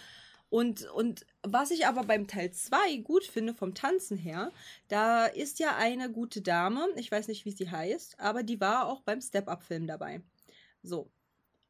Und, 0.50 0.88
und 0.90 1.26
was 1.42 1.70
ich 1.70 1.86
aber 1.86 2.04
beim 2.04 2.26
Teil 2.26 2.50
2 2.50 2.98
gut 2.98 3.24
finde, 3.24 3.52
vom 3.52 3.74
Tanzen 3.74 4.16
her, 4.16 4.50
da 4.88 5.26
ist 5.26 5.58
ja 5.58 5.76
eine 5.76 6.10
gute 6.10 6.40
Dame, 6.40 6.86
ich 6.96 7.12
weiß 7.12 7.28
nicht, 7.28 7.44
wie 7.44 7.50
sie 7.50 7.70
heißt, 7.70 8.18
aber 8.18 8.42
die 8.42 8.60
war 8.60 8.86
auch 8.86 9.02
beim 9.02 9.20
Step-Up-Film 9.20 9.86
dabei. 9.86 10.22
So. 10.82 11.10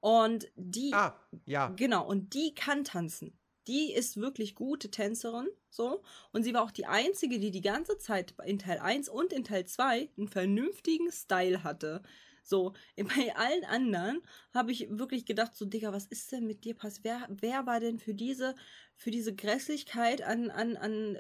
Und 0.01 0.49
die. 0.55 0.93
Ah, 0.95 1.17
ja. 1.45 1.69
Genau, 1.71 2.07
und 2.07 2.35
die 2.35 2.55
kann 2.55 2.85
tanzen. 2.85 3.37
Die 3.69 3.93
ist 3.93 4.17
wirklich 4.19 4.55
gute 4.55 4.91
Tänzerin, 4.91 5.49
so. 5.71 6.03
Und 6.33 6.43
sie 6.43 6.55
war 6.55 6.63
auch 6.63 6.71
die 6.71 6.87
einzige, 6.87 7.39
die 7.39 7.51
die 7.51 7.61
ganze 7.61 7.99
Zeit 7.99 8.35
in 8.45 8.59
Teil 8.59 8.79
1 8.79 9.09
und 9.11 9.33
in 9.33 9.45
Teil 9.45 9.67
2 9.67 10.09
einen 10.17 10.29
vernünftigen 10.29 11.13
Style 11.13 11.63
hatte. 11.63 12.03
So, 12.43 12.73
bei 12.97 13.37
allen 13.37 13.65
anderen 13.65 14.23
habe 14.55 14.73
ich 14.73 14.89
wirklich 14.91 15.27
gedacht, 15.27 15.55
so, 15.55 15.67
Digga, 15.67 15.93
was 15.93 16.07
ist 16.07 16.33
denn 16.33 16.47
mit 16.47 16.65
dir 16.65 16.75
passiert? 16.75 17.05
Wer, 17.05 17.29
wer 17.29 17.67
war 17.67 17.79
denn 17.79 17.99
für 17.99 18.15
diese, 18.15 18.55
für 18.97 19.11
diese 19.11 19.35
Grässlichkeit 19.35 20.23
an, 20.23 20.51
an, 20.51 20.77
an, 20.79 21.19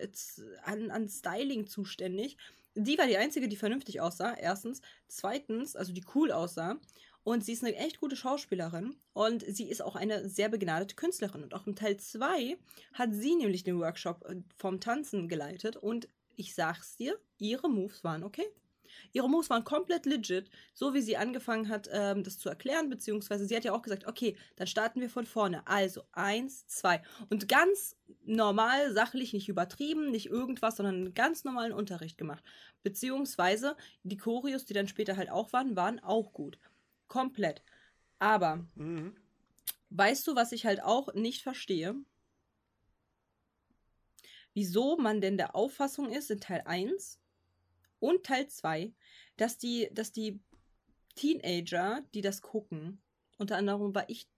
an, 0.64 0.90
an 0.90 1.08
Styling 1.08 1.66
zuständig? 1.66 2.38
Die 2.74 2.96
war 2.96 3.06
die 3.06 3.18
einzige, 3.18 3.48
die 3.48 3.56
vernünftig 3.56 4.00
aussah, 4.00 4.34
erstens. 4.34 4.80
Zweitens, 5.06 5.76
also 5.76 5.92
die 5.92 6.04
cool 6.14 6.32
aussah. 6.32 6.80
Und 7.24 7.44
sie 7.44 7.52
ist 7.52 7.64
eine 7.64 7.76
echt 7.76 8.00
gute 8.00 8.16
Schauspielerin 8.16 8.96
und 9.12 9.44
sie 9.46 9.68
ist 9.68 9.82
auch 9.82 9.96
eine 9.96 10.28
sehr 10.28 10.48
begnadete 10.48 10.94
Künstlerin. 10.94 11.42
Und 11.42 11.54
auch 11.54 11.66
im 11.66 11.76
Teil 11.76 11.98
2 11.98 12.56
hat 12.94 13.10
sie 13.12 13.36
nämlich 13.36 13.64
den 13.64 13.78
Workshop 13.78 14.24
äh, 14.28 14.36
vom 14.56 14.80
Tanzen 14.80 15.28
geleitet 15.28 15.76
und 15.76 16.08
ich 16.36 16.54
sag's 16.54 16.96
dir, 16.96 17.18
ihre 17.38 17.68
Moves 17.68 18.04
waren 18.04 18.22
okay. 18.22 18.46
Ihre 19.12 19.28
Moves 19.28 19.50
waren 19.50 19.64
komplett 19.64 20.06
legit, 20.06 20.50
so 20.74 20.94
wie 20.94 21.00
sie 21.00 21.16
angefangen 21.16 21.68
hat, 21.68 21.88
ähm, 21.92 22.22
das 22.22 22.38
zu 22.38 22.48
erklären, 22.48 22.88
beziehungsweise 22.88 23.46
sie 23.46 23.56
hat 23.56 23.64
ja 23.64 23.72
auch 23.72 23.82
gesagt, 23.82 24.06
okay, 24.06 24.36
dann 24.56 24.66
starten 24.66 25.00
wir 25.00 25.10
von 25.10 25.26
vorne. 25.26 25.66
Also 25.66 26.02
eins, 26.12 26.66
zwei. 26.66 27.02
Und 27.30 27.48
ganz 27.48 27.96
normal, 28.24 28.92
sachlich, 28.92 29.32
nicht 29.32 29.48
übertrieben, 29.48 30.10
nicht 30.10 30.26
irgendwas, 30.26 30.76
sondern 30.76 30.94
einen 30.96 31.14
ganz 31.14 31.44
normalen 31.44 31.72
Unterricht 31.72 32.18
gemacht. 32.18 32.44
Beziehungsweise 32.82 33.76
die 34.02 34.16
Choreos, 34.16 34.64
die 34.64 34.74
dann 34.74 34.88
später 34.88 35.16
halt 35.16 35.30
auch 35.30 35.52
waren, 35.52 35.76
waren 35.76 36.00
auch 36.00 36.32
gut. 36.32 36.58
Komplett. 37.08 37.62
Aber, 38.18 38.66
mhm. 38.74 39.16
weißt 39.90 40.26
du, 40.26 40.36
was 40.36 40.52
ich 40.52 40.66
halt 40.66 40.82
auch 40.82 41.14
nicht 41.14 41.42
verstehe? 41.42 41.94
Wieso 44.54 44.96
man 44.96 45.20
denn 45.20 45.36
der 45.36 45.54
Auffassung 45.54 46.10
ist 46.10 46.30
in 46.30 46.40
Teil 46.40 46.62
1, 46.64 47.20
und 48.00 48.24
Teil 48.24 48.48
2, 48.48 48.92
dass 49.36 49.58
die, 49.58 49.88
dass 49.92 50.12
die 50.12 50.40
Teenager, 51.14 52.02
die 52.14 52.20
das 52.20 52.42
gucken, 52.42 53.00
unter 53.38 53.56
anderem 53.56 53.94
war 53.94 54.08
ich 54.08 54.28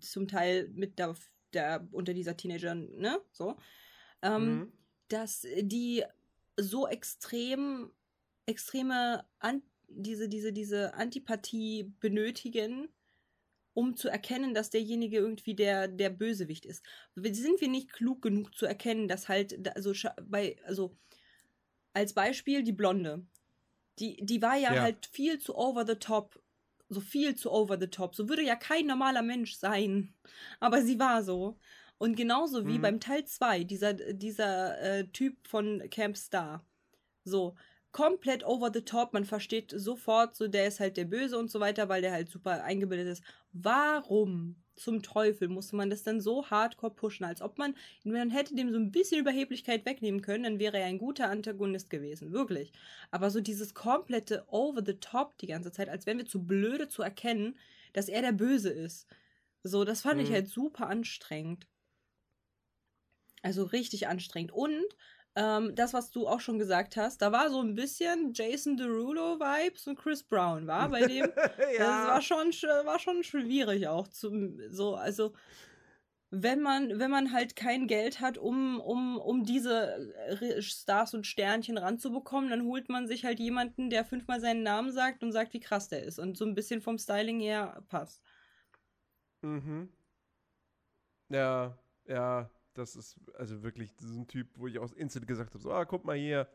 zum 0.00 0.28
Teil 0.28 0.68
mit 0.74 0.98
der, 0.98 1.14
der 1.52 1.86
unter 1.92 2.14
dieser 2.14 2.36
Teenager, 2.36 2.74
ne, 2.74 3.20
so, 3.32 3.56
ähm, 4.22 4.58
mhm. 4.58 4.72
dass 5.08 5.46
die 5.60 6.04
so 6.56 6.88
extrem, 6.88 7.90
extreme, 8.46 9.24
an, 9.38 9.62
diese, 9.88 10.28
diese, 10.28 10.52
diese 10.52 10.94
Antipathie 10.94 11.92
benötigen, 12.00 12.88
um 13.74 13.96
zu 13.96 14.08
erkennen, 14.08 14.54
dass 14.54 14.70
derjenige 14.70 15.18
irgendwie 15.18 15.54
der, 15.54 15.88
der 15.88 16.10
Bösewicht 16.10 16.66
ist. 16.66 16.84
Sind 17.14 17.60
wir 17.60 17.68
nicht 17.68 17.92
klug 17.92 18.22
genug 18.22 18.54
zu 18.54 18.66
erkennen, 18.66 19.08
dass 19.08 19.28
halt, 19.28 19.68
also 19.76 19.92
bei, 20.22 20.56
also 20.64 20.96
als 21.92 22.12
Beispiel 22.12 22.62
die 22.62 22.72
Blonde. 22.72 23.24
Die, 23.98 24.16
die 24.24 24.42
war 24.42 24.56
ja, 24.56 24.74
ja, 24.74 24.82
halt 24.82 25.06
viel 25.06 25.38
zu 25.38 25.56
over 25.56 25.86
the 25.86 25.96
top. 25.96 26.40
So 26.88 27.00
viel 27.00 27.34
zu 27.34 27.50
over 27.50 27.78
the 27.78 27.88
top. 27.88 28.14
So 28.14 28.28
würde 28.28 28.42
ja 28.42 28.56
kein 28.56 28.86
normaler 28.86 29.22
Mensch 29.22 29.54
sein. 29.56 30.14
Aber 30.60 30.82
sie 30.82 30.98
war 30.98 31.22
so. 31.22 31.58
Und 31.98 32.16
genauso 32.16 32.66
wie 32.66 32.78
mhm. 32.78 32.82
beim 32.82 33.00
Teil 33.00 33.24
2, 33.24 33.64
dieser, 33.64 33.94
dieser 33.94 34.80
äh, 34.80 35.08
Typ 35.08 35.46
von 35.46 35.82
Camp 35.90 36.16
Star. 36.16 36.64
So, 37.24 37.56
komplett 37.92 38.44
over 38.44 38.70
the 38.72 38.82
top. 38.82 39.12
Man 39.12 39.24
versteht 39.24 39.72
sofort, 39.74 40.36
so 40.36 40.48
der 40.48 40.68
ist 40.68 40.80
halt 40.80 40.96
der 40.96 41.04
Böse 41.04 41.38
und 41.38 41.50
so 41.50 41.60
weiter, 41.60 41.88
weil 41.88 42.02
der 42.02 42.12
halt 42.12 42.28
super 42.28 42.62
eingebildet 42.64 43.08
ist. 43.08 43.22
Warum 43.52 44.56
zum 44.78 45.02
Teufel 45.02 45.48
musste 45.48 45.76
man 45.76 45.90
das 45.90 46.04
dann 46.04 46.20
so 46.20 46.48
hardcore 46.48 46.94
pushen, 46.94 47.26
als 47.26 47.42
ob 47.42 47.58
man, 47.58 47.74
man 48.04 48.30
hätte 48.30 48.54
dem 48.54 48.70
so 48.70 48.78
ein 48.78 48.92
bisschen 48.92 49.20
Überheblichkeit 49.20 49.84
wegnehmen 49.84 50.22
können, 50.22 50.44
dann 50.44 50.58
wäre 50.58 50.78
er 50.78 50.86
ein 50.86 50.98
guter 50.98 51.28
Antagonist 51.28 51.90
gewesen, 51.90 52.32
wirklich. 52.32 52.72
Aber 53.10 53.30
so 53.30 53.40
dieses 53.40 53.74
komplette 53.74 54.44
over 54.48 54.82
the 54.84 54.94
top 54.94 55.36
die 55.38 55.48
ganze 55.48 55.72
Zeit, 55.72 55.88
als 55.88 56.06
wären 56.06 56.18
wir 56.18 56.26
zu 56.26 56.44
blöde 56.44 56.88
zu 56.88 57.02
erkennen, 57.02 57.58
dass 57.92 58.08
er 58.08 58.22
der 58.22 58.32
Böse 58.32 58.70
ist. 58.70 59.08
So, 59.64 59.84
das 59.84 60.02
fand 60.02 60.18
mhm. 60.18 60.24
ich 60.26 60.32
halt 60.32 60.48
super 60.48 60.88
anstrengend. 60.88 61.66
Also 63.42 63.64
richtig 63.64 64.08
anstrengend. 64.08 64.52
Und 64.52 64.84
ähm, 65.38 65.76
das, 65.76 65.94
was 65.94 66.10
du 66.10 66.26
auch 66.26 66.40
schon 66.40 66.58
gesagt 66.58 66.96
hast, 66.96 67.22
da 67.22 67.30
war 67.30 67.48
so 67.48 67.60
ein 67.60 67.76
bisschen 67.76 68.32
Jason 68.34 68.76
Derulo-Vibes 68.76 69.86
und 69.86 69.96
Chris 69.96 70.24
Brown, 70.24 70.66
war 70.66 70.88
bei 70.88 71.06
dem. 71.06 71.26
ja. 71.78 71.78
Das 71.78 72.08
war 72.08 72.22
schon, 72.22 72.48
war 72.84 72.98
schon 72.98 73.22
schwierig 73.22 73.86
auch. 73.86 74.08
Zum, 74.08 74.58
so, 74.68 74.96
also 74.96 75.32
wenn 76.30 76.60
man, 76.60 76.98
wenn 76.98 77.12
man 77.12 77.32
halt 77.32 77.54
kein 77.54 77.86
Geld 77.86 78.20
hat, 78.20 78.36
um, 78.36 78.80
um, 78.80 79.16
um 79.16 79.44
diese 79.44 80.12
äh, 80.40 80.60
Stars 80.60 81.14
und 81.14 81.24
Sternchen 81.24 81.78
ranzubekommen, 81.78 82.50
dann 82.50 82.64
holt 82.64 82.88
man 82.88 83.06
sich 83.06 83.24
halt 83.24 83.38
jemanden, 83.38 83.90
der 83.90 84.04
fünfmal 84.04 84.40
seinen 84.40 84.64
Namen 84.64 84.90
sagt 84.90 85.22
und 85.22 85.30
sagt, 85.30 85.54
wie 85.54 85.60
krass 85.60 85.88
der 85.88 86.02
ist 86.02 86.18
und 86.18 86.36
so 86.36 86.44
ein 86.44 86.56
bisschen 86.56 86.80
vom 86.80 86.98
Styling 86.98 87.38
her 87.38 87.80
passt. 87.88 88.20
Mhm. 89.42 89.88
Ja, 91.28 91.78
ja, 92.06 92.50
das 92.78 92.96
ist 92.96 93.18
also 93.34 93.62
wirklich 93.62 93.92
so 93.98 94.20
ein 94.20 94.26
Typ, 94.26 94.48
wo 94.56 94.66
ich 94.66 94.78
auch 94.78 94.92
instant 94.92 95.26
gesagt 95.26 95.50
habe: 95.54 95.62
so, 95.62 95.72
ah, 95.72 95.84
guck 95.84 96.04
mal 96.04 96.16
hier. 96.16 96.48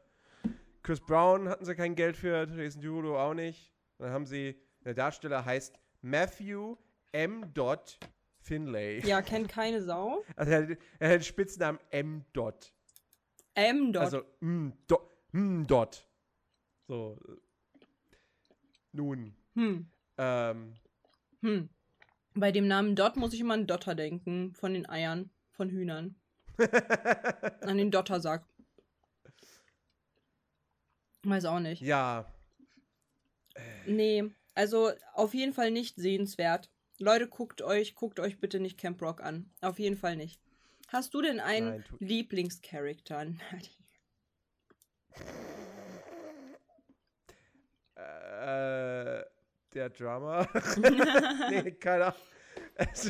Chris 0.81 0.99
Brown 0.99 1.47
hatten 1.47 1.63
sie 1.63 1.75
kein 1.75 1.95
Geld 1.95 2.17
für, 2.17 2.45
Jason 2.49 2.81
Derulo 2.81 3.17
auch 3.17 3.33
nicht. 3.33 3.71
Dann 3.99 4.11
haben 4.11 4.25
sie, 4.25 4.59
der 4.83 4.93
Darsteller 4.93 5.45
heißt 5.45 5.79
Matthew 6.01 6.75
M. 7.13 7.53
Finlay. 8.39 8.99
Ja, 9.05 9.21
kennt 9.21 9.47
keine 9.47 9.81
Sau. 9.81 10.25
Also 10.35 10.51
er, 10.51 10.77
er 10.99 11.09
hat 11.09 11.15
den 11.15 11.23
Spitznamen 11.23 11.79
M. 11.91 12.25
M. 13.55 13.95
Also 13.95 14.23
M. 14.41 14.73
Dot. 14.87 15.09
M. 15.31 15.65
Dot. 15.65 16.05
So. 16.87 17.17
Nun. 18.91 19.33
Hm. 19.53 19.87
Ähm. 20.17 20.73
Hm. 21.41 21.69
Bei 22.33 22.51
dem 22.51 22.67
Namen 22.67 22.95
Dot 22.95 23.15
muss 23.15 23.33
ich 23.33 23.39
immer 23.39 23.53
an 23.53 23.67
Dotter 23.67 23.95
denken, 23.95 24.53
von 24.55 24.73
den 24.73 24.89
Eiern 24.89 25.29
von 25.53 25.69
Hühnern. 25.69 26.15
An 27.61 27.77
den 27.77 27.91
Dottersack. 27.91 28.45
Weiß 31.23 31.45
auch 31.45 31.59
nicht. 31.59 31.81
Ja. 31.81 32.31
Nee, 33.85 34.31
also 34.55 34.91
auf 35.13 35.33
jeden 35.33 35.53
Fall 35.53 35.71
nicht 35.71 35.95
sehenswert. 35.95 36.69
Leute, 36.99 37.27
guckt 37.27 37.61
euch, 37.61 37.95
guckt 37.95 38.19
euch 38.19 38.39
bitte 38.39 38.59
nicht 38.59 38.77
Camp 38.77 39.01
Rock 39.01 39.21
an. 39.21 39.49
Auf 39.61 39.79
jeden 39.79 39.97
Fall 39.97 40.15
nicht. 40.15 40.39
Hast 40.89 41.13
du 41.13 41.21
denn 41.21 41.39
einen 41.39 41.83
Lieblingscharakter? 41.99 43.21
äh, 47.95 49.23
der 49.73 49.89
Drummer? 49.89 50.47
nee, 51.49 51.71
keine 51.71 52.05
Ahnung. 52.05 52.19
Also, 52.75 53.09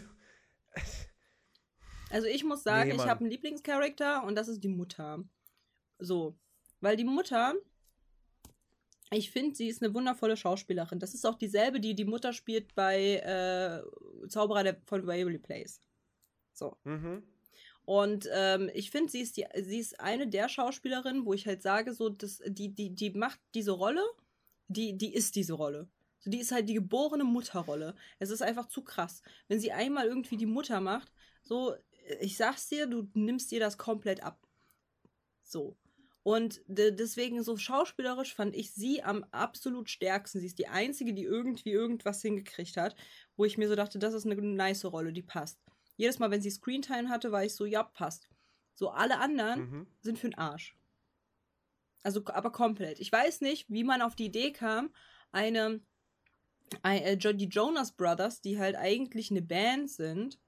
also 2.13 2.27
ich 2.27 2.43
muss 2.43 2.63
sagen, 2.63 2.91
nee, 2.91 2.95
ich 2.95 3.07
habe 3.07 3.21
einen 3.21 3.31
Lieblingscharakter 3.31 4.23
und 4.23 4.35
das 4.35 4.47
ist 4.47 4.63
die 4.63 4.69
Mutter. 4.69 5.23
So. 5.97 6.35
Weil 6.79 6.95
die 6.95 7.05
Mutter, 7.05 7.55
ich 9.11 9.31
finde, 9.31 9.55
sie 9.55 9.67
ist 9.67 9.81
eine 9.81 9.93
wundervolle 9.95 10.37
Schauspielerin. 10.37 10.99
Das 10.99 11.15
ist 11.15 11.25
auch 11.25 11.35
dieselbe, 11.35 11.79
die 11.79 11.95
die 11.95 12.05
Mutter 12.05 12.31
spielt 12.31 12.75
bei 12.75 13.15
äh, 13.15 14.27
Zauberer 14.27 14.63
der, 14.63 14.77
von 14.85 15.07
Waverly 15.07 15.39
Place. 15.39 15.81
So. 16.53 16.77
Mhm. 16.83 17.23
Und 17.85 18.29
ähm, 18.31 18.69
ich 18.75 18.91
finde, 18.91 19.11
sie 19.11 19.21
ist 19.21 19.35
sie 19.35 19.79
ist 19.79 19.99
eine 19.99 20.27
der 20.27 20.49
Schauspielerinnen, 20.49 21.25
wo 21.25 21.33
ich 21.33 21.47
halt 21.47 21.63
sage, 21.63 21.93
so, 21.93 22.09
das, 22.09 22.41
die, 22.45 22.69
die, 22.69 22.93
die 22.93 23.09
macht 23.09 23.39
diese 23.55 23.71
Rolle, 23.71 24.03
die, 24.67 24.97
die 24.97 25.13
ist 25.13 25.35
diese 25.35 25.53
Rolle. 25.53 25.89
So, 26.19 26.29
die 26.29 26.39
ist 26.39 26.51
halt 26.51 26.69
die 26.69 26.75
geborene 26.75 27.23
Mutterrolle. 27.23 27.95
Es 28.19 28.29
ist 28.29 28.43
einfach 28.43 28.67
zu 28.67 28.83
krass. 28.83 29.23
Wenn 29.47 29.59
sie 29.59 29.71
einmal 29.71 30.05
irgendwie 30.05 30.37
die 30.37 30.45
Mutter 30.45 30.79
macht, 30.79 31.11
so, 31.43 31.75
ich 32.19 32.37
sag's 32.37 32.67
dir, 32.67 32.87
du 32.87 33.09
nimmst 33.13 33.51
dir 33.51 33.59
das 33.59 33.77
komplett 33.77 34.23
ab. 34.23 34.39
So. 35.43 35.77
Und 36.23 36.61
deswegen 36.67 37.43
so 37.43 37.57
schauspielerisch 37.57 38.33
fand 38.33 38.55
ich 38.55 38.71
sie 38.71 39.03
am 39.03 39.25
absolut 39.31 39.89
stärksten. 39.89 40.39
Sie 40.39 40.45
ist 40.45 40.57
die 40.57 40.69
einzige, 40.69 41.13
die 41.13 41.23
irgendwie 41.23 41.71
irgendwas 41.71 42.21
hingekriegt 42.21 42.77
hat, 42.77 42.95
wo 43.35 43.43
ich 43.43 43.57
mir 43.57 43.67
so 43.67 43.75
dachte, 43.75 43.99
das 43.99 44.13
ist 44.13 44.25
eine 44.25 44.35
nice 44.35 44.85
Rolle, 44.85 45.11
die 45.11 45.21
passt. 45.21 45.59
Jedes 45.97 46.19
Mal, 46.19 46.31
wenn 46.31 46.41
sie 46.41 46.49
Screentime 46.49 47.09
hatte, 47.09 47.31
war 47.31 47.43
ich 47.43 47.53
so, 47.53 47.65
ja, 47.65 47.83
passt. 47.83 48.29
So, 48.73 48.89
alle 48.89 49.19
anderen 49.19 49.59
mhm. 49.59 49.87
sind 49.99 50.17
für 50.17 50.29
den 50.29 50.37
Arsch. 50.37 50.77
Also, 52.03 52.23
aber 52.25 52.51
komplett. 52.51 52.99
Ich 52.99 53.11
weiß 53.11 53.41
nicht, 53.41 53.69
wie 53.69 53.83
man 53.83 54.01
auf 54.01 54.15
die 54.15 54.25
Idee 54.25 54.51
kam, 54.51 54.93
eine, 55.31 55.81
eine 56.81 57.03
äh, 57.03 57.35
die 57.35 57.47
Jonas 57.47 57.91
Brothers, 57.91 58.41
die 58.41 58.59
halt 58.59 58.75
eigentlich 58.75 59.29
eine 59.29 59.41
Band 59.41 59.89
sind, 59.89 60.39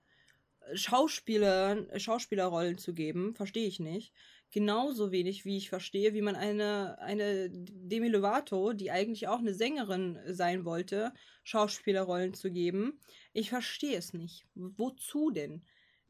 Schauspieler, 0.74 1.86
Schauspielerrollen 1.99 2.78
zu 2.78 2.93
geben, 2.93 3.36
verstehe 3.36 3.68
ich 3.68 3.80
nicht. 3.80 4.13
Genauso 4.51 5.11
wenig, 5.11 5.43
wie 5.45 5.57
ich 5.57 5.70
verstehe, 5.70 6.13
wie 6.13 6.22
man 6.22 6.36
eine, 6.36 6.97
eine 6.99 7.49
Demi 7.49 8.07
Lovato, 8.07 8.74
die 8.74 8.91
eigentlich 8.91 9.28
auch 9.28 9.39
eine 9.39 9.53
Sängerin 9.53 10.20
sein 10.28 10.66
wollte, 10.66 11.13
Schauspielerrollen 11.43 12.34
zu 12.34 12.51
geben. 12.51 12.99
Ich 13.34 13.49
verstehe 13.49 13.97
es 13.97 14.13
nicht. 14.13 14.45
Wozu 14.55 15.32
denn? 15.32 15.63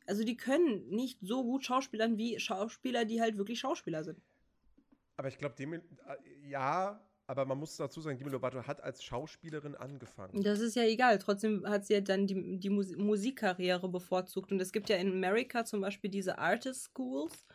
Also 0.05 0.23
die 0.23 0.37
können 0.37 0.87
nicht 0.89 1.19
so 1.21 1.43
gut 1.43 1.65
schauspielern 1.65 2.17
wie 2.17 2.39
Schauspieler, 2.39 3.05
die 3.05 3.21
halt 3.21 3.37
wirklich 3.37 3.59
Schauspieler 3.59 4.03
sind. 4.03 4.21
Aber 5.17 5.27
ich 5.27 5.37
glaube, 5.37 5.55
Demi, 5.55 5.77
äh, 5.77 6.49
ja, 6.49 7.03
aber 7.27 7.45
man 7.45 7.57
muss 7.57 7.75
dazu 7.77 8.01
sagen, 8.01 8.17
Demi 8.17 8.29
Lovato 8.29 8.65
hat 8.67 8.81
als 8.81 9.03
Schauspielerin 9.03 9.75
angefangen. 9.75 10.43
Das 10.43 10.59
ist 10.59 10.75
ja 10.75 10.83
egal. 10.83 11.17
Trotzdem 11.17 11.67
hat 11.67 11.85
sie 11.85 11.93
ja 11.93 12.01
dann 12.01 12.27
die, 12.27 12.59
die 12.59 12.69
Mus 12.69 12.95
Musikkarriere 12.95 13.89
bevorzugt. 13.89 14.51
Und 14.51 14.61
es 14.61 14.71
gibt 14.71 14.89
ja 14.89 14.97
in 14.97 15.11
Amerika 15.11 15.65
zum 15.65 15.81
Beispiel 15.81 16.11
diese 16.11 16.37
Artist 16.37 16.91
Schools, 16.93 17.45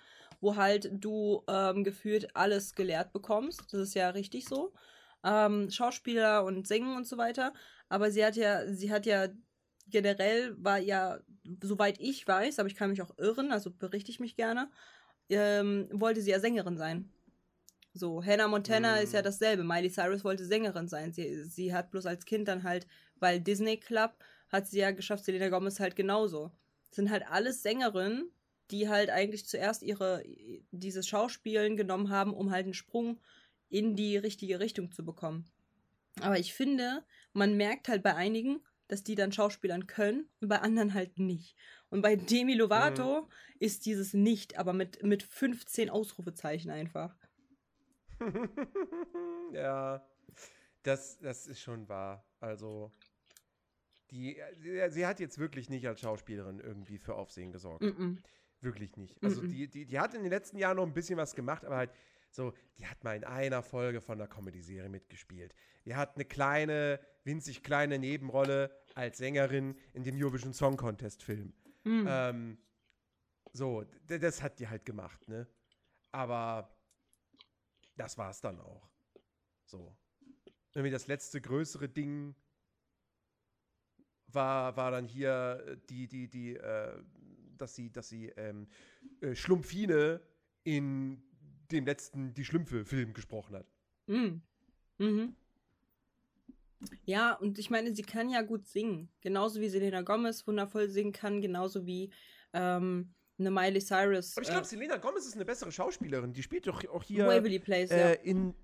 wo 0.40 0.56
halt 0.56 0.90
du 0.92 1.44
ähm, 1.48 1.84
gefühlt 1.84 2.34
alles 2.34 2.74
gelehrt 2.74 3.12
bekommst. 3.12 3.72
Das 3.72 3.80
ist 3.80 3.94
ja 3.94 4.10
richtig 4.10 4.46
so. 4.46 4.72
Ähm, 5.22 5.70
Schauspieler 5.70 6.44
und 6.44 6.66
Singen 6.66 6.96
und 6.96 7.06
so 7.06 7.16
weiter. 7.16 7.52
Aber 7.88 8.10
sie 8.10 8.24
hat 8.24 8.36
ja, 8.36 8.66
sie 8.72 8.90
hat 8.90 9.06
ja 9.06 9.28
generell 9.90 10.54
war 10.58 10.78
ja, 10.78 11.18
soweit 11.62 12.00
ich 12.00 12.26
weiß, 12.26 12.58
aber 12.58 12.68
ich 12.68 12.76
kann 12.76 12.90
mich 12.90 13.02
auch 13.02 13.16
irren, 13.18 13.52
also 13.52 13.70
berichte 13.70 14.10
ich 14.10 14.20
mich 14.20 14.36
gerne, 14.36 14.70
ähm, 15.28 15.88
wollte 15.92 16.22
sie 16.22 16.30
ja 16.30 16.40
Sängerin 16.40 16.76
sein. 16.76 17.10
So, 17.92 18.24
Hannah 18.24 18.48
Montana 18.48 18.96
mm. 18.96 19.02
ist 19.02 19.14
ja 19.14 19.22
dasselbe. 19.22 19.64
Miley 19.64 19.90
Cyrus 19.90 20.24
wollte 20.24 20.44
Sängerin 20.44 20.88
sein. 20.88 21.12
Sie, 21.12 21.44
sie 21.44 21.74
hat 21.74 21.90
bloß 21.90 22.06
als 22.06 22.24
Kind 22.24 22.48
dann 22.48 22.62
halt, 22.62 22.86
weil 23.16 23.40
Disney 23.40 23.78
Club 23.78 24.12
hat 24.48 24.68
sie 24.68 24.78
ja 24.78 24.90
geschafft, 24.90 25.24
Selena 25.24 25.48
Gomez 25.48 25.80
halt 25.80 25.96
genauso. 25.96 26.50
Das 26.90 26.96
sind 26.96 27.10
halt 27.10 27.24
alles 27.28 27.62
Sängerinnen, 27.62 28.30
die 28.70 28.88
halt 28.88 29.10
eigentlich 29.10 29.46
zuerst 29.46 29.82
ihre, 29.82 30.22
dieses 30.70 31.06
Schauspielen 31.06 31.76
genommen 31.76 32.10
haben, 32.10 32.32
um 32.32 32.50
halt 32.50 32.64
einen 32.64 32.74
Sprung 32.74 33.20
in 33.68 33.96
die 33.96 34.16
richtige 34.16 34.60
Richtung 34.60 34.92
zu 34.92 35.04
bekommen. 35.04 35.44
Aber 36.20 36.38
ich 36.38 36.52
finde, 36.54 37.04
man 37.32 37.56
merkt 37.56 37.88
halt 37.88 38.02
bei 38.02 38.14
einigen, 38.14 38.60
dass 38.88 39.04
die 39.04 39.14
dann 39.14 39.32
Schauspielern 39.32 39.86
können 39.86 40.28
und 40.40 40.48
bei 40.48 40.58
anderen 40.58 40.94
halt 40.94 41.18
nicht. 41.18 41.56
Und 41.90 42.02
bei 42.02 42.16
Demi 42.16 42.54
Lovato 42.54 43.22
mhm. 43.22 43.26
ist 43.60 43.86
dieses 43.86 44.14
nicht, 44.14 44.58
aber 44.58 44.72
mit, 44.72 45.02
mit 45.02 45.22
15 45.22 45.90
Ausrufezeichen 45.90 46.70
einfach. 46.70 47.16
ja, 49.52 50.04
das, 50.82 51.18
das 51.18 51.46
ist 51.46 51.60
schon 51.60 51.88
wahr. 51.88 52.24
Also, 52.40 52.92
die, 54.10 54.40
sie 54.88 55.06
hat 55.06 55.20
jetzt 55.20 55.38
wirklich 55.38 55.70
nicht 55.70 55.86
als 55.86 56.00
Schauspielerin 56.00 56.60
irgendwie 56.60 56.98
für 56.98 57.14
Aufsehen 57.14 57.52
gesorgt. 57.52 57.82
Mm 57.82 57.86
-mm. 57.86 58.16
Wirklich 58.60 58.96
nicht. 58.96 59.22
Also, 59.22 59.42
mm 59.42 59.48
die, 59.48 59.68
die, 59.68 59.86
die 59.86 59.98
hat 59.98 60.14
in 60.14 60.22
den 60.22 60.30
letzten 60.30 60.58
Jahren 60.58 60.76
noch 60.76 60.86
ein 60.86 60.92
bisschen 60.92 61.16
was 61.16 61.34
gemacht, 61.34 61.64
aber 61.64 61.76
halt 61.76 61.90
so, 62.30 62.52
die 62.78 62.86
hat 62.86 63.02
mal 63.02 63.16
in 63.16 63.24
einer 63.24 63.62
Folge 63.62 64.00
von 64.00 64.20
einer 64.20 64.28
Comedy-Serie 64.28 64.88
mitgespielt. 64.88 65.54
Die 65.84 65.96
hat 65.96 66.14
eine 66.14 66.24
kleine, 66.24 67.00
winzig 67.24 67.62
kleine 67.62 67.98
Nebenrolle 67.98 68.70
als 68.94 69.18
Sängerin 69.18 69.76
in 69.94 70.04
dem 70.04 70.16
Eurovision 70.16 70.52
Song 70.52 70.76
Contest 70.76 71.22
Film. 71.22 71.52
Mhm. 71.84 72.06
Ähm, 72.08 72.58
so, 73.52 73.84
das 74.06 74.42
hat 74.42 74.60
die 74.60 74.68
halt 74.68 74.84
gemacht, 74.84 75.26
ne? 75.28 75.48
Aber 76.12 76.70
das 77.96 78.18
war 78.18 78.30
es 78.30 78.40
dann 78.40 78.60
auch. 78.60 78.88
So. 79.64 79.96
Irgendwie 80.72 80.90
das 80.90 81.06
letzte 81.06 81.40
größere 81.40 81.88
Ding 81.88 82.34
war, 84.28 84.76
war 84.76 84.90
dann 84.90 85.06
hier 85.06 85.64
äh, 85.66 85.76
die, 85.88 86.08
die, 86.08 86.28
die, 86.28 86.56
äh, 86.56 87.02
dass 87.56 87.74
sie, 87.74 87.90
dass 87.90 88.08
sie 88.08 88.28
ähm, 88.36 88.68
äh, 89.20 89.34
Schlumpfine 89.34 90.20
in 90.64 91.22
dem 91.70 91.86
letzten 91.86 92.34
Die 92.34 92.44
Schlümpfe-Film 92.44 93.12
gesprochen 93.12 93.56
hat. 93.56 93.66
Mhm. 94.06 94.42
Mhm. 94.98 95.36
Ja, 97.04 97.34
und 97.34 97.58
ich 97.58 97.70
meine, 97.70 97.94
sie 97.94 98.02
kann 98.02 98.30
ja 98.30 98.42
gut 98.42 98.66
singen. 98.66 99.10
Genauso 99.20 99.60
wie 99.60 99.68
Selena 99.68 100.02
Gomez 100.02 100.46
wundervoll 100.46 100.88
singen 100.88 101.12
kann, 101.12 101.40
genauso 101.40 101.86
wie 101.86 102.10
ähm, 102.52 103.14
eine 103.40 103.50
Miley 103.50 103.80
Cyrus. 103.80 104.36
Aber 104.36 104.42
ich 104.42 104.50
glaube, 104.50 104.66
äh, 104.66 104.68
Selena 104.68 104.96
Gomez 104.96 105.26
ist 105.26 105.34
eine 105.34 105.44
bessere 105.44 105.72
Schauspielerin. 105.72 106.32
Die 106.32 106.42
spielt 106.42 106.66
doch 106.66 106.84
auch 106.88 107.02
hier. 107.02 107.26
Waverly 107.26 107.58
Place, 107.58 107.90
äh, 107.90 108.10
ja. 108.10 108.20
In, 108.22 108.54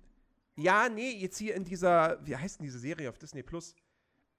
ja, 0.55 0.89
nee, 0.89 1.11
jetzt 1.11 1.37
hier 1.37 1.55
in 1.55 1.63
dieser, 1.63 2.25
wie 2.25 2.35
heißt 2.35 2.59
denn 2.59 2.65
diese 2.65 2.79
Serie 2.79 3.09
auf 3.09 3.17
Disney 3.17 3.43
Plus? 3.43 3.75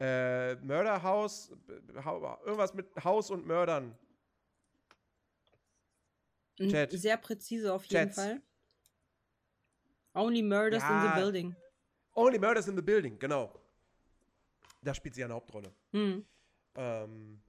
Äh, 0.00 0.54
Murder 0.56 1.02
House, 1.02 1.50
irgendwas 2.44 2.72
mit 2.72 2.86
Haus 3.02 3.30
und 3.30 3.46
Mördern. 3.46 3.96
Chat. 6.56 6.92
Sehr 6.92 7.16
präzise 7.16 7.72
auf 7.72 7.84
jeden 7.84 8.06
Chats. 8.06 8.16
Fall. 8.16 8.42
Only 10.14 10.42
Murders 10.42 10.82
ja, 10.82 11.04
in 11.04 11.10
the 11.10 11.20
Building. 11.20 11.56
Only 12.14 12.38
Murders 12.38 12.66
in 12.66 12.76
the 12.76 12.82
Building, 12.82 13.18
genau. 13.18 13.52
Da 14.82 14.94
spielt 14.94 15.14
sie 15.14 15.22
eine 15.22 15.34
Hauptrolle. 15.34 15.72
Hm. 15.92 16.24
Ähm, 16.74 17.40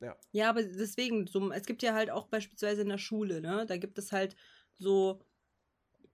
ja. 0.00 0.16
Ja, 0.32 0.50
aber 0.50 0.62
deswegen, 0.62 1.26
so, 1.26 1.52
es 1.52 1.66
gibt 1.66 1.82
ja 1.82 1.94
halt 1.94 2.10
auch 2.10 2.26
beispielsweise 2.26 2.82
in 2.82 2.88
der 2.88 2.98
Schule, 2.98 3.40
ne? 3.40 3.66
Da 3.66 3.76
gibt 3.76 3.98
es 3.98 4.12
halt 4.12 4.36
so, 4.78 5.20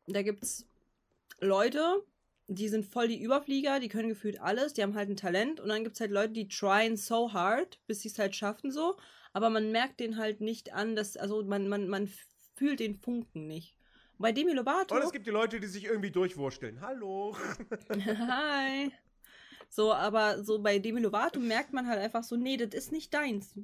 da 0.07 0.23
gibt 0.23 0.43
es 0.43 0.69
Leute, 1.41 2.03
die 2.49 2.69
sind 2.69 2.85
voll 2.85 3.09
die 3.09 3.23
Überflieger, 3.23 3.81
die 3.81 3.89
können 3.89 4.09
gefühlt 4.09 4.41
alles, 4.41 4.73
die 4.75 4.83
haben 4.83 4.95
halt 4.95 5.09
ein 5.09 5.17
Talent 5.17 5.61
und 5.61 5.69
dann 5.69 5.85
gibt 5.85 5.97
es 5.97 6.01
halt 6.01 6.11
Leute, 6.11 6.33
die 6.33 6.49
tryen 6.49 6.97
so 6.97 7.33
hard, 7.33 7.81
bis 7.87 8.01
sie 8.01 8.09
es 8.09 8.19
halt 8.19 8.35
schaffen 8.37 8.71
so, 8.71 8.97
aber 9.33 9.51
man 9.51 9.73
merkt 9.73 10.01
den 10.01 10.17
halt 10.17 10.41
nicht 10.41 10.73
an, 10.73 10.97
dass, 10.97 11.17
also 11.17 11.45
man, 11.45 11.69
man, 11.69 11.89
man 11.89 12.11
fühlt 12.55 12.81
den 12.81 12.97
Funken 12.97 13.47
nicht. 13.47 13.77
Bei 14.19 14.33
Demi 14.33 14.53
Lovato. 14.53 14.95
Und 14.95 15.03
es 15.03 15.13
gibt 15.13 15.27
die 15.27 15.31
Leute, 15.31 15.61
die 15.61 15.67
sich 15.67 15.85
irgendwie 15.85 16.11
durchwursteln. 16.11 16.81
Hallo. 16.81 17.37
Hi. 17.91 18.91
So, 19.77 19.93
aber 19.93 20.43
so 20.43 20.63
bei 20.63 20.79
Demi 20.79 21.01
Lovato 21.01 21.39
merkt 21.39 21.75
man 21.75 21.87
halt 21.87 22.01
einfach 22.01 22.25
so, 22.25 22.35
nee, 22.35 22.57
das 22.57 22.73
ist 22.73 22.93
nicht 22.93 23.13
deins. 23.13 23.55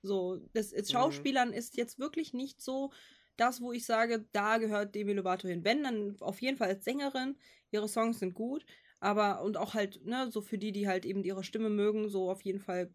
So, 0.00 0.40
das 0.54 0.72
ist, 0.72 0.88
mhm. 0.88 0.92
Schauspielern 0.94 1.52
ist 1.52 1.76
jetzt 1.76 1.98
wirklich 1.98 2.32
nicht 2.32 2.62
so 2.62 2.92
das, 3.36 3.60
wo 3.60 3.70
ich 3.70 3.84
sage, 3.84 4.24
da 4.32 4.56
gehört 4.56 4.94
Demi 4.94 5.12
Lovato 5.12 5.46
hin. 5.48 5.62
Wenn, 5.62 5.84
dann 5.84 6.16
auf 6.20 6.40
jeden 6.40 6.56
Fall 6.56 6.68
als 6.68 6.86
Sängerin. 6.86 7.36
Ihre 7.72 7.88
Songs 7.88 8.20
sind 8.20 8.32
gut, 8.32 8.64
aber 9.00 9.42
und 9.42 9.58
auch 9.58 9.74
halt, 9.74 10.02
ne, 10.06 10.30
so 10.30 10.40
für 10.40 10.56
die, 10.56 10.72
die 10.72 10.88
halt 10.88 11.04
eben 11.04 11.24
ihre 11.24 11.44
Stimme 11.44 11.68
mögen, 11.68 12.08
so 12.08 12.30
auf 12.30 12.40
jeden 12.40 12.60
Fall 12.60 12.94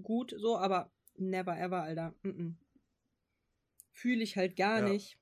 gut, 0.00 0.32
so, 0.38 0.56
aber 0.56 0.92
never 1.16 1.58
ever, 1.58 1.82
Alter. 1.82 2.14
Mm 2.22 2.28
-mm. 2.28 2.54
Fühle 3.90 4.22
ich 4.22 4.36
halt 4.36 4.54
gar 4.54 4.78
ja. 4.78 4.88
nicht. 4.90 5.18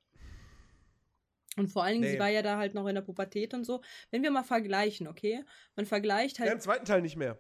Und 1.57 1.69
vor 1.69 1.85
allen 1.85 1.95
Dingen, 1.95 2.05
nee. 2.05 2.13
sie 2.13 2.19
war 2.19 2.29
ja 2.29 2.43
da 2.43 2.59
halt 2.59 2.75
noch 2.75 2.87
in 2.87 2.95
der 2.95 3.03
Pubertät 3.03 3.55
und 3.55 3.65
so. 3.65 3.81
Wenn 4.11 4.23
wir 4.23 4.31
mal 4.31 4.43
vergleichen, 4.43 5.07
okay? 5.07 5.45
Man 5.77 5.87
vergleicht 5.87 6.39
halt. 6.39 6.49
Ja, 6.49 6.55
im 6.55 6.61
zweiten 6.61 6.85
Teil 6.85 7.03
nicht 7.03 7.17
mehr. 7.17 7.39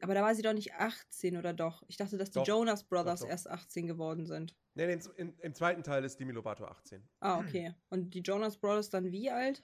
Aber 0.00 0.14
da 0.14 0.22
war 0.22 0.34
sie 0.34 0.42
doch 0.42 0.52
nicht 0.52 0.74
18 0.74 1.36
oder 1.36 1.52
doch? 1.52 1.84
Ich 1.86 1.96
dachte, 1.96 2.18
dass 2.18 2.30
die 2.30 2.40
doch, 2.40 2.46
Jonas 2.46 2.82
Brothers 2.82 3.20
doch, 3.20 3.26
doch. 3.26 3.30
erst 3.30 3.48
18 3.48 3.86
geworden 3.86 4.26
sind. 4.26 4.56
Nee, 4.74 4.86
nee 4.86 5.00
im, 5.16 5.34
im, 5.38 5.54
zweiten 5.54 5.84
Teil 5.84 6.02
ist 6.02 6.18
Demi 6.18 6.32
Lovato 6.32 6.64
18. 6.64 7.08
Ah, 7.20 7.38
okay. 7.38 7.72
Und 7.88 8.12
die 8.12 8.20
Jonas 8.20 8.56
Brothers 8.56 8.90
dann 8.90 9.12
wie 9.12 9.30
alt? 9.30 9.62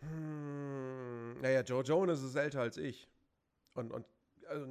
Hm, 0.00 1.40
naja, 1.40 1.62
Joe 1.62 1.82
Jonas 1.82 2.22
ist 2.22 2.34
älter 2.34 2.60
als 2.60 2.76
ich. 2.76 3.08
Und, 3.72 3.90
und 3.90 4.04
also 4.48 4.66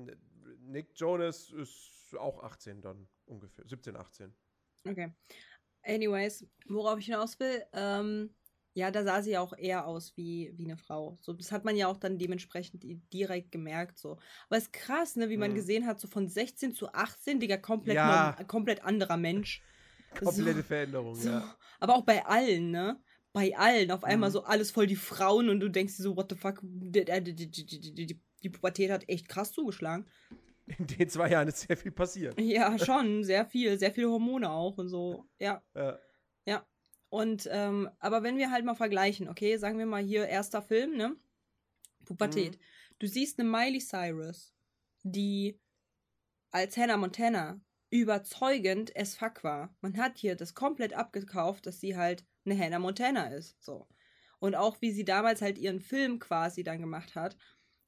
Nick 0.59 0.91
Jonas 0.95 1.49
ist 1.49 2.15
auch 2.19 2.43
18 2.43 2.81
dann 2.81 3.07
ungefähr. 3.25 3.65
17, 3.67 3.95
18. 3.95 4.33
Okay. 4.89 5.11
Anyways, 5.83 6.45
worauf 6.67 6.99
ich 6.99 7.05
hinaus 7.05 7.39
will, 7.39 7.63
ähm, 7.73 8.33
ja, 8.73 8.91
da 8.91 9.03
sah 9.03 9.21
sie 9.23 9.37
auch 9.37 9.53
eher 9.57 9.87
aus 9.87 10.15
wie, 10.17 10.51
wie 10.55 10.65
eine 10.65 10.77
Frau. 10.77 11.17
So, 11.21 11.33
das 11.33 11.51
hat 11.51 11.65
man 11.65 11.75
ja 11.75 11.87
auch 11.87 11.97
dann 11.97 12.19
dementsprechend 12.19 12.83
direkt 13.11 13.51
gemerkt. 13.51 13.97
So. 13.97 14.19
Aber 14.47 14.57
es 14.57 14.65
ist 14.65 14.73
krass, 14.73 15.15
ne, 15.15 15.29
wie 15.29 15.37
man 15.37 15.51
mhm. 15.51 15.55
gesehen 15.55 15.87
hat, 15.87 15.99
so 15.99 16.07
von 16.07 16.27
16 16.27 16.75
zu 16.75 16.93
18, 16.93 17.39
Digga, 17.39 17.57
komplett, 17.57 17.95
ja. 17.95 18.35
norm, 18.37 18.47
komplett 18.47 18.83
anderer 18.83 19.17
Mensch. 19.17 19.63
Komplette 20.19 20.57
so, 20.57 20.63
Veränderung, 20.63 21.15
so. 21.15 21.29
ja. 21.29 21.57
Aber 21.79 21.95
auch 21.95 22.03
bei 22.03 22.23
allen, 22.25 22.69
ne? 22.69 23.01
Bei 23.33 23.57
allen. 23.57 23.89
Auf 23.89 24.03
einmal 24.03 24.29
mhm. 24.29 24.33
so 24.33 24.43
alles 24.43 24.69
voll 24.69 24.85
die 24.85 24.95
Frauen 24.95 25.49
und 25.49 25.59
du 25.59 25.69
denkst 25.69 25.97
dir 25.97 26.03
so, 26.03 26.15
what 26.15 26.27
the 26.29 26.37
fuck, 26.37 26.59
die, 26.61 27.03
die, 27.03 27.95
die, 28.05 28.21
die 28.43 28.49
Pubertät 28.49 28.91
hat 28.91 29.09
echt 29.09 29.27
krass 29.27 29.53
zugeschlagen 29.53 30.05
in 30.77 30.87
den 30.87 31.09
zwei 31.09 31.29
Jahren 31.29 31.47
ist 31.47 31.61
sehr 31.61 31.77
viel 31.77 31.91
passiert. 31.91 32.39
Ja, 32.39 32.77
schon, 32.77 33.23
sehr 33.23 33.45
viel, 33.45 33.79
sehr 33.79 33.91
viele 33.91 34.09
Hormone 34.09 34.49
auch 34.49 34.77
und 34.77 34.89
so. 34.89 35.25
Ja. 35.39 35.63
Ja. 35.75 35.99
ja. 36.45 36.67
Und, 37.09 37.47
ähm, 37.51 37.89
aber 37.99 38.23
wenn 38.23 38.37
wir 38.37 38.51
halt 38.51 38.65
mal 38.65 38.75
vergleichen, 38.75 39.29
okay, 39.29 39.57
sagen 39.57 39.79
wir 39.79 39.85
mal 39.85 40.03
hier 40.03 40.27
erster 40.27 40.61
Film, 40.61 40.97
ne? 40.97 41.15
Pubertät. 42.05 42.53
Mhm. 42.53 42.63
Du 42.99 43.07
siehst 43.07 43.39
eine 43.39 43.49
Miley 43.49 43.79
Cyrus, 43.79 44.53
die 45.03 45.59
als 46.51 46.75
Hannah 46.77 46.97
Montana 46.97 47.61
überzeugend 47.89 48.93
es 48.95 49.15
fuck 49.15 49.43
war. 49.43 49.75
Man 49.81 49.97
hat 49.97 50.17
hier 50.17 50.35
das 50.35 50.53
komplett 50.53 50.93
abgekauft, 50.93 51.65
dass 51.65 51.79
sie 51.79 51.95
halt 51.95 52.25
eine 52.45 52.57
Hannah 52.57 52.79
Montana 52.79 53.27
ist. 53.27 53.61
So. 53.63 53.87
Und 54.39 54.55
auch 54.55 54.81
wie 54.81 54.91
sie 54.91 55.05
damals 55.05 55.41
halt 55.41 55.57
ihren 55.57 55.79
Film 55.79 56.19
quasi 56.19 56.63
dann 56.63 56.79
gemacht 56.79 57.15
hat. 57.15 57.37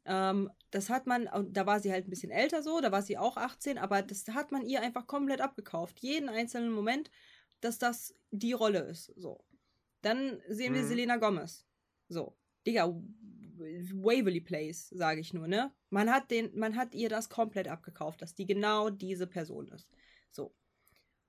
Ähm, 0.09 0.49
das 0.71 0.89
hat 0.89 1.05
man, 1.05 1.29
da 1.51 1.67
war 1.67 1.79
sie 1.79 1.91
halt 1.91 2.07
ein 2.07 2.09
bisschen 2.09 2.31
älter 2.31 2.63
so, 2.63 2.81
da 2.81 2.91
war 2.91 3.03
sie 3.03 3.17
auch 3.17 3.37
18, 3.37 3.77
aber 3.77 4.01
das 4.01 4.27
hat 4.29 4.51
man 4.51 4.65
ihr 4.65 4.81
einfach 4.81 5.05
komplett 5.05 5.39
abgekauft. 5.39 5.99
Jeden 5.99 6.29
einzelnen 6.29 6.71
Moment, 6.71 7.11
dass 7.61 7.77
das 7.77 8.15
die 8.31 8.53
Rolle 8.53 8.79
ist. 8.79 9.13
So. 9.15 9.45
Dann 10.01 10.41
sehen 10.47 10.73
wir 10.73 10.81
mhm. 10.81 10.87
Selena 10.87 11.17
Gomez. 11.17 11.67
So. 12.07 12.35
Digga, 12.65 12.87
Waverly 12.87 14.41
Place, 14.41 14.89
sage 14.89 15.21
ich 15.21 15.33
nur, 15.33 15.47
ne? 15.47 15.71
Man 15.89 16.09
hat, 16.11 16.31
den, 16.31 16.57
man 16.57 16.75
hat 16.75 16.95
ihr 16.95 17.09
das 17.09 17.29
komplett 17.29 17.67
abgekauft, 17.67 18.21
dass 18.21 18.33
die 18.33 18.47
genau 18.47 18.89
diese 18.89 19.27
Person 19.27 19.67
ist. 19.67 19.87
So. 20.31 20.55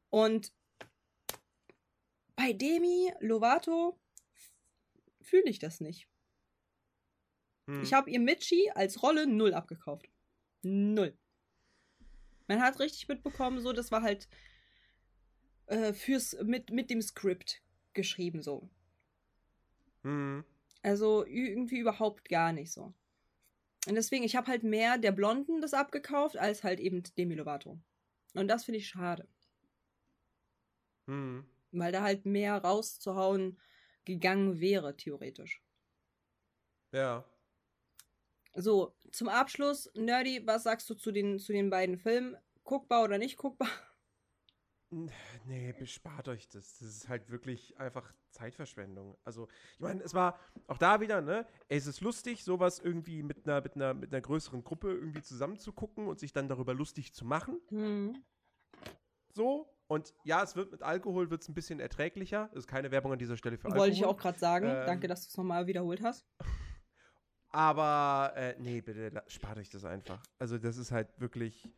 Und 0.08 0.54
bei 2.34 2.54
Demi 2.54 3.12
Lovato 3.20 4.00
fühle 5.20 5.50
ich 5.50 5.58
das 5.58 5.80
nicht. 5.80 6.09
Hm. 7.70 7.82
Ich 7.82 7.92
habe 7.92 8.10
ihr 8.10 8.18
Mitchi 8.18 8.70
als 8.74 9.02
Rolle 9.02 9.26
null 9.26 9.54
abgekauft. 9.54 10.10
Null. 10.62 11.16
Man 12.48 12.60
hat 12.60 12.80
richtig 12.80 13.06
mitbekommen, 13.06 13.60
so, 13.60 13.72
das 13.72 13.92
war 13.92 14.02
halt 14.02 14.28
äh, 15.66 15.92
fürs, 15.92 16.36
mit, 16.42 16.70
mit 16.70 16.90
dem 16.90 17.00
Skript 17.00 17.62
geschrieben, 17.92 18.42
so. 18.42 18.68
Hm. 20.02 20.44
Also 20.82 21.24
irgendwie 21.24 21.78
überhaupt 21.78 22.28
gar 22.28 22.52
nicht 22.52 22.72
so. 22.72 22.92
Und 23.86 23.94
deswegen, 23.94 24.24
ich 24.24 24.34
habe 24.34 24.48
halt 24.48 24.64
mehr 24.64 24.98
der 24.98 25.12
Blonden 25.12 25.60
das 25.60 25.72
abgekauft, 25.72 26.36
als 26.36 26.64
halt 26.64 26.80
eben 26.80 27.04
Demi 27.16 27.34
Lovato. 27.34 27.78
Und 28.34 28.48
das 28.48 28.64
finde 28.64 28.78
ich 28.78 28.88
schade. 28.88 29.28
Hm. 31.06 31.44
Weil 31.70 31.92
da 31.92 32.02
halt 32.02 32.26
mehr 32.26 32.56
rauszuhauen 32.56 33.60
gegangen 34.04 34.58
wäre, 34.58 34.96
theoretisch. 34.96 35.62
Ja. 36.90 37.24
So, 38.54 38.94
zum 39.12 39.28
Abschluss, 39.28 39.90
Nerdy, 39.94 40.46
was 40.46 40.64
sagst 40.64 40.88
du 40.90 40.94
zu 40.94 41.12
den, 41.12 41.38
zu 41.38 41.52
den 41.52 41.70
beiden 41.70 41.98
Filmen? 41.98 42.36
Guckbar 42.64 43.04
oder 43.04 43.18
nicht 43.18 43.36
guckbar? 43.36 43.68
Nee, 45.46 45.72
bespart 45.78 46.26
euch 46.26 46.48
das. 46.48 46.78
Das 46.78 46.88
ist 46.88 47.08
halt 47.08 47.30
wirklich 47.30 47.78
einfach 47.78 48.12
Zeitverschwendung. 48.32 49.16
Also, 49.24 49.46
ich 49.74 49.80
meine, 49.80 50.02
es 50.02 50.14
war 50.14 50.38
auch 50.66 50.78
da 50.78 51.00
wieder, 51.00 51.20
ne? 51.20 51.46
Es 51.68 51.86
ist 51.86 52.00
lustig, 52.00 52.42
sowas 52.42 52.80
irgendwie 52.80 53.22
mit 53.22 53.46
einer, 53.46 53.60
mit 53.60 53.76
einer, 53.76 53.94
mit 53.94 54.12
einer 54.12 54.20
größeren 54.20 54.64
Gruppe 54.64 54.92
irgendwie 54.92 55.22
zusammenzugucken 55.22 56.08
und 56.08 56.18
sich 56.18 56.32
dann 56.32 56.48
darüber 56.48 56.74
lustig 56.74 57.14
zu 57.14 57.24
machen. 57.24 57.60
Mhm. 57.70 58.24
So. 59.32 59.72
Und 59.86 60.12
ja, 60.24 60.42
es 60.42 60.56
wird 60.56 60.72
mit 60.72 60.82
Alkohol 60.82 61.30
wird's 61.30 61.48
ein 61.48 61.54
bisschen 61.54 61.78
erträglicher. 61.78 62.48
Das 62.48 62.64
ist 62.64 62.68
keine 62.68 62.90
Werbung 62.90 63.12
an 63.12 63.18
dieser 63.18 63.36
Stelle 63.36 63.58
für 63.58 63.66
Alkohol. 63.66 63.80
Wollte 63.80 63.96
ich 63.96 64.04
auch 64.04 64.16
gerade 64.16 64.38
sagen. 64.38 64.66
Ähm, 64.66 64.86
Danke, 64.86 65.06
dass 65.06 65.22
du 65.22 65.28
es 65.28 65.36
nochmal 65.36 65.66
wiederholt 65.66 66.02
hast. 66.02 66.26
Aber, 67.50 68.32
äh, 68.36 68.54
nee, 68.58 68.80
bitte, 68.80 69.22
spart 69.26 69.58
euch 69.58 69.70
das 69.70 69.84
einfach. 69.84 70.22
Also, 70.38 70.58
das 70.58 70.76
ist 70.76 70.92
halt 70.92 71.08
wirklich 71.20 71.68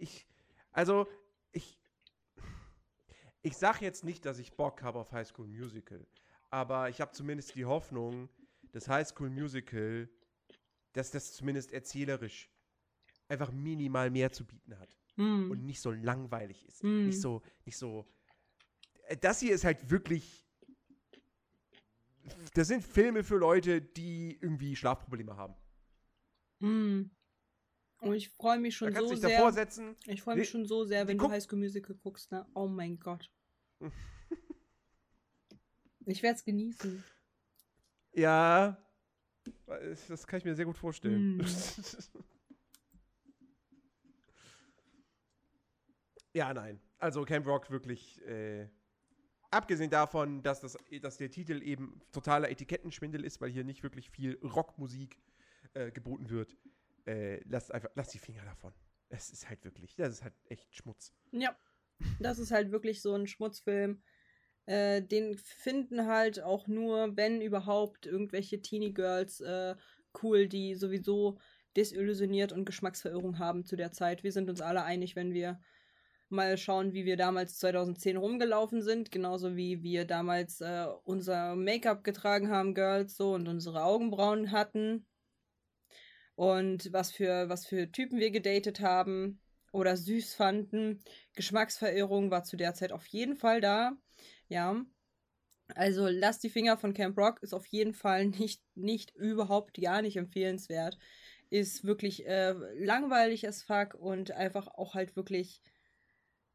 ich, 0.00 0.26
also, 0.72 1.06
ich, 1.52 1.78
ich 3.42 3.56
sag 3.56 3.80
jetzt 3.82 4.04
nicht, 4.04 4.24
dass 4.24 4.38
ich 4.38 4.54
Bock 4.54 4.82
habe 4.82 4.98
auf 4.98 5.12
High 5.12 5.28
School 5.28 5.46
Musical, 5.46 6.06
aber 6.50 6.88
ich 6.88 7.00
habe 7.00 7.12
zumindest 7.12 7.54
die 7.54 7.64
Hoffnung, 7.64 8.28
dass 8.72 8.88
High 8.88 9.06
School 9.06 9.30
Musical, 9.30 10.08
dass 10.92 11.10
das 11.10 11.34
zumindest 11.34 11.72
erzählerisch 11.72 12.50
einfach 13.28 13.52
minimal 13.52 14.10
mehr 14.10 14.32
zu 14.32 14.44
bieten 14.44 14.76
hat 14.78 14.96
mm. 15.16 15.50
und 15.50 15.64
nicht 15.64 15.80
so 15.80 15.92
langweilig 15.92 16.66
ist, 16.66 16.82
mm. 16.82 17.06
nicht 17.06 17.20
so, 17.20 17.42
nicht 17.64 17.76
so. 17.76 18.08
Äh, 19.04 19.16
das 19.16 19.38
hier 19.38 19.54
ist 19.54 19.64
halt 19.64 19.90
wirklich. 19.90 20.46
Das 22.54 22.68
sind 22.68 22.82
Filme 22.84 23.22
für 23.22 23.36
Leute, 23.36 23.80
die 23.80 24.38
irgendwie 24.40 24.74
Schlafprobleme 24.74 25.36
haben. 25.36 25.54
Mm. 26.58 27.10
Und 28.00 28.14
ich 28.14 28.30
freue 28.30 28.58
mich 28.58 28.76
schon 28.76 28.94
so 28.94 29.14
sehr. 29.14 29.52
Setzen. 29.52 29.94
Ich 30.06 30.22
freue 30.22 30.36
mich 30.36 30.48
schon 30.48 30.64
so 30.64 30.84
sehr, 30.84 31.06
wenn 31.06 31.18
du 31.18 31.28
High 31.30 31.42
School 31.42 31.58
Musical 31.58 31.94
guckst, 31.96 32.32
ne? 32.32 32.46
Oh 32.54 32.66
mein 32.66 32.98
Gott. 32.98 33.30
ich 36.06 36.22
werde 36.22 36.36
es 36.36 36.44
genießen. 36.44 37.04
Ja. 38.12 38.82
Das 40.08 40.26
kann 40.26 40.38
ich 40.38 40.44
mir 40.44 40.54
sehr 40.54 40.64
gut 40.64 40.78
vorstellen. 40.78 41.36
Mm. 41.36 41.42
ja, 46.32 46.52
nein. 46.54 46.80
Also 46.98 47.24
Camp 47.24 47.46
Rock 47.46 47.70
wirklich. 47.70 48.20
Äh, 48.26 48.68
abgesehen 49.50 49.90
davon, 49.90 50.42
dass, 50.42 50.60
das, 50.60 50.76
dass 51.02 51.16
der 51.16 51.30
Titel 51.30 51.62
eben 51.62 52.00
totaler 52.12 52.50
Etikettenschwindel 52.50 53.24
ist, 53.24 53.40
weil 53.40 53.50
hier 53.50 53.64
nicht 53.64 53.82
wirklich 53.82 54.10
viel 54.10 54.38
Rockmusik 54.42 55.18
äh, 55.74 55.90
geboten 55.90 56.30
wird 56.30 56.56
äh, 57.06 57.40
lasst 57.48 57.72
einfach, 57.72 57.90
lasst 57.94 58.14
die 58.14 58.18
Finger 58.18 58.44
davon. 58.44 58.72
Es 59.08 59.30
ist 59.30 59.48
halt 59.48 59.64
wirklich, 59.64 59.96
das 59.96 60.12
ist 60.12 60.22
halt 60.22 60.34
echt 60.48 60.74
Schmutz. 60.74 61.12
Ja, 61.32 61.56
das 62.20 62.38
ist 62.38 62.52
halt 62.52 62.70
wirklich 62.70 63.02
so 63.02 63.14
ein 63.14 63.26
Schmutzfilm. 63.26 64.02
Äh, 64.66 65.02
den 65.02 65.36
finden 65.36 66.06
halt 66.06 66.40
auch 66.40 66.68
nur, 66.68 67.16
wenn 67.16 67.40
überhaupt, 67.40 68.06
irgendwelche 68.06 68.62
Teenie 68.62 68.94
Girls 68.94 69.40
äh, 69.40 69.74
cool, 70.22 70.46
die 70.46 70.74
sowieso 70.74 71.38
desillusioniert 71.76 72.52
und 72.52 72.64
Geschmacksverirrung 72.64 73.38
haben 73.38 73.64
zu 73.64 73.76
der 73.76 73.92
Zeit. 73.92 74.22
Wir 74.22 74.32
sind 74.32 74.48
uns 74.48 74.60
alle 74.60 74.84
einig, 74.84 75.16
wenn 75.16 75.32
wir 75.32 75.60
mal 76.30 76.56
schauen, 76.58 76.92
wie 76.92 77.04
wir 77.04 77.16
damals 77.16 77.58
2010 77.58 78.16
rumgelaufen 78.16 78.82
sind, 78.82 79.10
genauso 79.10 79.56
wie 79.56 79.82
wir 79.82 80.04
damals 80.04 80.60
äh, 80.60 80.86
unser 81.04 81.56
Make-up 81.56 82.04
getragen 82.04 82.50
haben, 82.50 82.74
Girls, 82.74 83.16
so 83.16 83.34
und 83.34 83.48
unsere 83.48 83.84
Augenbrauen 83.84 84.52
hatten 84.52 85.06
und 86.40 86.90
was 86.94 87.12
für, 87.12 87.50
was 87.50 87.66
für 87.66 87.92
Typen 87.92 88.18
wir 88.18 88.30
gedatet 88.30 88.80
haben 88.80 89.42
oder 89.72 89.94
süß 89.94 90.34
fanden. 90.34 91.04
Geschmacksverirrung 91.34 92.30
war 92.30 92.44
zu 92.44 92.56
der 92.56 92.72
Zeit 92.72 92.92
auf 92.92 93.06
jeden 93.08 93.36
Fall 93.36 93.60
da. 93.60 93.92
Ja. 94.48 94.82
Also 95.74 96.08
lass 96.08 96.38
die 96.38 96.48
Finger 96.48 96.78
von 96.78 96.94
Camp 96.94 97.18
Rock 97.18 97.42
ist 97.42 97.52
auf 97.52 97.66
jeden 97.66 97.92
Fall 97.92 98.26
nicht, 98.38 98.62
nicht 98.74 99.14
überhaupt 99.16 99.78
gar 99.82 100.00
nicht 100.00 100.16
empfehlenswert. 100.16 100.96
Ist 101.50 101.84
wirklich 101.84 102.26
äh, 102.26 102.54
langweilig 102.78 103.46
as 103.46 103.62
fuck 103.62 103.94
und 103.94 104.30
einfach 104.30 104.66
auch 104.66 104.94
halt 104.94 105.16
wirklich 105.16 105.60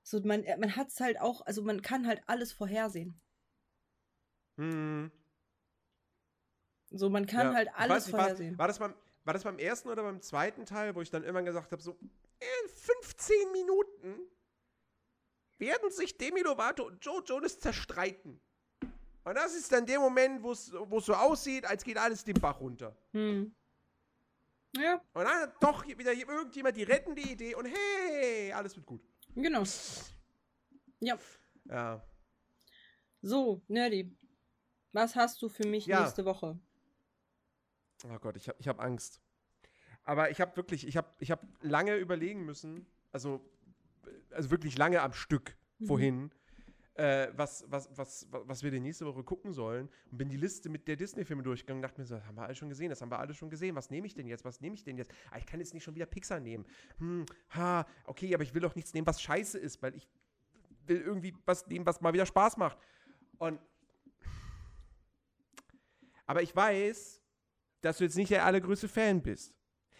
so, 0.05 0.21
man, 0.21 0.45
man 0.59 0.75
hat 0.75 0.89
es 0.89 0.99
halt 0.99 1.19
auch, 1.19 1.41
also 1.47 1.63
man 1.63 1.81
kann 1.81 2.05
halt 2.05 2.21
alles 2.27 2.53
vorhersehen. 2.53 3.19
Hm. 4.57 5.11
So, 6.91 7.09
man 7.09 7.25
kann 7.25 7.47
ja. 7.47 7.53
halt 7.53 7.69
alles 7.73 8.05
nicht, 8.05 8.15
vorhersehen. 8.15 8.51
War, 8.51 8.59
war, 8.59 8.67
das 8.67 8.77
beim, 8.77 8.93
war 9.23 9.33
das 9.33 9.43
beim 9.43 9.57
ersten 9.57 9.89
oder 9.89 10.03
beim 10.03 10.21
zweiten 10.21 10.63
Teil, 10.63 10.93
wo 10.93 11.01
ich 11.01 11.09
dann 11.09 11.23
irgendwann 11.23 11.45
gesagt 11.45 11.71
habe, 11.71 11.81
so 11.81 11.97
in 12.39 12.69
15 12.69 13.51
Minuten 13.51 14.19
werden 15.57 15.89
sich 15.89 16.15
Demi 16.15 16.41
Lovato 16.41 16.85
und 16.85 17.03
Joe 17.03 17.23
Jonas 17.25 17.59
zerstreiten. 17.59 18.39
Und 19.23 19.35
das 19.35 19.55
ist 19.55 19.71
dann 19.71 19.87
der 19.87 19.99
Moment, 19.99 20.43
wo 20.43 20.51
es 20.51 20.67
so 20.67 21.15
aussieht, 21.15 21.65
als 21.65 21.83
geht 21.83 21.97
alles 21.97 22.23
den 22.23 22.39
Bach 22.39 22.59
runter. 22.59 22.95
Hm. 23.11 23.55
Ja. 24.77 25.01
Und 25.13 25.23
dann 25.23 25.41
hat 25.41 25.63
doch 25.63 25.83
wieder 25.87 26.13
irgendjemand 26.13 26.77
die 26.77 26.83
rettende 26.83 27.23
Idee 27.23 27.55
und 27.55 27.65
hey, 27.65 28.53
alles 28.53 28.75
wird 28.75 28.85
gut. 28.85 29.01
Genau. 29.35 29.63
Ja. 30.99 31.19
Ja. 31.65 32.03
So, 33.21 33.61
Nerdy. 33.67 34.17
Was 34.91 35.15
hast 35.15 35.41
du 35.41 35.49
für 35.49 35.67
mich 35.67 35.85
ja. 35.85 36.01
nächste 36.01 36.25
Woche? 36.25 36.57
Oh 38.05 38.17
Gott, 38.19 38.37
ich 38.37 38.47
habe 38.47 38.57
ich 38.59 38.67
hab 38.67 38.79
Angst. 38.79 39.21
Aber 40.03 40.29
ich 40.29 40.39
habe 40.39 40.55
wirklich, 40.55 40.87
ich 40.87 40.95
habe 40.95 41.09
ich 41.19 41.31
hab 41.31 41.41
lange 41.61 41.95
überlegen 41.95 42.45
müssen, 42.45 42.85
also, 43.11 43.41
also 44.31 44.51
wirklich 44.51 44.77
lange 44.77 45.01
am 45.01 45.13
Stück 45.13 45.57
mhm. 45.79 45.85
vorhin, 45.85 46.31
äh, 46.95 47.27
was, 47.35 47.65
was, 47.67 47.89
was, 47.97 48.27
was 48.31 48.63
wir 48.63 48.71
die 48.71 48.79
nächste 48.79 49.05
Woche 49.05 49.23
gucken 49.23 49.53
sollen. 49.53 49.89
Und 50.11 50.17
bin 50.17 50.29
die 50.29 50.37
Liste 50.37 50.69
mit 50.69 50.87
der 50.87 50.95
Disney-Filme 50.95 51.43
durchgegangen 51.43 51.79
und 51.79 51.83
dachte 51.83 52.01
mir 52.01 52.07
so, 52.07 52.15
das 52.15 52.25
haben 52.25 52.35
wir 52.35 52.43
alle 52.43 52.55
schon 52.55 52.69
gesehen, 52.69 52.89
das 52.89 53.01
haben 53.01 53.11
wir 53.11 53.19
alle 53.19 53.33
schon 53.33 53.49
gesehen. 53.49 53.75
Was 53.75 53.89
nehme 53.89 54.07
ich 54.07 54.15
denn 54.15 54.27
jetzt? 54.27 54.45
Was 54.45 54.61
nehme 54.61 54.75
ich 54.75 54.83
denn 54.83 54.97
jetzt? 54.97 55.11
Ah, 55.31 55.37
ich 55.37 55.45
kann 55.45 55.59
jetzt 55.59 55.73
nicht 55.73 55.83
schon 55.83 55.95
wieder 55.95 56.05
Pixar 56.05 56.39
nehmen. 56.39 56.65
Hm, 56.97 57.25
ha, 57.49 57.85
okay, 58.05 58.33
aber 58.33 58.43
ich 58.43 58.53
will 58.53 58.61
doch 58.61 58.75
nichts 58.75 58.93
nehmen, 58.93 59.07
was 59.07 59.21
scheiße 59.21 59.59
ist, 59.59 59.81
weil 59.83 59.95
ich 59.95 60.07
will 60.87 61.01
irgendwie 61.01 61.35
was 61.45 61.67
nehmen, 61.67 61.85
was 61.85 62.01
mal 62.01 62.13
wieder 62.13 62.25
Spaß 62.25 62.57
macht. 62.57 62.77
Und 63.37 63.59
aber 66.25 66.41
ich 66.41 66.55
weiß, 66.55 67.21
dass 67.81 67.97
du 67.97 68.03
jetzt 68.05 68.15
nicht 68.15 68.31
der 68.31 68.45
allergrößte 68.45 68.87
Fan 68.87 69.21
bist. 69.21 69.53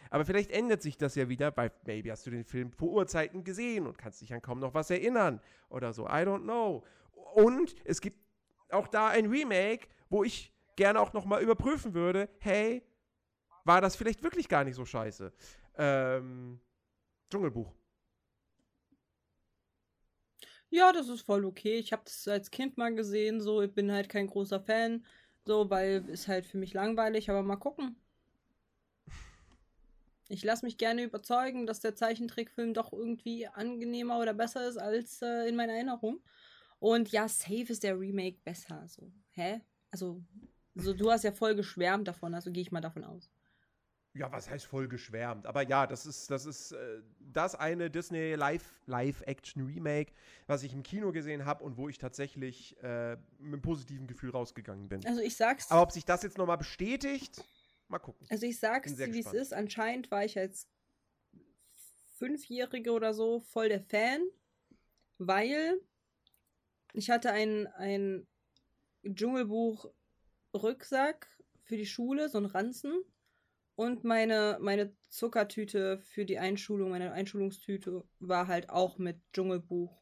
Aber 0.09 0.25
vielleicht 0.25 0.51
ändert 0.51 0.81
sich 0.81 0.97
das 0.97 1.15
ja 1.15 1.29
wieder, 1.29 1.55
weil 1.57 1.71
maybe 1.85 2.11
hast 2.11 2.25
du 2.25 2.31
den 2.31 2.43
Film 2.43 2.71
vor 2.71 2.89
Urzeiten 2.89 3.43
gesehen 3.43 3.87
und 3.87 3.97
kannst 3.97 4.21
dich 4.21 4.33
an 4.33 4.41
kaum 4.41 4.59
noch 4.59 4.73
was 4.73 4.89
erinnern 4.89 5.41
oder 5.69 5.93
so. 5.93 6.05
I 6.05 6.23
don't 6.23 6.43
know. 6.43 6.83
Und 7.33 7.75
es 7.83 8.01
gibt 8.01 8.19
auch 8.69 8.87
da 8.87 9.09
ein 9.09 9.27
Remake, 9.27 9.87
wo 10.09 10.23
ich 10.23 10.51
gerne 10.75 10.99
auch 10.99 11.13
noch 11.13 11.25
mal 11.25 11.41
überprüfen 11.41 11.93
würde, 11.93 12.29
hey, 12.39 12.83
war 13.63 13.81
das 13.81 13.95
vielleicht 13.95 14.23
wirklich 14.23 14.47
gar 14.47 14.63
nicht 14.63 14.75
so 14.75 14.85
scheiße? 14.85 15.33
Ähm, 15.77 16.59
Dschungelbuch. 17.29 17.73
Ja, 20.69 20.91
das 20.91 21.09
ist 21.09 21.21
voll 21.21 21.45
okay. 21.45 21.77
Ich 21.77 21.93
habe 21.93 22.03
das 22.05 22.27
als 22.27 22.51
Kind 22.51 22.77
mal 22.77 22.93
gesehen, 22.93 23.41
so. 23.41 23.61
Ich 23.61 23.73
bin 23.73 23.91
halt 23.91 24.09
kein 24.09 24.27
großer 24.27 24.59
Fan, 24.59 25.05
so, 25.45 25.69
weil 25.69 26.07
ist 26.09 26.27
halt 26.27 26.45
für 26.45 26.57
mich 26.57 26.73
langweilig, 26.73 27.29
aber 27.29 27.43
mal 27.43 27.55
gucken. 27.55 27.95
Ich 30.27 30.43
lasse 30.43 30.65
mich 30.65 30.77
gerne 30.77 31.03
überzeugen, 31.03 31.67
dass 31.67 31.79
der 31.79 31.95
Zeichentrickfilm 31.95 32.73
doch 32.73 32.91
irgendwie 32.91 33.47
angenehmer 33.47 34.19
oder 34.19 34.33
besser 34.33 34.67
ist 34.67 34.77
als 34.77 35.21
äh, 35.21 35.47
in 35.47 35.55
meiner 35.55 35.73
Erinnerung. 35.73 36.21
Und 36.79 37.11
ja, 37.11 37.27
safe 37.27 37.67
ist 37.69 37.83
der 37.83 37.99
Remake 37.99 38.39
besser. 38.43 38.87
So, 38.87 39.11
hä? 39.31 39.61
Also, 39.91 40.23
so, 40.75 40.93
du 40.93 41.11
hast 41.11 41.23
ja 41.23 41.31
voll 41.31 41.55
geschwärmt 41.55 42.07
davon, 42.07 42.33
also 42.33 42.51
gehe 42.51 42.61
ich 42.61 42.71
mal 42.71 42.81
davon 42.81 43.03
aus. 43.03 43.31
Ja, 44.15 44.31
was 44.31 44.49
heißt 44.49 44.65
voll 44.65 44.87
geschwärmt? 44.87 45.45
Aber 45.45 45.61
ja, 45.61 45.85
das 45.85 46.05
ist, 46.05 46.31
das 46.31 46.45
ist 46.45 46.71
äh, 46.71 47.01
das 47.19 47.53
eine 47.53 47.89
Disney 47.91 48.35
Live, 48.35 48.73
Live-Action 48.85 49.65
Remake, 49.65 50.13
was 50.47 50.63
ich 50.63 50.73
im 50.73 50.83
Kino 50.83 51.11
gesehen 51.11 51.45
habe 51.45 51.65
und 51.65 51.75
wo 51.75 51.89
ich 51.89 51.97
tatsächlich 51.97 52.81
äh, 52.81 53.17
mit 53.39 53.53
einem 53.53 53.61
positiven 53.61 54.07
Gefühl 54.07 54.29
rausgegangen 54.29 54.87
bin. 54.87 55.05
Also 55.05 55.19
ich 55.19 55.35
sag's. 55.35 55.69
Aber 55.69 55.81
ob 55.81 55.91
sich 55.91 56.05
das 56.05 56.23
jetzt 56.23 56.37
nochmal 56.37 56.57
bestätigt, 56.57 57.43
mal 57.87 57.99
gucken. 57.99 58.27
Also 58.29 58.45
ich 58.45 58.59
sag's, 58.59 58.97
wie 58.97 59.19
es 59.19 59.33
ist. 59.33 59.53
Anscheinend 59.53 60.11
war 60.11 60.25
ich 60.25 60.37
als 60.37 60.67
Fünfjährige 62.15 62.91
oder 62.91 63.13
so 63.13 63.39
voll 63.41 63.69
der 63.69 63.81
Fan, 63.81 64.21
weil 65.17 65.81
ich 66.93 67.09
hatte 67.09 67.31
ein, 67.31 67.67
ein 67.67 68.27
Dschungelbuch-Rücksack 69.03 71.27
für 71.63 71.77
die 71.77 71.85
Schule, 71.85 72.27
so 72.29 72.37
ein 72.37 72.45
Ranzen. 72.45 72.93
Und 73.75 74.03
meine, 74.05 74.57
meine 74.61 74.95
Zuckertüte 75.09 75.99
für 75.99 76.25
die 76.25 76.39
Einschulung, 76.39 76.91
meine 76.91 77.11
Einschulungstüte 77.11 78.05
war 78.19 78.47
halt 78.47 78.69
auch 78.69 78.97
mit 78.97 79.19
Dschungelbuch. 79.33 80.01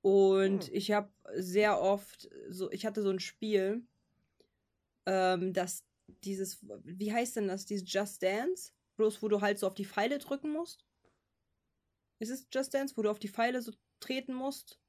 Und 0.00 0.64
hm. 0.64 0.70
ich 0.72 0.92
habe 0.92 1.10
sehr 1.34 1.80
oft 1.80 2.30
so, 2.50 2.70
ich 2.70 2.86
hatte 2.86 3.02
so 3.02 3.10
ein 3.10 3.18
Spiel, 3.18 3.84
ähm, 5.06 5.52
das 5.52 5.84
dieses, 6.06 6.64
wie 6.84 7.12
heißt 7.12 7.36
denn 7.36 7.48
das, 7.48 7.66
dieses 7.66 7.90
Just 7.90 8.22
Dance? 8.22 8.72
Bloß 8.96 9.22
wo 9.22 9.28
du 9.28 9.40
halt 9.40 9.58
so 9.58 9.66
auf 9.66 9.74
die 9.74 9.84
Pfeile 9.84 10.18
drücken 10.18 10.52
musst. 10.52 10.86
Ist 12.20 12.30
es 12.30 12.46
Just 12.52 12.74
Dance, 12.74 12.96
wo 12.96 13.02
du 13.02 13.10
auf 13.10 13.18
die 13.18 13.28
Pfeile 13.28 13.60
so 13.60 13.72
treten 14.00 14.34
musst? 14.34 14.80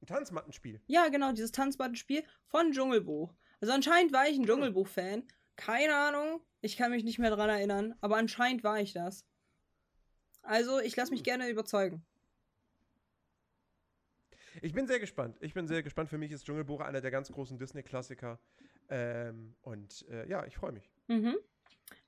Ein 0.00 0.06
Tanzmattenspiel. 0.06 0.80
Ja, 0.86 1.08
genau, 1.08 1.32
dieses 1.32 1.52
Tanzmattenspiel 1.52 2.24
von 2.46 2.72
Dschungelbuch. 2.72 3.34
Also 3.60 3.72
anscheinend 3.72 4.12
war 4.12 4.28
ich 4.28 4.38
ein 4.38 4.46
Dschungelbuch-Fan. 4.46 5.26
Keine 5.56 5.94
Ahnung, 5.94 6.42
ich 6.60 6.76
kann 6.76 6.90
mich 6.90 7.04
nicht 7.04 7.18
mehr 7.18 7.30
dran 7.30 7.48
erinnern, 7.48 7.94
aber 8.00 8.16
anscheinend 8.16 8.62
war 8.62 8.80
ich 8.80 8.92
das. 8.92 9.26
Also, 10.42 10.78
ich 10.78 10.94
lasse 10.94 11.10
mich 11.10 11.20
hm. 11.20 11.24
gerne 11.24 11.48
überzeugen. 11.48 12.06
Ich 14.62 14.72
bin 14.72 14.86
sehr 14.86 15.00
gespannt. 15.00 15.36
Ich 15.40 15.54
bin 15.54 15.66
sehr 15.66 15.82
gespannt. 15.82 16.08
Für 16.08 16.18
mich 16.18 16.30
ist 16.30 16.46
Dschungelbuch 16.46 16.80
einer 16.80 17.00
der 17.00 17.10
ganz 17.10 17.30
großen 17.30 17.58
Disney-Klassiker. 17.58 18.38
Ähm, 18.88 19.54
und 19.62 20.06
äh, 20.10 20.28
ja, 20.28 20.44
ich 20.46 20.56
freue 20.56 20.72
mich. 20.72 20.90
Mhm. 21.08 21.36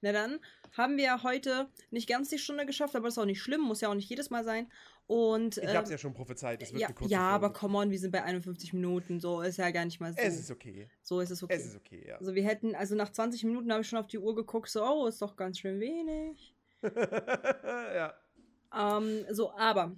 Na 0.01 0.13
dann 0.13 0.41
haben 0.77 0.97
wir 0.97 1.23
heute 1.23 1.69
nicht 1.91 2.09
ganz 2.09 2.29
die 2.29 2.39
Stunde 2.39 2.67
geschafft, 2.67 2.97
aber 2.97 3.07
das 3.07 3.15
ist 3.15 3.19
auch 3.19 3.25
nicht 3.25 3.41
schlimm, 3.43 3.61
muss 3.61 3.81
ja 3.81 3.89
auch 3.89 3.95
nicht 3.95 4.09
jedes 4.09 4.31
Mal 4.31 4.45
sein. 4.45 4.71
Und, 5.07 5.57
ich 5.57 5.67
habe 5.69 5.85
es 5.85 5.89
ähm, 5.89 5.93
ja 5.93 5.99
schon 5.99 6.13
prophezeit, 6.13 6.61
das 6.61 6.71
wird 6.71 6.83
ja, 6.83 6.89
eine 6.89 6.95
kurze 6.95 7.11
Ja, 7.11 7.31
Folge. 7.31 7.47
aber 7.47 7.53
come 7.55 7.79
on, 7.79 7.91
wir 7.91 7.99
sind 7.99 8.11
bei 8.11 8.23
51 8.23 8.75
Minuten, 8.75 9.21
so 9.21 9.41
ist 9.41 9.57
ja 9.57 9.71
gar 9.71 9.87
nicht 9.87 10.01
mal 10.01 10.13
so. 10.13 10.19
Es 10.21 10.39
ist 10.39 10.51
okay. 10.51 10.89
So 11.03 11.21
ist 11.21 11.31
es 11.31 11.43
okay. 11.43 11.55
Es 11.55 11.65
ist 11.65 11.77
okay, 11.77 12.05
ja. 12.07 12.17
Also 12.17 12.35
wir 12.35 12.45
hätten, 12.45 12.75
also 12.75 12.95
nach 12.95 13.11
20 13.11 13.43
Minuten 13.45 13.73
habe 13.73 13.81
ich 13.81 13.89
schon 13.89 13.99
auf 13.99 14.07
die 14.07 14.19
Uhr 14.19 14.35
geguckt, 14.35 14.69
so, 14.69 14.85
oh, 14.85 15.07
ist 15.07 15.23
doch 15.23 15.35
ganz 15.37 15.59
schön 15.59 15.81
wenig. 15.81 16.55
ja. 16.83 18.13
Ähm, 18.77 19.25
so, 19.31 19.51
aber 19.53 19.97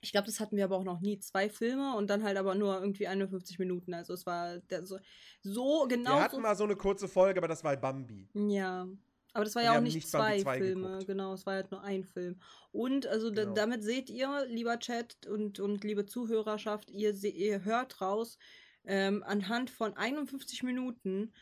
ich 0.00 0.12
glaube, 0.12 0.26
das 0.26 0.40
hatten 0.40 0.56
wir 0.56 0.64
aber 0.64 0.76
auch 0.76 0.84
noch 0.84 1.00
nie. 1.00 1.18
Zwei 1.18 1.48
Filme 1.48 1.96
und 1.96 2.08
dann 2.08 2.22
halt 2.22 2.36
aber 2.36 2.54
nur 2.54 2.80
irgendwie 2.80 3.06
51 3.06 3.58
Minuten. 3.58 3.94
Also 3.94 4.14
es 4.14 4.26
war 4.26 4.60
so, 4.82 4.98
so 5.42 5.86
genau. 5.88 6.16
Wir 6.16 6.22
hatten 6.22 6.42
mal 6.42 6.56
so 6.56 6.64
eine 6.64 6.76
kurze 6.76 7.08
Folge, 7.08 7.40
aber 7.40 7.48
das 7.48 7.62
war 7.64 7.76
Bambi. 7.76 8.28
Ja. 8.34 8.88
Aber 9.32 9.44
das 9.44 9.54
war 9.54 9.62
ja 9.62 9.76
auch 9.76 9.80
nicht, 9.80 9.94
nicht 9.94 10.08
zwei 10.08 10.40
Filme, 10.40 10.88
geguckt. 10.88 11.06
genau, 11.06 11.34
es 11.34 11.46
war 11.46 11.54
halt 11.54 11.70
nur 11.70 11.82
ein 11.82 12.04
Film. 12.04 12.40
Und 12.72 13.06
also 13.06 13.30
genau. 13.30 13.52
damit 13.54 13.84
seht 13.84 14.10
ihr, 14.10 14.46
lieber 14.48 14.78
Chat 14.80 15.26
und, 15.26 15.60
und 15.60 15.84
liebe 15.84 16.04
Zuhörerschaft, 16.04 16.90
ihr, 16.90 17.14
ihr 17.22 17.64
hört 17.64 18.00
raus, 18.00 18.38
ähm, 18.84 19.22
anhand 19.24 19.70
von 19.70 19.96
51 19.96 20.64
Minuten 20.64 21.32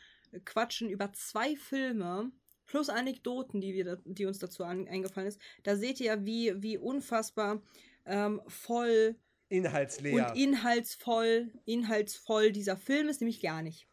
quatschen 0.45 0.89
über 0.89 1.11
zwei 1.13 1.55
Filme 1.55 2.31
plus 2.67 2.89
Anekdoten, 2.89 3.61
die, 3.61 3.73
wir, 3.73 3.99
die 4.05 4.25
uns 4.25 4.37
dazu 4.37 4.63
an, 4.63 4.87
eingefallen 4.87 5.27
ist. 5.27 5.41
Da 5.63 5.75
seht 5.75 5.99
ihr, 5.99 6.25
wie, 6.25 6.53
wie 6.61 6.77
unfassbar 6.77 7.61
ähm, 8.09 8.41
voll 8.47 9.15
inhaltsleer 9.49 10.29
und 10.29 10.37
inhaltsvoll, 10.37 11.51
inhaltsvoll 11.65 12.51
dieser 12.51 12.77
Film 12.77 13.09
ist, 13.09 13.21
nämlich 13.21 13.41
gar 13.41 13.61
nicht. 13.61 13.87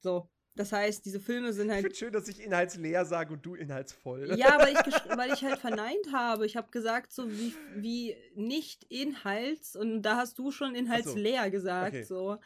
So. 0.00 0.28
Das 0.54 0.70
heißt, 0.70 1.06
diese 1.06 1.18
Filme 1.18 1.54
sind 1.54 1.70
halt. 1.70 1.78
Ich 1.78 1.84
finde 1.84 1.98
schön, 1.98 2.12
dass 2.12 2.28
ich 2.28 2.38
inhaltsleer 2.38 3.06
sage 3.06 3.32
und 3.32 3.46
du 3.46 3.54
inhaltsvoll. 3.54 4.34
Ja, 4.36 4.58
weil 4.58 4.74
ich, 4.74 4.94
weil 5.16 5.32
ich 5.32 5.42
halt 5.42 5.58
verneint 5.58 6.12
habe. 6.12 6.44
Ich 6.44 6.56
habe 6.56 6.70
gesagt, 6.70 7.10
so 7.12 7.30
wie, 7.30 7.54
wie 7.76 8.14
nicht 8.34 8.84
inhalts 8.90 9.76
und 9.76 10.02
da 10.02 10.16
hast 10.16 10.38
du 10.38 10.50
schon 10.50 10.74
inhaltsleer 10.74 11.44
so. 11.44 11.50
gesagt. 11.50 11.94
Okay. 11.94 12.02
So. 12.02 12.38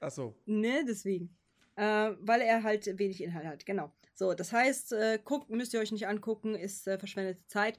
Ach 0.00 0.10
so. 0.10 0.34
Ne, 0.46 0.84
deswegen. 0.86 1.36
Äh, 1.76 2.12
weil 2.20 2.40
er 2.40 2.62
halt 2.64 2.86
wenig 2.98 3.22
Inhalt 3.22 3.46
hat, 3.46 3.66
genau. 3.66 3.92
So, 4.14 4.34
das 4.34 4.52
heißt, 4.52 4.92
äh, 4.92 5.18
guckt, 5.24 5.50
müsst 5.50 5.74
ihr 5.74 5.80
euch 5.80 5.92
nicht 5.92 6.06
angucken, 6.06 6.54
ist 6.54 6.86
äh, 6.86 6.98
verschwendete 6.98 7.44
Zeit. 7.46 7.78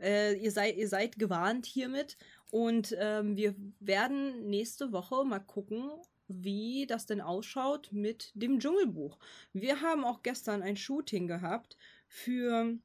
Äh, 0.00 0.34
ihr, 0.34 0.50
seid, 0.50 0.76
ihr 0.76 0.88
seid 0.88 1.18
gewarnt 1.18 1.66
hiermit. 1.66 2.16
Und 2.50 2.96
ähm, 2.98 3.36
wir 3.36 3.54
werden 3.80 4.48
nächste 4.48 4.92
Woche 4.92 5.24
mal 5.24 5.40
gucken, 5.40 5.90
wie 6.28 6.86
das 6.86 7.06
denn 7.06 7.20
ausschaut 7.20 7.90
mit 7.92 8.32
dem 8.34 8.58
Dschungelbuch. 8.58 9.18
Wir 9.52 9.80
haben 9.80 10.04
auch 10.04 10.22
gestern 10.22 10.62
ein 10.62 10.76
Shooting 10.76 11.26
gehabt 11.26 11.76
für 12.08 12.76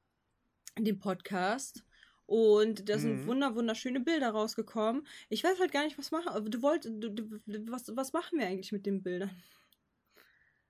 den 0.78 1.00
Podcast. 1.00 1.84
Und 2.26 2.88
da 2.88 2.98
sind 2.98 3.24
mhm. 3.24 3.28
wunder, 3.28 3.56
wunderschöne 3.56 4.00
Bilder 4.00 4.30
rausgekommen. 4.30 5.06
Ich 5.30 5.44
weiß 5.44 5.60
halt 5.60 5.74
gar 5.74 5.84
nicht, 5.84 5.98
was 5.98 6.12
machen. 6.12 6.50
Du 6.50 6.62
wolltest, 6.62 6.94
was, 7.70 7.96
was 7.96 8.14
machen 8.14 8.40
wir 8.40 8.48
eigentlich 8.48 8.72
mit 8.72 8.86
den 8.86 9.04
Bildern? 9.04 9.32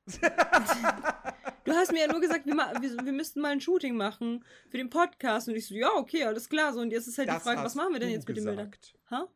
du 1.66 1.72
hast 1.74 1.92
mir 1.92 2.02
ja 2.02 2.12
nur 2.12 2.22
gesagt, 2.22 2.46
wir, 2.46 2.54
wir, 2.54 3.06
wir, 3.06 3.12
müssten 3.12 3.42
mal 3.42 3.52
ein 3.52 3.62
Shooting 3.62 3.96
machen 3.96 4.44
für 4.70 4.78
den 4.78 4.90
Podcast. 4.90 5.48
Und 5.48 5.56
ich 5.56 5.68
so, 5.68 5.76
ja, 5.76 5.92
okay, 5.96 6.24
alles 6.24 6.50
klar. 6.50 6.74
So, 6.74 6.80
und 6.80 6.92
jetzt 6.92 7.08
ist 7.08 7.18
halt 7.18 7.30
das 7.30 7.38
die 7.38 7.44
Frage, 7.44 7.64
was 7.64 7.76
machen 7.76 7.94
wir 7.94 8.00
denn 8.00 8.10
jetzt 8.10 8.28
mit 8.28 8.38
den 8.38 8.46
Bildern? 8.46 8.72
Ha? 9.10 9.28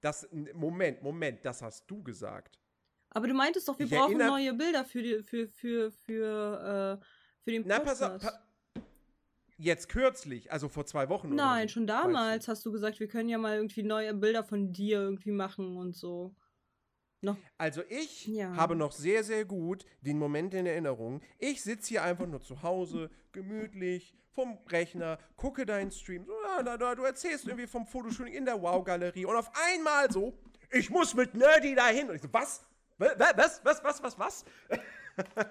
Das, 0.00 0.28
Moment, 0.54 1.02
Moment, 1.02 1.44
das 1.44 1.62
hast 1.62 1.90
du 1.90 2.02
gesagt. 2.02 2.58
Aber 3.10 3.26
du 3.26 3.34
meintest 3.34 3.68
doch, 3.68 3.78
wir 3.78 3.86
ich 3.86 3.92
brauchen 3.92 4.18
neue 4.18 4.54
Bilder 4.54 4.84
für, 4.84 5.02
die, 5.02 5.22
für, 5.22 5.48
für, 5.48 5.90
für, 5.90 7.00
äh, 7.00 7.04
für 7.42 7.50
den 7.50 7.64
Podcast. 7.64 8.00
Na, 8.00 8.08
pass 8.08 8.22
auf. 8.22 8.22
Pa 8.22 8.46
Jetzt 9.62 9.90
kürzlich, 9.90 10.50
also 10.50 10.70
vor 10.70 10.86
zwei 10.86 11.10
Wochen. 11.10 11.34
Nein, 11.34 11.68
so, 11.68 11.74
schon 11.74 11.86
damals 11.86 12.48
hast 12.48 12.64
du 12.64 12.72
gesagt, 12.72 12.98
wir 12.98 13.08
können 13.08 13.28
ja 13.28 13.36
mal 13.36 13.56
irgendwie 13.56 13.82
neue 13.82 14.14
Bilder 14.14 14.42
von 14.42 14.72
dir 14.72 15.02
irgendwie 15.02 15.32
machen 15.32 15.76
und 15.76 15.94
so. 15.94 16.34
Noch? 17.22 17.36
Also 17.58 17.82
ich 17.88 18.26
ja. 18.26 18.54
habe 18.56 18.74
noch 18.74 18.92
sehr, 18.92 19.22
sehr 19.24 19.44
gut 19.44 19.84
den 20.00 20.18
Moment 20.18 20.54
in 20.54 20.64
Erinnerung. 20.64 21.20
Ich 21.38 21.62
sitze 21.62 21.90
hier 21.90 22.02
einfach 22.02 22.26
nur 22.26 22.40
zu 22.40 22.62
Hause, 22.62 23.10
gemütlich, 23.32 24.14
vom 24.30 24.58
Rechner, 24.68 25.18
gucke 25.36 25.66
deinen 25.66 25.90
Stream. 25.90 26.24
Du 26.26 27.04
erzählst 27.04 27.46
irgendwie 27.46 27.66
vom 27.66 27.86
Fotoshooting 27.86 28.32
in 28.32 28.44
der 28.44 28.60
Wow-Galerie 28.62 29.26
und 29.26 29.36
auf 29.36 29.50
einmal 29.72 30.10
so, 30.10 30.38
ich 30.70 30.88
muss 30.88 31.14
mit 31.14 31.34
Nerdy 31.34 31.74
dahin. 31.74 32.08
Und 32.08 32.16
ich 32.16 32.22
so, 32.22 32.32
was? 32.32 32.64
Was? 32.96 33.60
Was? 33.64 33.84
Was? 33.84 34.02
Was? 34.02 34.18
Was? 34.18 34.44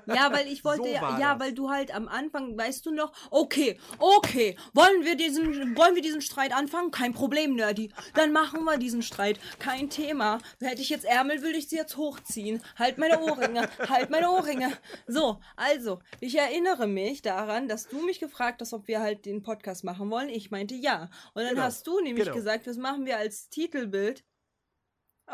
Ja, 0.06 0.32
weil 0.32 0.48
ich 0.48 0.64
wollte 0.66 0.84
so 0.84 0.90
ja, 0.90 1.20
ja, 1.20 1.40
weil 1.40 1.54
du 1.54 1.70
halt 1.70 1.94
am 1.94 2.08
Anfang, 2.08 2.58
weißt 2.58 2.86
du 2.86 2.92
noch, 2.92 3.12
okay, 3.30 3.78
okay, 3.98 4.58
wollen 4.74 5.04
wir 5.04 5.16
diesen, 5.16 5.76
wollen 5.76 5.96
wir 5.96 6.02
diesen 6.02 6.22
Streit 6.22 6.54
anfangen? 6.54 6.92
Kein 6.92 7.14
Problem, 7.14 7.56
Nerdy. 7.56 7.92
Dann 8.16 8.32
machen 8.32 8.64
wir 8.64 8.78
diesen 8.78 9.02
Streit. 9.02 9.40
Kein 9.60 9.90
Thema. 9.90 10.40
Hätte 10.60 10.82
ich 10.82 10.90
jetzt 10.90 11.06
Ärmel, 11.06 11.42
würde 11.42 11.58
ich 11.58 11.70
sie 11.70 11.76
jetzt 11.76 11.98
hochziehen. 11.98 12.62
Halt 12.78 12.98
meine 12.98 13.20
Ohrringe, 13.20 13.70
halt 13.88 14.10
meine 14.10 14.32
Ohrringe. 14.32 14.72
So, 15.08 15.40
also, 15.56 16.00
ich 16.20 16.38
erinnere 16.38 16.88
mich 16.88 17.22
daran, 17.22 17.68
dass 17.68 17.88
du 17.88 18.02
mich 18.06 18.20
gefragt 18.20 18.62
hast, 18.62 18.74
ob 18.74 18.88
wir 18.88 19.00
halt 19.00 19.26
den 19.26 19.42
Podcast 19.42 19.84
machen 19.84 20.10
wollen. 20.10 20.30
Ich 20.30 20.52
meinte 20.52 20.76
ja. 20.76 21.10
Und 21.34 21.44
dann 21.44 21.56
genau. 21.56 21.64
hast 21.64 21.86
du 21.88 22.00
nämlich 22.02 22.26
genau. 22.26 22.36
gesagt, 22.36 22.68
was 22.68 22.78
machen 22.78 23.06
wir 23.06 23.18
als 23.18 23.50
Titelbild? 23.50 24.24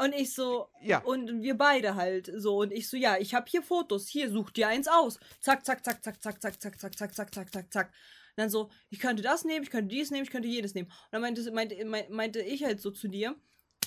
Und 0.03 0.13
ich 0.13 0.33
so, 0.33 0.69
ja. 0.81 0.99
und 0.99 1.41
wir 1.41 1.57
beide 1.57 1.95
halt 1.95 2.31
so. 2.35 2.57
Und 2.57 2.71
ich 2.71 2.89
so, 2.89 2.97
ja, 2.97 3.17
ich 3.17 3.33
habe 3.33 3.45
hier 3.49 3.61
Fotos, 3.61 4.07
hier, 4.07 4.29
such 4.29 4.51
dir 4.51 4.67
eins 4.67 4.87
aus. 4.87 5.19
Zack, 5.39 5.65
zack, 5.65 5.83
zack, 5.83 6.03
zack, 6.03 6.21
zack, 6.21 6.41
zack, 6.41 6.61
zack, 6.61 6.79
zack, 6.79 6.97
zack, 6.97 7.15
zack, 7.15 7.33
zack, 7.33 7.53
zack, 7.53 7.73
zack. 7.73 7.87
Und 7.87 8.41
dann 8.41 8.49
so, 8.49 8.69
ich 8.89 8.99
könnte 8.99 9.23
das 9.23 9.45
nehmen, 9.45 9.63
ich 9.63 9.71
könnte 9.71 9.95
dies 9.95 10.11
nehmen, 10.11 10.23
ich 10.23 10.31
könnte 10.31 10.47
jedes 10.47 10.73
nehmen. 10.73 10.87
Und 10.87 11.11
dann 11.11 11.21
meinte, 11.21 11.51
meinte, 11.51 12.09
meinte 12.09 12.41
ich 12.41 12.63
halt 12.63 12.81
so 12.81 12.91
zu 12.91 13.07
dir, 13.07 13.35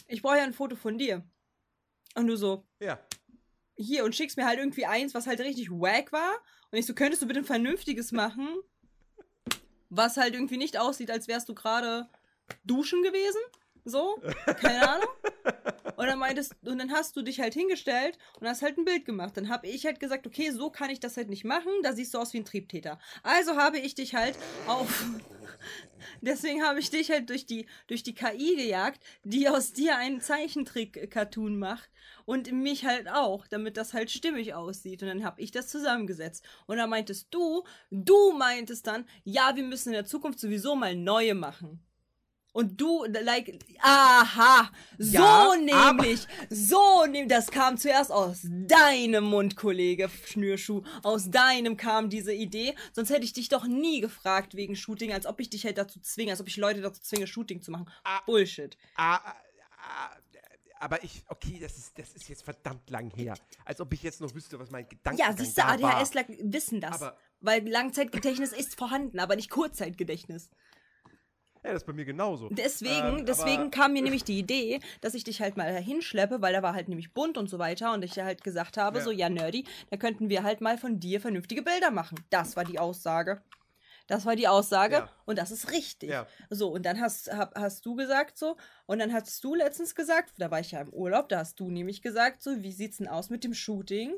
ich 0.06 0.22
brauche 0.22 0.38
ja 0.38 0.44
ein 0.44 0.54
Foto 0.54 0.76
von 0.76 0.98
dir. 0.98 1.24
Und 2.14 2.26
du 2.26 2.36
so, 2.36 2.66
ja. 2.80 2.98
Hier, 3.76 4.04
und 4.04 4.16
schickst 4.16 4.36
mir 4.36 4.46
halt 4.46 4.59
irgendwie 4.59 4.86
eins, 4.86 5.14
was 5.14 5.26
halt 5.26 5.40
richtig 5.40 5.70
wack 5.70 6.11
war. 6.11 6.32
Und 6.70 6.78
ich 6.78 6.86
so, 6.86 6.94
könntest 6.94 7.22
du 7.22 7.26
bitte 7.26 7.40
ein 7.40 7.44
vernünftiges 7.44 8.11
machen? 8.11 8.59
was 9.90 10.16
halt 10.16 10.34
irgendwie 10.34 10.56
nicht 10.56 10.78
aussieht, 10.78 11.11
als 11.11 11.28
wärst 11.28 11.48
du 11.48 11.54
gerade 11.54 12.09
duschen 12.64 13.02
gewesen. 13.02 13.40
So, 13.85 14.20
keine 14.61 14.89
Ahnung. 14.89 15.09
Und 15.97 16.07
dann 16.07 16.18
meintest, 16.20 16.55
und 16.64 16.79
dann 16.79 16.93
hast 16.93 17.16
du 17.16 17.22
dich 17.22 17.41
halt 17.41 17.55
hingestellt 17.55 18.18
und 18.39 18.47
hast 18.47 18.62
halt 18.62 18.79
ein 18.79 18.85
Bild 18.85 19.05
gemacht. 19.05 19.37
Dann 19.37 19.49
habe 19.49 19.66
ich 19.66 19.85
halt 19.85 19.99
gesagt, 19.99 20.29
okay, 20.29 20.53
so 20.53 20.70
kann 20.70 20.91
ich 20.91 21.01
das 21.01 21.16
halt 21.16 21.29
nicht 21.29 21.45
machen. 21.45 21.72
Da 21.83 21.93
siehst 21.93 22.14
du 22.14 22.18
aus 22.18 22.33
wie 22.33 22.39
ein 22.39 22.45
Triebtäter. 22.45 23.01
Also 23.24 23.57
habe 23.57 23.79
ich 23.79 23.97
dich 23.97 24.14
halt 24.14 24.39
auf. 24.68 25.05
Deswegen 26.20 26.62
habe 26.62 26.79
ich 26.79 26.91
dich 26.91 27.11
halt 27.11 27.29
durch 27.31 27.47
die, 27.47 27.66
durch 27.89 28.05
die 28.05 28.14
KI 28.14 28.55
gejagt, 28.55 29.03
die 29.24 29.49
aus 29.49 29.72
dir 29.72 29.97
einen 29.97 30.20
Zeichentrick-Cartoon 30.20 31.59
macht 31.59 31.91
und 32.26 32.53
mich 32.53 32.85
halt 32.85 33.09
auch, 33.09 33.49
damit 33.49 33.76
das 33.76 33.93
halt 33.93 34.11
stimmig 34.12 34.55
aussieht. 34.55 35.03
Und 35.03 35.09
dann 35.09 35.24
habe 35.24 35.41
ich 35.41 35.51
das 35.51 35.66
zusammengesetzt. 35.66 36.45
Und 36.66 36.76
dann 36.76 36.91
meintest 36.91 37.26
du, 37.33 37.64
du 37.91 38.33
meintest 38.33 38.87
dann, 38.87 39.05
ja, 39.24 39.57
wir 39.57 39.64
müssen 39.64 39.89
in 39.89 39.95
der 39.95 40.07
Zukunft 40.07 40.39
sowieso 40.39 40.76
mal 40.76 40.95
neue 40.95 41.35
machen. 41.35 41.83
Und 42.59 42.80
du, 42.80 43.04
like, 43.04 43.56
aha, 43.82 44.68
so 44.98 45.16
ja, 45.16 45.54
nämlich, 45.56 46.26
so 46.50 47.04
nämlich, 47.04 47.28
das 47.28 47.52
kam 47.52 47.76
zuerst 47.76 48.11
aus 48.11 48.40
deinem 48.42 49.22
Mund, 49.22 49.54
Kollege 49.54 50.11
Schnürschuh. 50.26 50.82
Aus 51.04 51.30
deinem 51.30 51.76
kam 51.76 52.11
diese 52.11 52.34
Idee. 52.34 52.74
Sonst 52.92 53.11
hätte 53.11 53.22
ich 53.22 53.32
dich 53.32 53.48
doch 53.48 53.68
nie 53.68 54.00
gefragt 54.00 54.56
wegen 54.56 54.74
Shooting, 54.74 55.12
als 55.12 55.24
ob 55.24 55.38
ich 55.38 55.50
dich 55.50 55.64
halt 55.66 55.78
dazu 55.78 56.00
zwinge, 56.00 56.32
als 56.32 56.40
ob 56.40 56.48
ich 56.48 56.56
Leute 56.56 56.80
dazu 56.80 57.00
zwinge, 57.00 57.28
Shooting 57.28 57.62
zu 57.62 57.70
machen. 57.70 57.88
Ah, 58.02 58.22
Bullshit. 58.26 58.76
Ah, 58.96 59.20
ah, 59.24 60.16
aber 60.80 61.04
ich, 61.04 61.22
okay, 61.28 61.61
das 61.61 61.78
ist, 61.78 61.96
das 61.96 62.12
ist 62.14 62.28
jetzt 62.28 62.42
verdammt 62.42 62.90
lang 62.90 63.11
her. 63.11 63.34
Als 63.64 63.80
ob 63.80 63.92
ich 63.92 64.02
jetzt 64.02 64.20
noch 64.20 64.34
wüsste, 64.34 64.59
was 64.59 64.72
mein 64.72 64.88
Gedanke 64.88 65.22
ist. 65.22 65.28
Ja, 65.28 65.36
siehst 65.36 65.59
du, 65.59 65.64
ADHSler 65.64 66.24
wissen 66.40 66.80
das. 66.80 67.00
Aber, 67.00 67.16
weil 67.40 67.68
Langzeitgedächtnis 67.68 68.52
ist 68.52 68.74
vorhanden, 68.76 69.20
aber 69.20 69.36
nicht 69.36 69.48
Kurzzeitgedächtnis. 69.48 70.50
Ja, 71.64 71.72
das 71.72 71.82
ist 71.82 71.86
bei 71.86 71.92
mir 71.92 72.04
genauso. 72.04 72.48
Deswegen, 72.50 73.18
ähm, 73.18 73.26
deswegen 73.26 73.70
kam 73.70 73.92
mir 73.92 74.02
nämlich 74.02 74.24
die 74.24 74.38
Idee, 74.38 74.80
dass 75.00 75.14
ich 75.14 75.24
dich 75.24 75.40
halt 75.40 75.56
mal 75.56 75.74
hinschleppe, 75.76 76.40
weil 76.40 76.52
da 76.52 76.62
war 76.62 76.74
halt 76.74 76.88
nämlich 76.88 77.12
bunt 77.12 77.36
und 77.36 77.48
so 77.48 77.59
weiter 77.59 77.92
und 77.92 78.04
ich 78.04 78.18
halt 78.18 78.44
gesagt 78.44 78.76
habe, 78.76 78.98
ja. 78.98 79.04
so, 79.04 79.11
ja, 79.11 79.28
Nerdy, 79.28 79.64
da 79.90 79.96
könnten 79.96 80.28
wir 80.28 80.42
halt 80.42 80.61
mal 80.61 80.78
von 80.78 81.00
dir 81.00 81.20
vernünftige 81.20 81.62
Bilder 81.62 81.90
machen. 81.90 82.18
Das 82.30 82.56
war 82.56 82.64
die 82.64 82.78
Aussage. 82.78 83.42
Das 84.09 84.24
war 84.24 84.36
die 84.36 84.48
Aussage 84.48 84.94
ja. 84.94 85.11
und 85.26 85.38
das 85.38 85.50
ist 85.50 85.70
richtig. 85.70 86.09
Ja. 86.09 86.26
So, 86.48 86.70
und 86.72 86.86
dann 86.86 86.98
hast, 86.98 87.30
hab, 87.30 87.54
hast 87.54 87.84
du 87.84 87.94
gesagt 87.94 88.38
so, 88.38 88.56
und 88.86 89.00
dann 89.00 89.12
hast 89.12 89.44
du 89.44 89.54
letztens 89.54 89.94
gesagt, 89.94 90.32
da 90.38 90.50
war 90.50 90.61
ich 90.61 90.72
ja 90.72 90.80
im 90.80 90.88
Urlaub, 90.94 91.28
da 91.28 91.40
hast 91.40 91.61
du 91.61 91.70
nämlich 91.70 92.00
gesagt 92.00 92.42
so, 92.42 92.62
wie 92.62 92.72
sieht's 92.72 92.96
denn 92.96 93.09
aus 93.09 93.28
mit 93.28 93.44
dem 93.44 93.52
Shooting 93.52 94.14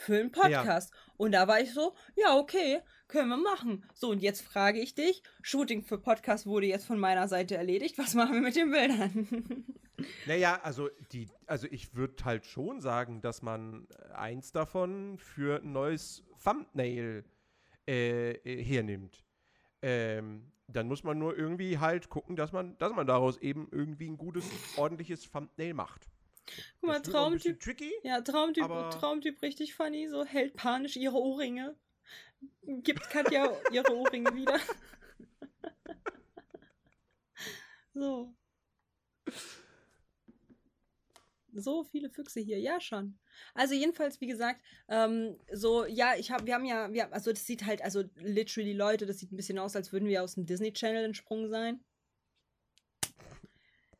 für 0.00 0.18
einen 0.18 0.32
Podcast? 0.32 0.92
Ja. 0.92 1.12
Und 1.16 1.32
da 1.32 1.46
war 1.46 1.60
ich 1.60 1.72
so, 1.72 1.94
ja, 2.16 2.36
okay, 2.36 2.80
können 3.06 3.28
wir 3.28 3.36
machen. 3.36 3.84
So, 3.94 4.10
und 4.10 4.22
jetzt 4.22 4.42
frage 4.42 4.80
ich 4.80 4.94
dich, 4.94 5.22
Shooting 5.42 5.82
für 5.82 5.98
Podcast 5.98 6.46
wurde 6.46 6.66
jetzt 6.66 6.86
von 6.86 6.98
meiner 6.98 7.28
Seite 7.28 7.56
erledigt. 7.56 7.98
Was 7.98 8.14
machen 8.14 8.34
wir 8.34 8.40
mit 8.40 8.56
den 8.56 8.70
Bildern? 8.70 9.64
naja, 10.26 10.58
also, 10.62 10.88
die, 11.12 11.28
also 11.46 11.66
ich 11.70 11.94
würde 11.94 12.24
halt 12.24 12.46
schon 12.46 12.80
sagen, 12.80 13.20
dass 13.20 13.42
man 13.42 13.86
eins 14.14 14.52
davon 14.52 15.18
für 15.18 15.60
ein 15.62 15.72
neues 15.72 16.24
Thumbnail 16.42 17.24
äh, 17.86 18.32
äh, 18.32 18.64
hernimmt. 18.64 19.24
Ähm, 19.82 20.52
dann 20.66 20.88
muss 20.88 21.04
man 21.04 21.18
nur 21.18 21.36
irgendwie 21.36 21.78
halt 21.78 22.08
gucken, 22.08 22.36
dass 22.36 22.52
man, 22.52 22.78
dass 22.78 22.94
man 22.94 23.06
daraus 23.06 23.36
eben 23.38 23.68
irgendwie 23.70 24.08
ein 24.08 24.16
gutes, 24.16 24.44
ordentliches 24.76 25.30
Thumbnail 25.30 25.74
macht. 25.74 26.09
Guck 26.80 26.88
mal, 26.88 27.00
Traumtyp. 27.00 27.60
Tricky, 27.60 27.92
ja, 28.02 28.20
Traumtyp, 28.20 28.64
Traumtyp 28.64 29.40
richtig 29.42 29.74
funny, 29.74 30.08
so 30.08 30.24
hält 30.24 30.54
panisch 30.54 30.96
ihre 30.96 31.16
Ohrringe 31.16 31.76
gibt 32.62 33.08
Katja 33.10 33.56
ihre 33.72 33.96
Ohrringe 33.96 34.34
wieder. 34.34 34.58
so. 37.94 38.34
So 41.52 41.82
viele 41.82 42.10
Füchse 42.10 42.40
hier, 42.40 42.60
ja 42.60 42.80
schon. 42.80 43.18
Also 43.54 43.74
jedenfalls, 43.74 44.20
wie 44.20 44.28
gesagt, 44.28 44.60
ähm, 44.88 45.36
so, 45.52 45.84
ja, 45.84 46.14
ich 46.16 46.30
habe, 46.30 46.46
wir 46.46 46.54
haben 46.54 46.64
ja, 46.64 46.92
wir, 46.92 47.12
also 47.12 47.32
das 47.32 47.44
sieht 47.44 47.66
halt, 47.66 47.82
also 47.82 48.04
literally 48.14 48.72
Leute, 48.72 49.04
das 49.04 49.18
sieht 49.18 49.32
ein 49.32 49.36
bisschen 49.36 49.58
aus, 49.58 49.74
als 49.74 49.92
würden 49.92 50.08
wir 50.08 50.22
aus 50.22 50.34
dem 50.34 50.46
Disney 50.46 50.72
Channel 50.72 51.04
entsprungen 51.04 51.50
sein. 51.50 51.84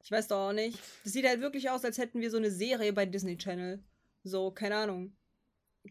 Ich 0.03 0.11
weiß 0.11 0.29
doch 0.29 0.49
auch 0.49 0.53
nicht. 0.53 0.79
Das 1.05 1.13
sieht 1.13 1.27
halt 1.27 1.41
wirklich 1.41 1.71
aus, 1.71 1.85
als 1.85 1.99
hätten 1.99 2.21
wir 2.21 2.31
so 2.31 2.37
eine 2.37 2.51
Serie 2.51 2.93
bei 2.93 3.07
Disney 3.07 3.37
Channel. 3.37 3.85
So, 4.23 4.51
keine 4.51 4.77
Ahnung. 4.77 5.17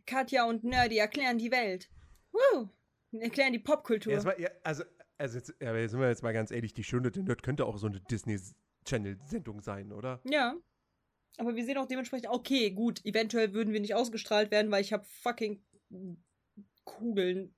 Katja 0.06 0.46
und 0.46 0.64
Nerdy 0.64 0.98
erklären 0.98 1.38
die 1.38 1.52
Welt. 1.52 1.90
Woo! 2.32 2.70
Erklären 3.12 3.54
die 3.54 3.60
Popkultur. 3.60 4.14
Ja, 4.14 4.24
war, 4.24 4.40
ja, 4.40 4.50
also, 4.64 4.84
also 5.18 5.38
jetzt, 5.38 5.54
ja, 5.60 5.88
sind 5.88 6.00
wir 6.00 6.10
jetzt 6.10 6.22
mal 6.22 6.34
ganz 6.34 6.52
ehrlich, 6.52 6.74
die 6.74 6.84
Schöne 6.84 7.12
der 7.12 7.24
Nerd 7.24 7.42
könnte 7.44 7.66
auch 7.66 7.78
so 7.78 7.88
eine 7.88 8.00
Disney-Channel-Sendung 8.02 9.62
sein, 9.62 9.92
oder? 9.92 10.22
Ja. 10.26 10.56
Aber 11.38 11.56
wir 11.56 11.66
sehen 11.66 11.78
auch 11.78 11.88
dementsprechend, 11.88 12.30
okay, 12.30 12.72
gut, 12.72 13.04
eventuell 13.06 13.54
würden 13.54 13.74
wir 13.74 13.80
nicht 13.80 13.96
ausgestrahlt 13.96 14.52
werden, 14.52 14.72
weil 14.72 14.82
ich 14.82 14.94
habe 14.94 15.06
fucking 15.06 15.64
Kugeln 16.84 17.56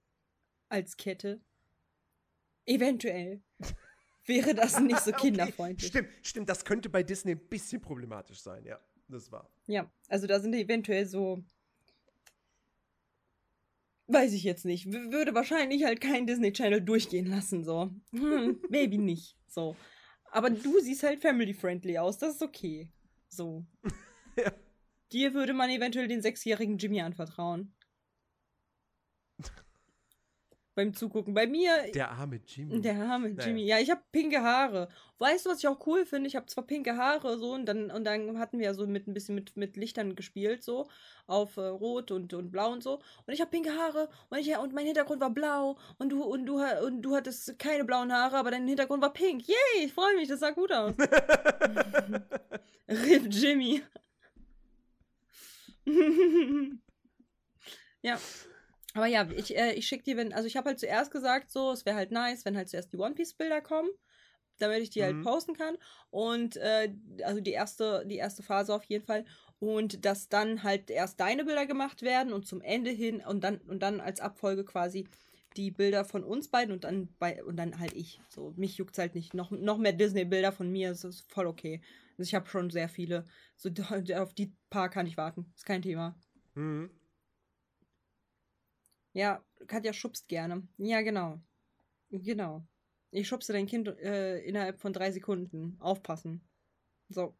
als 0.69 0.97
Kette. 0.97 1.41
Eventuell. 2.65 3.41
Wäre 4.25 4.53
das 4.53 4.79
nicht 4.79 4.99
so 4.99 5.11
kinderfreundlich. 5.11 5.89
Okay, 5.89 6.03
stimmt, 6.05 6.27
stimmt, 6.27 6.49
das 6.49 6.65
könnte 6.65 6.89
bei 6.89 7.03
Disney 7.03 7.31
ein 7.31 7.47
bisschen 7.49 7.81
problematisch 7.81 8.41
sein, 8.41 8.63
ja. 8.65 8.79
Das 9.07 9.31
war. 9.31 9.49
Ja, 9.67 9.91
also 10.07 10.25
da 10.25 10.39
sind 10.39 10.53
eventuell 10.53 11.05
so 11.05 11.43
Weiß 14.11 14.33
ich 14.33 14.43
jetzt 14.43 14.65
nicht. 14.65 14.91
W 14.91 15.11
würde 15.11 15.33
wahrscheinlich 15.33 15.85
halt 15.85 16.01
kein 16.01 16.27
Disney 16.27 16.51
Channel 16.51 16.81
durchgehen 16.81 17.27
lassen, 17.27 17.63
so. 17.63 17.91
Hm, 18.11 18.59
maybe 18.69 18.97
nicht. 18.97 19.37
So. 19.47 19.75
Aber 20.31 20.49
du 20.49 20.79
siehst 20.81 21.03
halt 21.03 21.21
family-friendly 21.21 21.97
aus, 21.97 22.17
das 22.17 22.35
ist 22.35 22.41
okay. 22.41 22.89
So. 23.29 23.65
ja. 24.37 24.51
Dir 25.13 25.33
würde 25.33 25.53
man 25.53 25.69
eventuell 25.69 26.09
den 26.09 26.21
sechsjährigen 26.21 26.77
Jimmy 26.77 27.01
anvertrauen 27.01 27.73
beim 30.81 30.93
Zugucken. 30.93 31.33
Bei 31.33 31.47
mir. 31.47 31.91
Der 31.93 32.11
arme 32.11 32.41
Jimmy. 32.45 32.81
Der 32.81 32.95
arme 32.95 33.29
naja. 33.29 33.47
Jimmy. 33.47 33.65
Ja, 33.65 33.79
ich 33.79 33.91
habe 33.91 34.01
pinke 34.11 34.41
Haare. 34.41 34.89
Weißt 35.19 35.45
du, 35.45 35.51
was 35.51 35.59
ich 35.59 35.67
auch 35.67 35.85
cool 35.85 36.05
finde? 36.05 36.27
Ich 36.27 36.35
habe 36.35 36.47
zwar 36.47 36.65
pinke 36.65 36.97
Haare 36.97 37.37
so 37.37 37.53
und 37.53 37.67
dann 37.67 37.91
und 37.91 38.03
dann 38.03 38.39
hatten 38.39 38.57
wir 38.57 38.65
ja 38.65 38.73
so 38.73 38.87
mit 38.87 39.07
ein 39.07 39.13
bisschen 39.13 39.35
mit, 39.35 39.55
mit 39.55 39.77
Lichtern 39.77 40.15
gespielt 40.15 40.63
so 40.63 40.89
auf 41.27 41.57
äh, 41.57 41.61
rot 41.61 42.09
und, 42.11 42.33
und 42.33 42.51
blau 42.51 42.71
und 42.71 42.81
so 42.81 42.95
und 43.27 43.33
ich 43.33 43.39
habe 43.39 43.51
pinke 43.51 43.77
Haare 43.77 44.09
und 44.29 44.39
ich 44.39 44.57
und 44.57 44.73
mein 44.73 44.87
Hintergrund 44.87 45.21
war 45.21 45.29
blau 45.29 45.77
und 45.99 46.09
du 46.09 46.23
und 46.23 46.47
du 46.47 46.59
und 46.83 47.03
du 47.03 47.15
hattest 47.15 47.59
keine 47.59 47.85
blauen 47.85 48.11
Haare, 48.11 48.37
aber 48.37 48.49
dein 48.49 48.67
Hintergrund 48.67 49.03
war 49.03 49.13
pink. 49.13 49.47
Yay, 49.47 49.85
ich 49.85 49.93
freue 49.93 50.15
mich, 50.15 50.27
das 50.27 50.39
sah 50.39 50.49
gut 50.49 50.71
aus. 50.71 50.93
Rip 52.89 53.27
Jimmy. 53.29 53.83
ja. 58.01 58.19
Aber 58.93 59.05
ja, 59.05 59.27
ich, 59.29 59.55
äh, 59.57 59.73
ich 59.73 59.87
schicke 59.87 60.03
dir, 60.03 60.17
wenn, 60.17 60.33
also 60.33 60.47
ich 60.47 60.57
habe 60.57 60.69
halt 60.69 60.79
zuerst 60.79 61.11
gesagt, 61.11 61.51
so, 61.51 61.71
es 61.71 61.85
wäre 61.85 61.95
halt 61.95 62.11
nice, 62.11 62.45
wenn 62.45 62.57
halt 62.57 62.69
zuerst 62.69 62.91
die 62.91 62.97
One 62.97 63.15
Piece 63.15 63.33
Bilder 63.33 63.61
kommen, 63.61 63.89
damit 64.59 64.81
ich 64.81 64.89
die 64.89 65.03
halt 65.03 65.15
mhm. 65.15 65.25
halt 65.25 65.27
posten 65.27 65.53
kann. 65.53 65.77
Und 66.09 66.57
äh, 66.57 66.93
also 67.23 67.39
die 67.41 67.51
erste, 67.51 68.05
die 68.05 68.17
erste 68.17 68.43
Phase 68.43 68.73
auf 68.73 68.83
jeden 68.85 69.05
Fall. 69.05 69.25
Und 69.59 70.05
dass 70.05 70.27
dann 70.27 70.63
halt 70.63 70.89
erst 70.89 71.19
deine 71.19 71.45
Bilder 71.45 71.65
gemacht 71.65 72.01
werden 72.01 72.33
und 72.33 72.47
zum 72.47 72.61
Ende 72.61 72.89
hin 72.89 73.21
und 73.25 73.43
dann 73.43 73.59
und 73.59 73.81
dann 73.83 74.01
als 74.01 74.19
Abfolge 74.19 74.65
quasi 74.65 75.07
die 75.57 75.71
Bilder 75.71 76.05
von 76.05 76.23
uns 76.23 76.47
beiden 76.47 76.73
und 76.73 76.83
dann 76.83 77.09
bei 77.19 77.43
und 77.43 77.57
dann 77.57 77.79
halt 77.79 77.93
ich. 77.93 78.21
So, 78.29 78.53
mich 78.55 78.77
juckt's 78.77 78.97
halt 78.97 79.15
nicht. 79.15 79.33
Noch, 79.33 79.51
noch 79.51 79.77
mehr 79.77 79.93
Disney-Bilder 79.93 80.51
von 80.51 80.71
mir, 80.71 80.89
das 80.89 81.03
ist 81.03 81.31
voll 81.31 81.47
okay. 81.47 81.81
Also 82.17 82.23
ich 82.23 82.35
habe 82.35 82.47
schon 82.47 82.69
sehr 82.69 82.89
viele. 82.89 83.25
So 83.55 83.69
auf 84.15 84.33
die 84.33 84.53
paar 84.69 84.89
kann 84.89 85.07
ich 85.07 85.17
warten. 85.17 85.51
Ist 85.55 85.65
kein 85.65 85.81
Thema. 85.81 86.15
Mhm. 86.55 86.89
Ja, 89.13 89.43
Katja 89.67 89.93
schubst 89.93 90.27
gerne. 90.27 90.67
Ja, 90.77 91.01
genau. 91.01 91.41
Genau. 92.09 92.65
Ich 93.11 93.27
schubse 93.27 93.53
dein 93.53 93.67
Kind 93.67 93.87
äh, 93.87 94.39
innerhalb 94.39 94.79
von 94.79 94.93
drei 94.93 95.11
Sekunden. 95.11 95.75
Aufpassen. 95.79 96.41
So. 97.09 97.35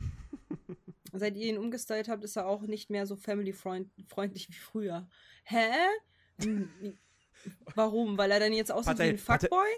Seit 1.12 1.36
ihr 1.36 1.48
ihn 1.48 1.58
umgestylt 1.58 2.08
habt, 2.08 2.22
ist 2.22 2.36
er 2.36 2.46
auch 2.46 2.62
nicht 2.62 2.90
mehr 2.90 3.06
so 3.06 3.16
family-freundlich 3.16 4.48
wie 4.48 4.54
früher. 4.54 5.08
Hä? 5.44 5.70
Warum? 7.74 8.16
Weil 8.18 8.30
er 8.30 8.40
dann 8.40 8.52
jetzt 8.52 8.70
aussieht 8.70 8.96
Patel, 8.96 9.06
wie 9.06 9.10
ein 9.10 9.18
Fuckboy? 9.18 9.68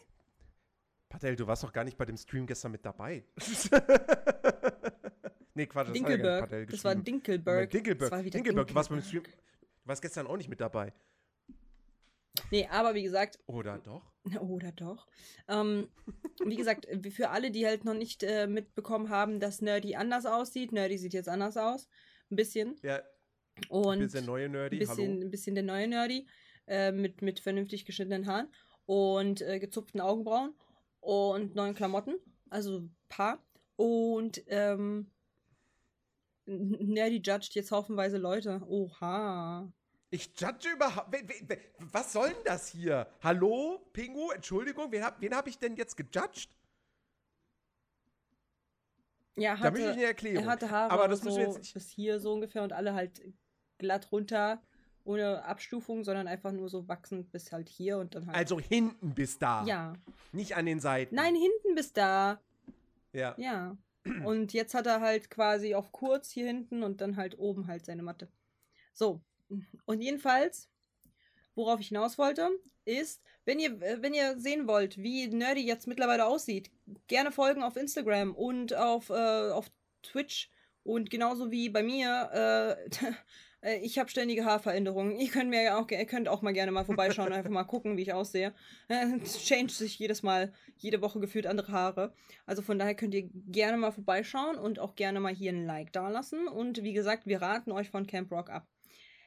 Patel, 1.09 1.37
du 1.37 1.47
warst 1.47 1.63
doch 1.63 1.73
gar 1.73 1.85
nicht 1.85 1.97
bei 1.97 2.05
dem 2.05 2.19
Stream 2.19 2.47
gestern 2.47 2.73
mit 2.73 2.85
dabei. 2.85 3.25
nee, 5.55 5.67
Quatsch, 5.67 5.89
das 5.89 5.95
Dinkelberg. 5.95 6.51
War 6.51 6.67
das 6.67 6.85
war 6.85 6.95
Dinkelberg. 6.95 7.71
Dinkelberg. 7.71 8.11
Das 8.11 8.19
war 8.19 8.23
Dinkelberg. 8.23 8.69
Du 8.69 8.75
warst 8.75 8.91
beim 8.91 9.03
Stream 9.03 9.23
warst 9.91 10.03
gestern 10.03 10.29
auch 10.29 10.37
nicht 10.37 10.49
mit 10.49 10.61
dabei. 10.61 10.93
Nee, 12.51 12.69
aber 12.71 12.95
wie 12.95 13.03
gesagt. 13.03 13.39
Oder 13.47 13.79
doch? 13.79 14.13
Oder 14.41 14.73
doch. 14.73 15.07
Ähm, 15.49 15.89
wie 16.45 16.57
gesagt, 16.57 16.87
für 17.11 17.31
alle, 17.31 17.51
die 17.51 17.67
halt 17.67 17.85
noch 17.85 17.95
nicht 17.95 18.23
äh, 18.23 18.47
mitbekommen 18.47 19.11
haben, 19.11 19.41
dass 19.41 19.61
Nerdy 19.61 19.97
anders 19.97 20.27
aussieht. 20.27 20.73
Nerdy 20.73 20.97
sieht 20.97 21.13
jetzt 21.13 21.29
anders 21.29 21.57
aus. 21.57 21.89
Ein 22.31 22.37
bisschen. 22.37 22.77
Ja. 22.83 23.03
Und 23.69 23.95
ein 23.95 23.99
bisschen 24.01 24.13
der 24.13 24.33
neue 24.33 24.49
Nerdy. 24.49 24.77
Ein 24.77 24.79
bisschen, 24.79 25.13
Hallo. 25.13 25.21
ein 25.23 25.31
bisschen 25.31 25.55
der 25.57 25.65
neue 25.65 25.89
Nerdy. 25.89 26.29
Äh, 26.67 26.93
mit, 26.93 27.21
mit 27.21 27.41
vernünftig 27.41 27.85
geschnittenen 27.85 28.27
Haaren. 28.27 28.49
und 28.87 29.43
äh, 29.43 29.59
gezupften 29.59 30.01
Augenbrauen 30.01 30.55
und 31.01 31.57
neuen 31.57 31.75
Klamotten. 31.75 32.15
Also 32.49 32.89
Paar. 33.09 33.45
Und 33.75 34.43
ähm, 34.47 35.11
Nerdy 36.47 37.17
judged 37.17 37.55
jetzt 37.55 37.73
haufenweise 37.73 38.19
Leute. 38.19 38.63
Oha. 38.69 39.73
Ich 40.11 40.33
judge 40.37 40.71
überhaupt. 40.75 41.17
Was 41.79 42.13
soll 42.13 42.31
denn 42.31 42.45
das 42.45 42.69
hier? 42.69 43.07
Hallo, 43.23 43.79
Pingu? 43.93 44.33
Entschuldigung, 44.33 44.91
wen 44.91 45.05
habe 45.05 45.37
hab 45.37 45.47
ich 45.47 45.59
denn 45.59 45.77
jetzt 45.77 45.97
gejudged? 45.97 46.49
Ja, 49.37 49.53
hatte, 49.53 49.63
da 49.63 49.71
möchte 49.71 49.91
ich 49.91 49.97
eine 49.97 50.05
Erklärung. 50.07 50.45
Er 50.45 50.51
hatte 50.51 50.71
Haare 50.71 50.91
aber 50.91 51.09
das 51.09 51.21
so 51.21 51.39
jetzt 51.39 51.73
bis 51.73 51.91
hier 51.91 52.19
so 52.19 52.33
ungefähr 52.33 52.65
und 52.65 52.73
alle 52.73 52.93
halt 52.93 53.23
glatt 53.79 54.11
runter, 54.11 54.61
ohne 55.05 55.45
Abstufung, 55.45 56.03
sondern 56.03 56.27
einfach 56.27 56.51
nur 56.51 56.69
so 56.69 56.89
wachsend 56.89 57.31
bis 57.31 57.53
halt 57.53 57.69
hier 57.69 57.99
und 57.99 58.17
dann 58.17 58.27
halt. 58.27 58.37
Also 58.37 58.59
hinten 58.59 59.15
bis 59.15 59.39
da. 59.39 59.65
Ja. 59.65 59.95
Nicht 60.33 60.57
an 60.57 60.67
den 60.67 60.81
Seiten. 60.81 61.15
Nein, 61.15 61.37
hinten 61.37 61.77
bis 61.77 61.93
da. 61.93 62.41
Ja. 63.13 63.35
Ja. 63.39 63.77
Und 64.25 64.53
jetzt 64.53 64.75
hat 64.75 64.87
er 64.87 65.01
halt 65.01 65.31
quasi 65.31 65.75
auf 65.75 65.93
kurz 65.93 66.31
hier 66.31 66.47
hinten 66.47 66.83
und 66.83 67.01
dann 67.01 67.17
halt 67.17 67.39
oben 67.39 67.69
halt 67.69 67.87
seine 67.87 68.03
Matte. 68.03 68.29
So. 68.93 69.21
Und 69.87 70.01
jedenfalls, 70.01 70.69
worauf 71.55 71.81
ich 71.81 71.89
hinaus 71.89 72.19
wollte, 72.19 72.49
ist, 72.85 73.23
wenn 73.45 73.59
ihr, 73.59 73.81
wenn 73.81 74.15
ihr 74.15 74.39
sehen 74.39 74.67
wollt, 74.67 74.99
wie 74.99 75.29
Nerdy 75.29 75.67
jetzt 75.67 75.87
mittlerweile 75.87 76.27
aussieht, 76.27 76.71
gerne 77.07 77.33
folgen 77.33 77.63
auf 77.63 77.77
Instagram 77.77 78.35
und 78.35 78.75
auf, 78.75 79.11
äh, 79.11 79.51
auf 79.51 79.71
Twitch. 80.03 80.51
Und 80.83 81.11
genauso 81.11 81.51
wie 81.51 81.69
bei 81.69 81.83
mir, 81.83 82.79
äh, 82.91 83.15
Äh, 83.63 83.79
ich 83.79 83.99
habe 83.99 84.09
ständige 84.09 84.45
Haarveränderungen. 84.45 85.19
Ihr 85.19 85.31
könnt 85.31 85.51
mir 85.51 85.79
auch, 85.79 85.91
ihr 85.91 86.05
könnt 86.07 86.29
auch 86.29 86.43
mal 86.43 86.53
gerne 86.53 86.73
mal 86.73 86.85
vorbeischauen 86.85 87.29
und 87.29 87.35
einfach 87.35 87.51
mal 87.51 87.65
gucken, 87.65 87.97
wie 87.97 88.03
ich 88.03 88.13
aussehe. 88.13 88.55
Äh, 88.89 89.19
es 89.23 89.39
change 89.39 89.73
sich 89.73 89.99
jedes 89.99 90.23
Mal, 90.23 90.53
jede 90.77 91.03
Woche 91.03 91.21
gefühlt 91.21 91.47
andere 91.47 91.73
Haare. 91.73 92.15
Also 92.47 92.63
von 92.63 92.79
daher 92.79 92.95
könnt 92.95 93.15
ihr 93.15 93.29
gerne 93.33 93.77
mal 93.77 93.93
vorbeischauen 93.93 94.57
und 94.57 94.79
auch 94.79 94.95
gerne 94.95 95.21
mal 95.21 95.35
hier 95.35 95.53
ein 95.53 95.67
Like 95.67 95.93
dalassen. 95.93 96.49
Und 96.49 96.83
wie 96.83 96.93
gesagt, 96.93 97.27
wir 97.27 97.43
raten 97.43 97.73
euch 97.73 97.91
von 97.91 98.07
Camp 98.07 98.31
Rock 98.33 98.51
ab. 98.51 98.67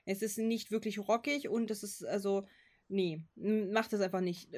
Es 0.06 0.22
ist 0.22 0.38
nicht 0.38 0.72
wirklich 0.72 1.00
rockig 1.00 1.50
und 1.50 1.72
es 1.72 1.84
ist 1.84 2.04
also 2.06 2.46
nee, 2.88 3.22
macht 3.36 3.94
es 3.94 4.02
einfach 4.02 4.22
nicht. 4.22 4.50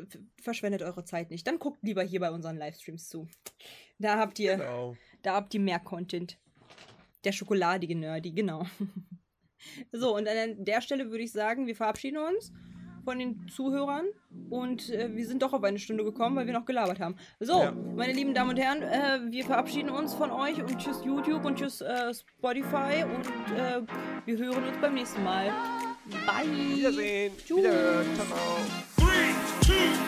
Verschwendet 0.42 0.82
eure 0.82 1.06
Zeit 1.06 1.32
nicht. 1.32 1.48
Dann 1.48 1.60
guckt 1.60 1.80
lieber 1.84 2.04
hier 2.04 2.20
bei 2.20 2.32
unseren 2.32 2.58
Livestreams 2.58 3.08
zu. 3.08 3.28
Da 3.98 4.18
habt 4.18 4.40
ihr, 4.40 4.58
genau. 4.58 4.96
da 5.22 5.36
habt 5.36 5.54
ihr 5.54 5.60
mehr 5.60 5.80
Content. 5.80 6.38
Der 7.24 7.32
schokoladige 7.32 7.96
Nerdy, 7.96 8.32
genau. 8.32 8.66
So, 9.92 10.16
und 10.16 10.28
an 10.28 10.64
der 10.64 10.80
Stelle 10.80 11.10
würde 11.10 11.24
ich 11.24 11.32
sagen, 11.32 11.66
wir 11.66 11.76
verabschieden 11.76 12.18
uns 12.18 12.54
von 13.06 13.20
den 13.20 13.48
Zuhörern 13.48 14.06
und 14.50 14.90
äh, 14.90 15.16
wir 15.16 15.26
sind 15.26 15.42
doch 15.42 15.54
auf 15.54 15.64
eine 15.64 15.80
Stunde 15.80 16.04
gekommen, 16.04 16.36
weil 16.36 16.48
wir 16.48 16.54
noch 16.54 16.66
gelabert 16.66 17.00
haben. 17.00 17.16
So, 17.40 17.62
ja. 17.62 17.72
meine 17.72 18.12
lieben 18.12 18.34
Damen 18.34 18.50
und 18.50 18.58
Herren, 18.58 18.82
äh, 18.82 19.32
wir 19.32 19.46
verabschieden 19.46 19.90
uns 19.90 20.14
von 20.14 20.32
euch 20.32 20.62
und 20.62 20.78
tschüss 20.78 21.02
YouTube 21.06 21.46
und 21.46 21.58
tschüss 21.58 21.82
äh, 21.82 22.14
Spotify 22.14 23.04
und 23.04 23.58
äh, 23.58 23.82
wir 24.26 24.38
hören 24.38 24.64
uns 24.64 24.78
beim 24.82 24.96
nächsten 24.96 25.24
Mal. 25.24 25.54
Bye. 26.26 26.76
Wiedersehen. 26.76 27.34
Tschüss. 27.38 27.58
Wiederhören. 27.58 28.06
Ciao. 28.16 28.28
Three, 28.98 29.34
two, 29.62 30.05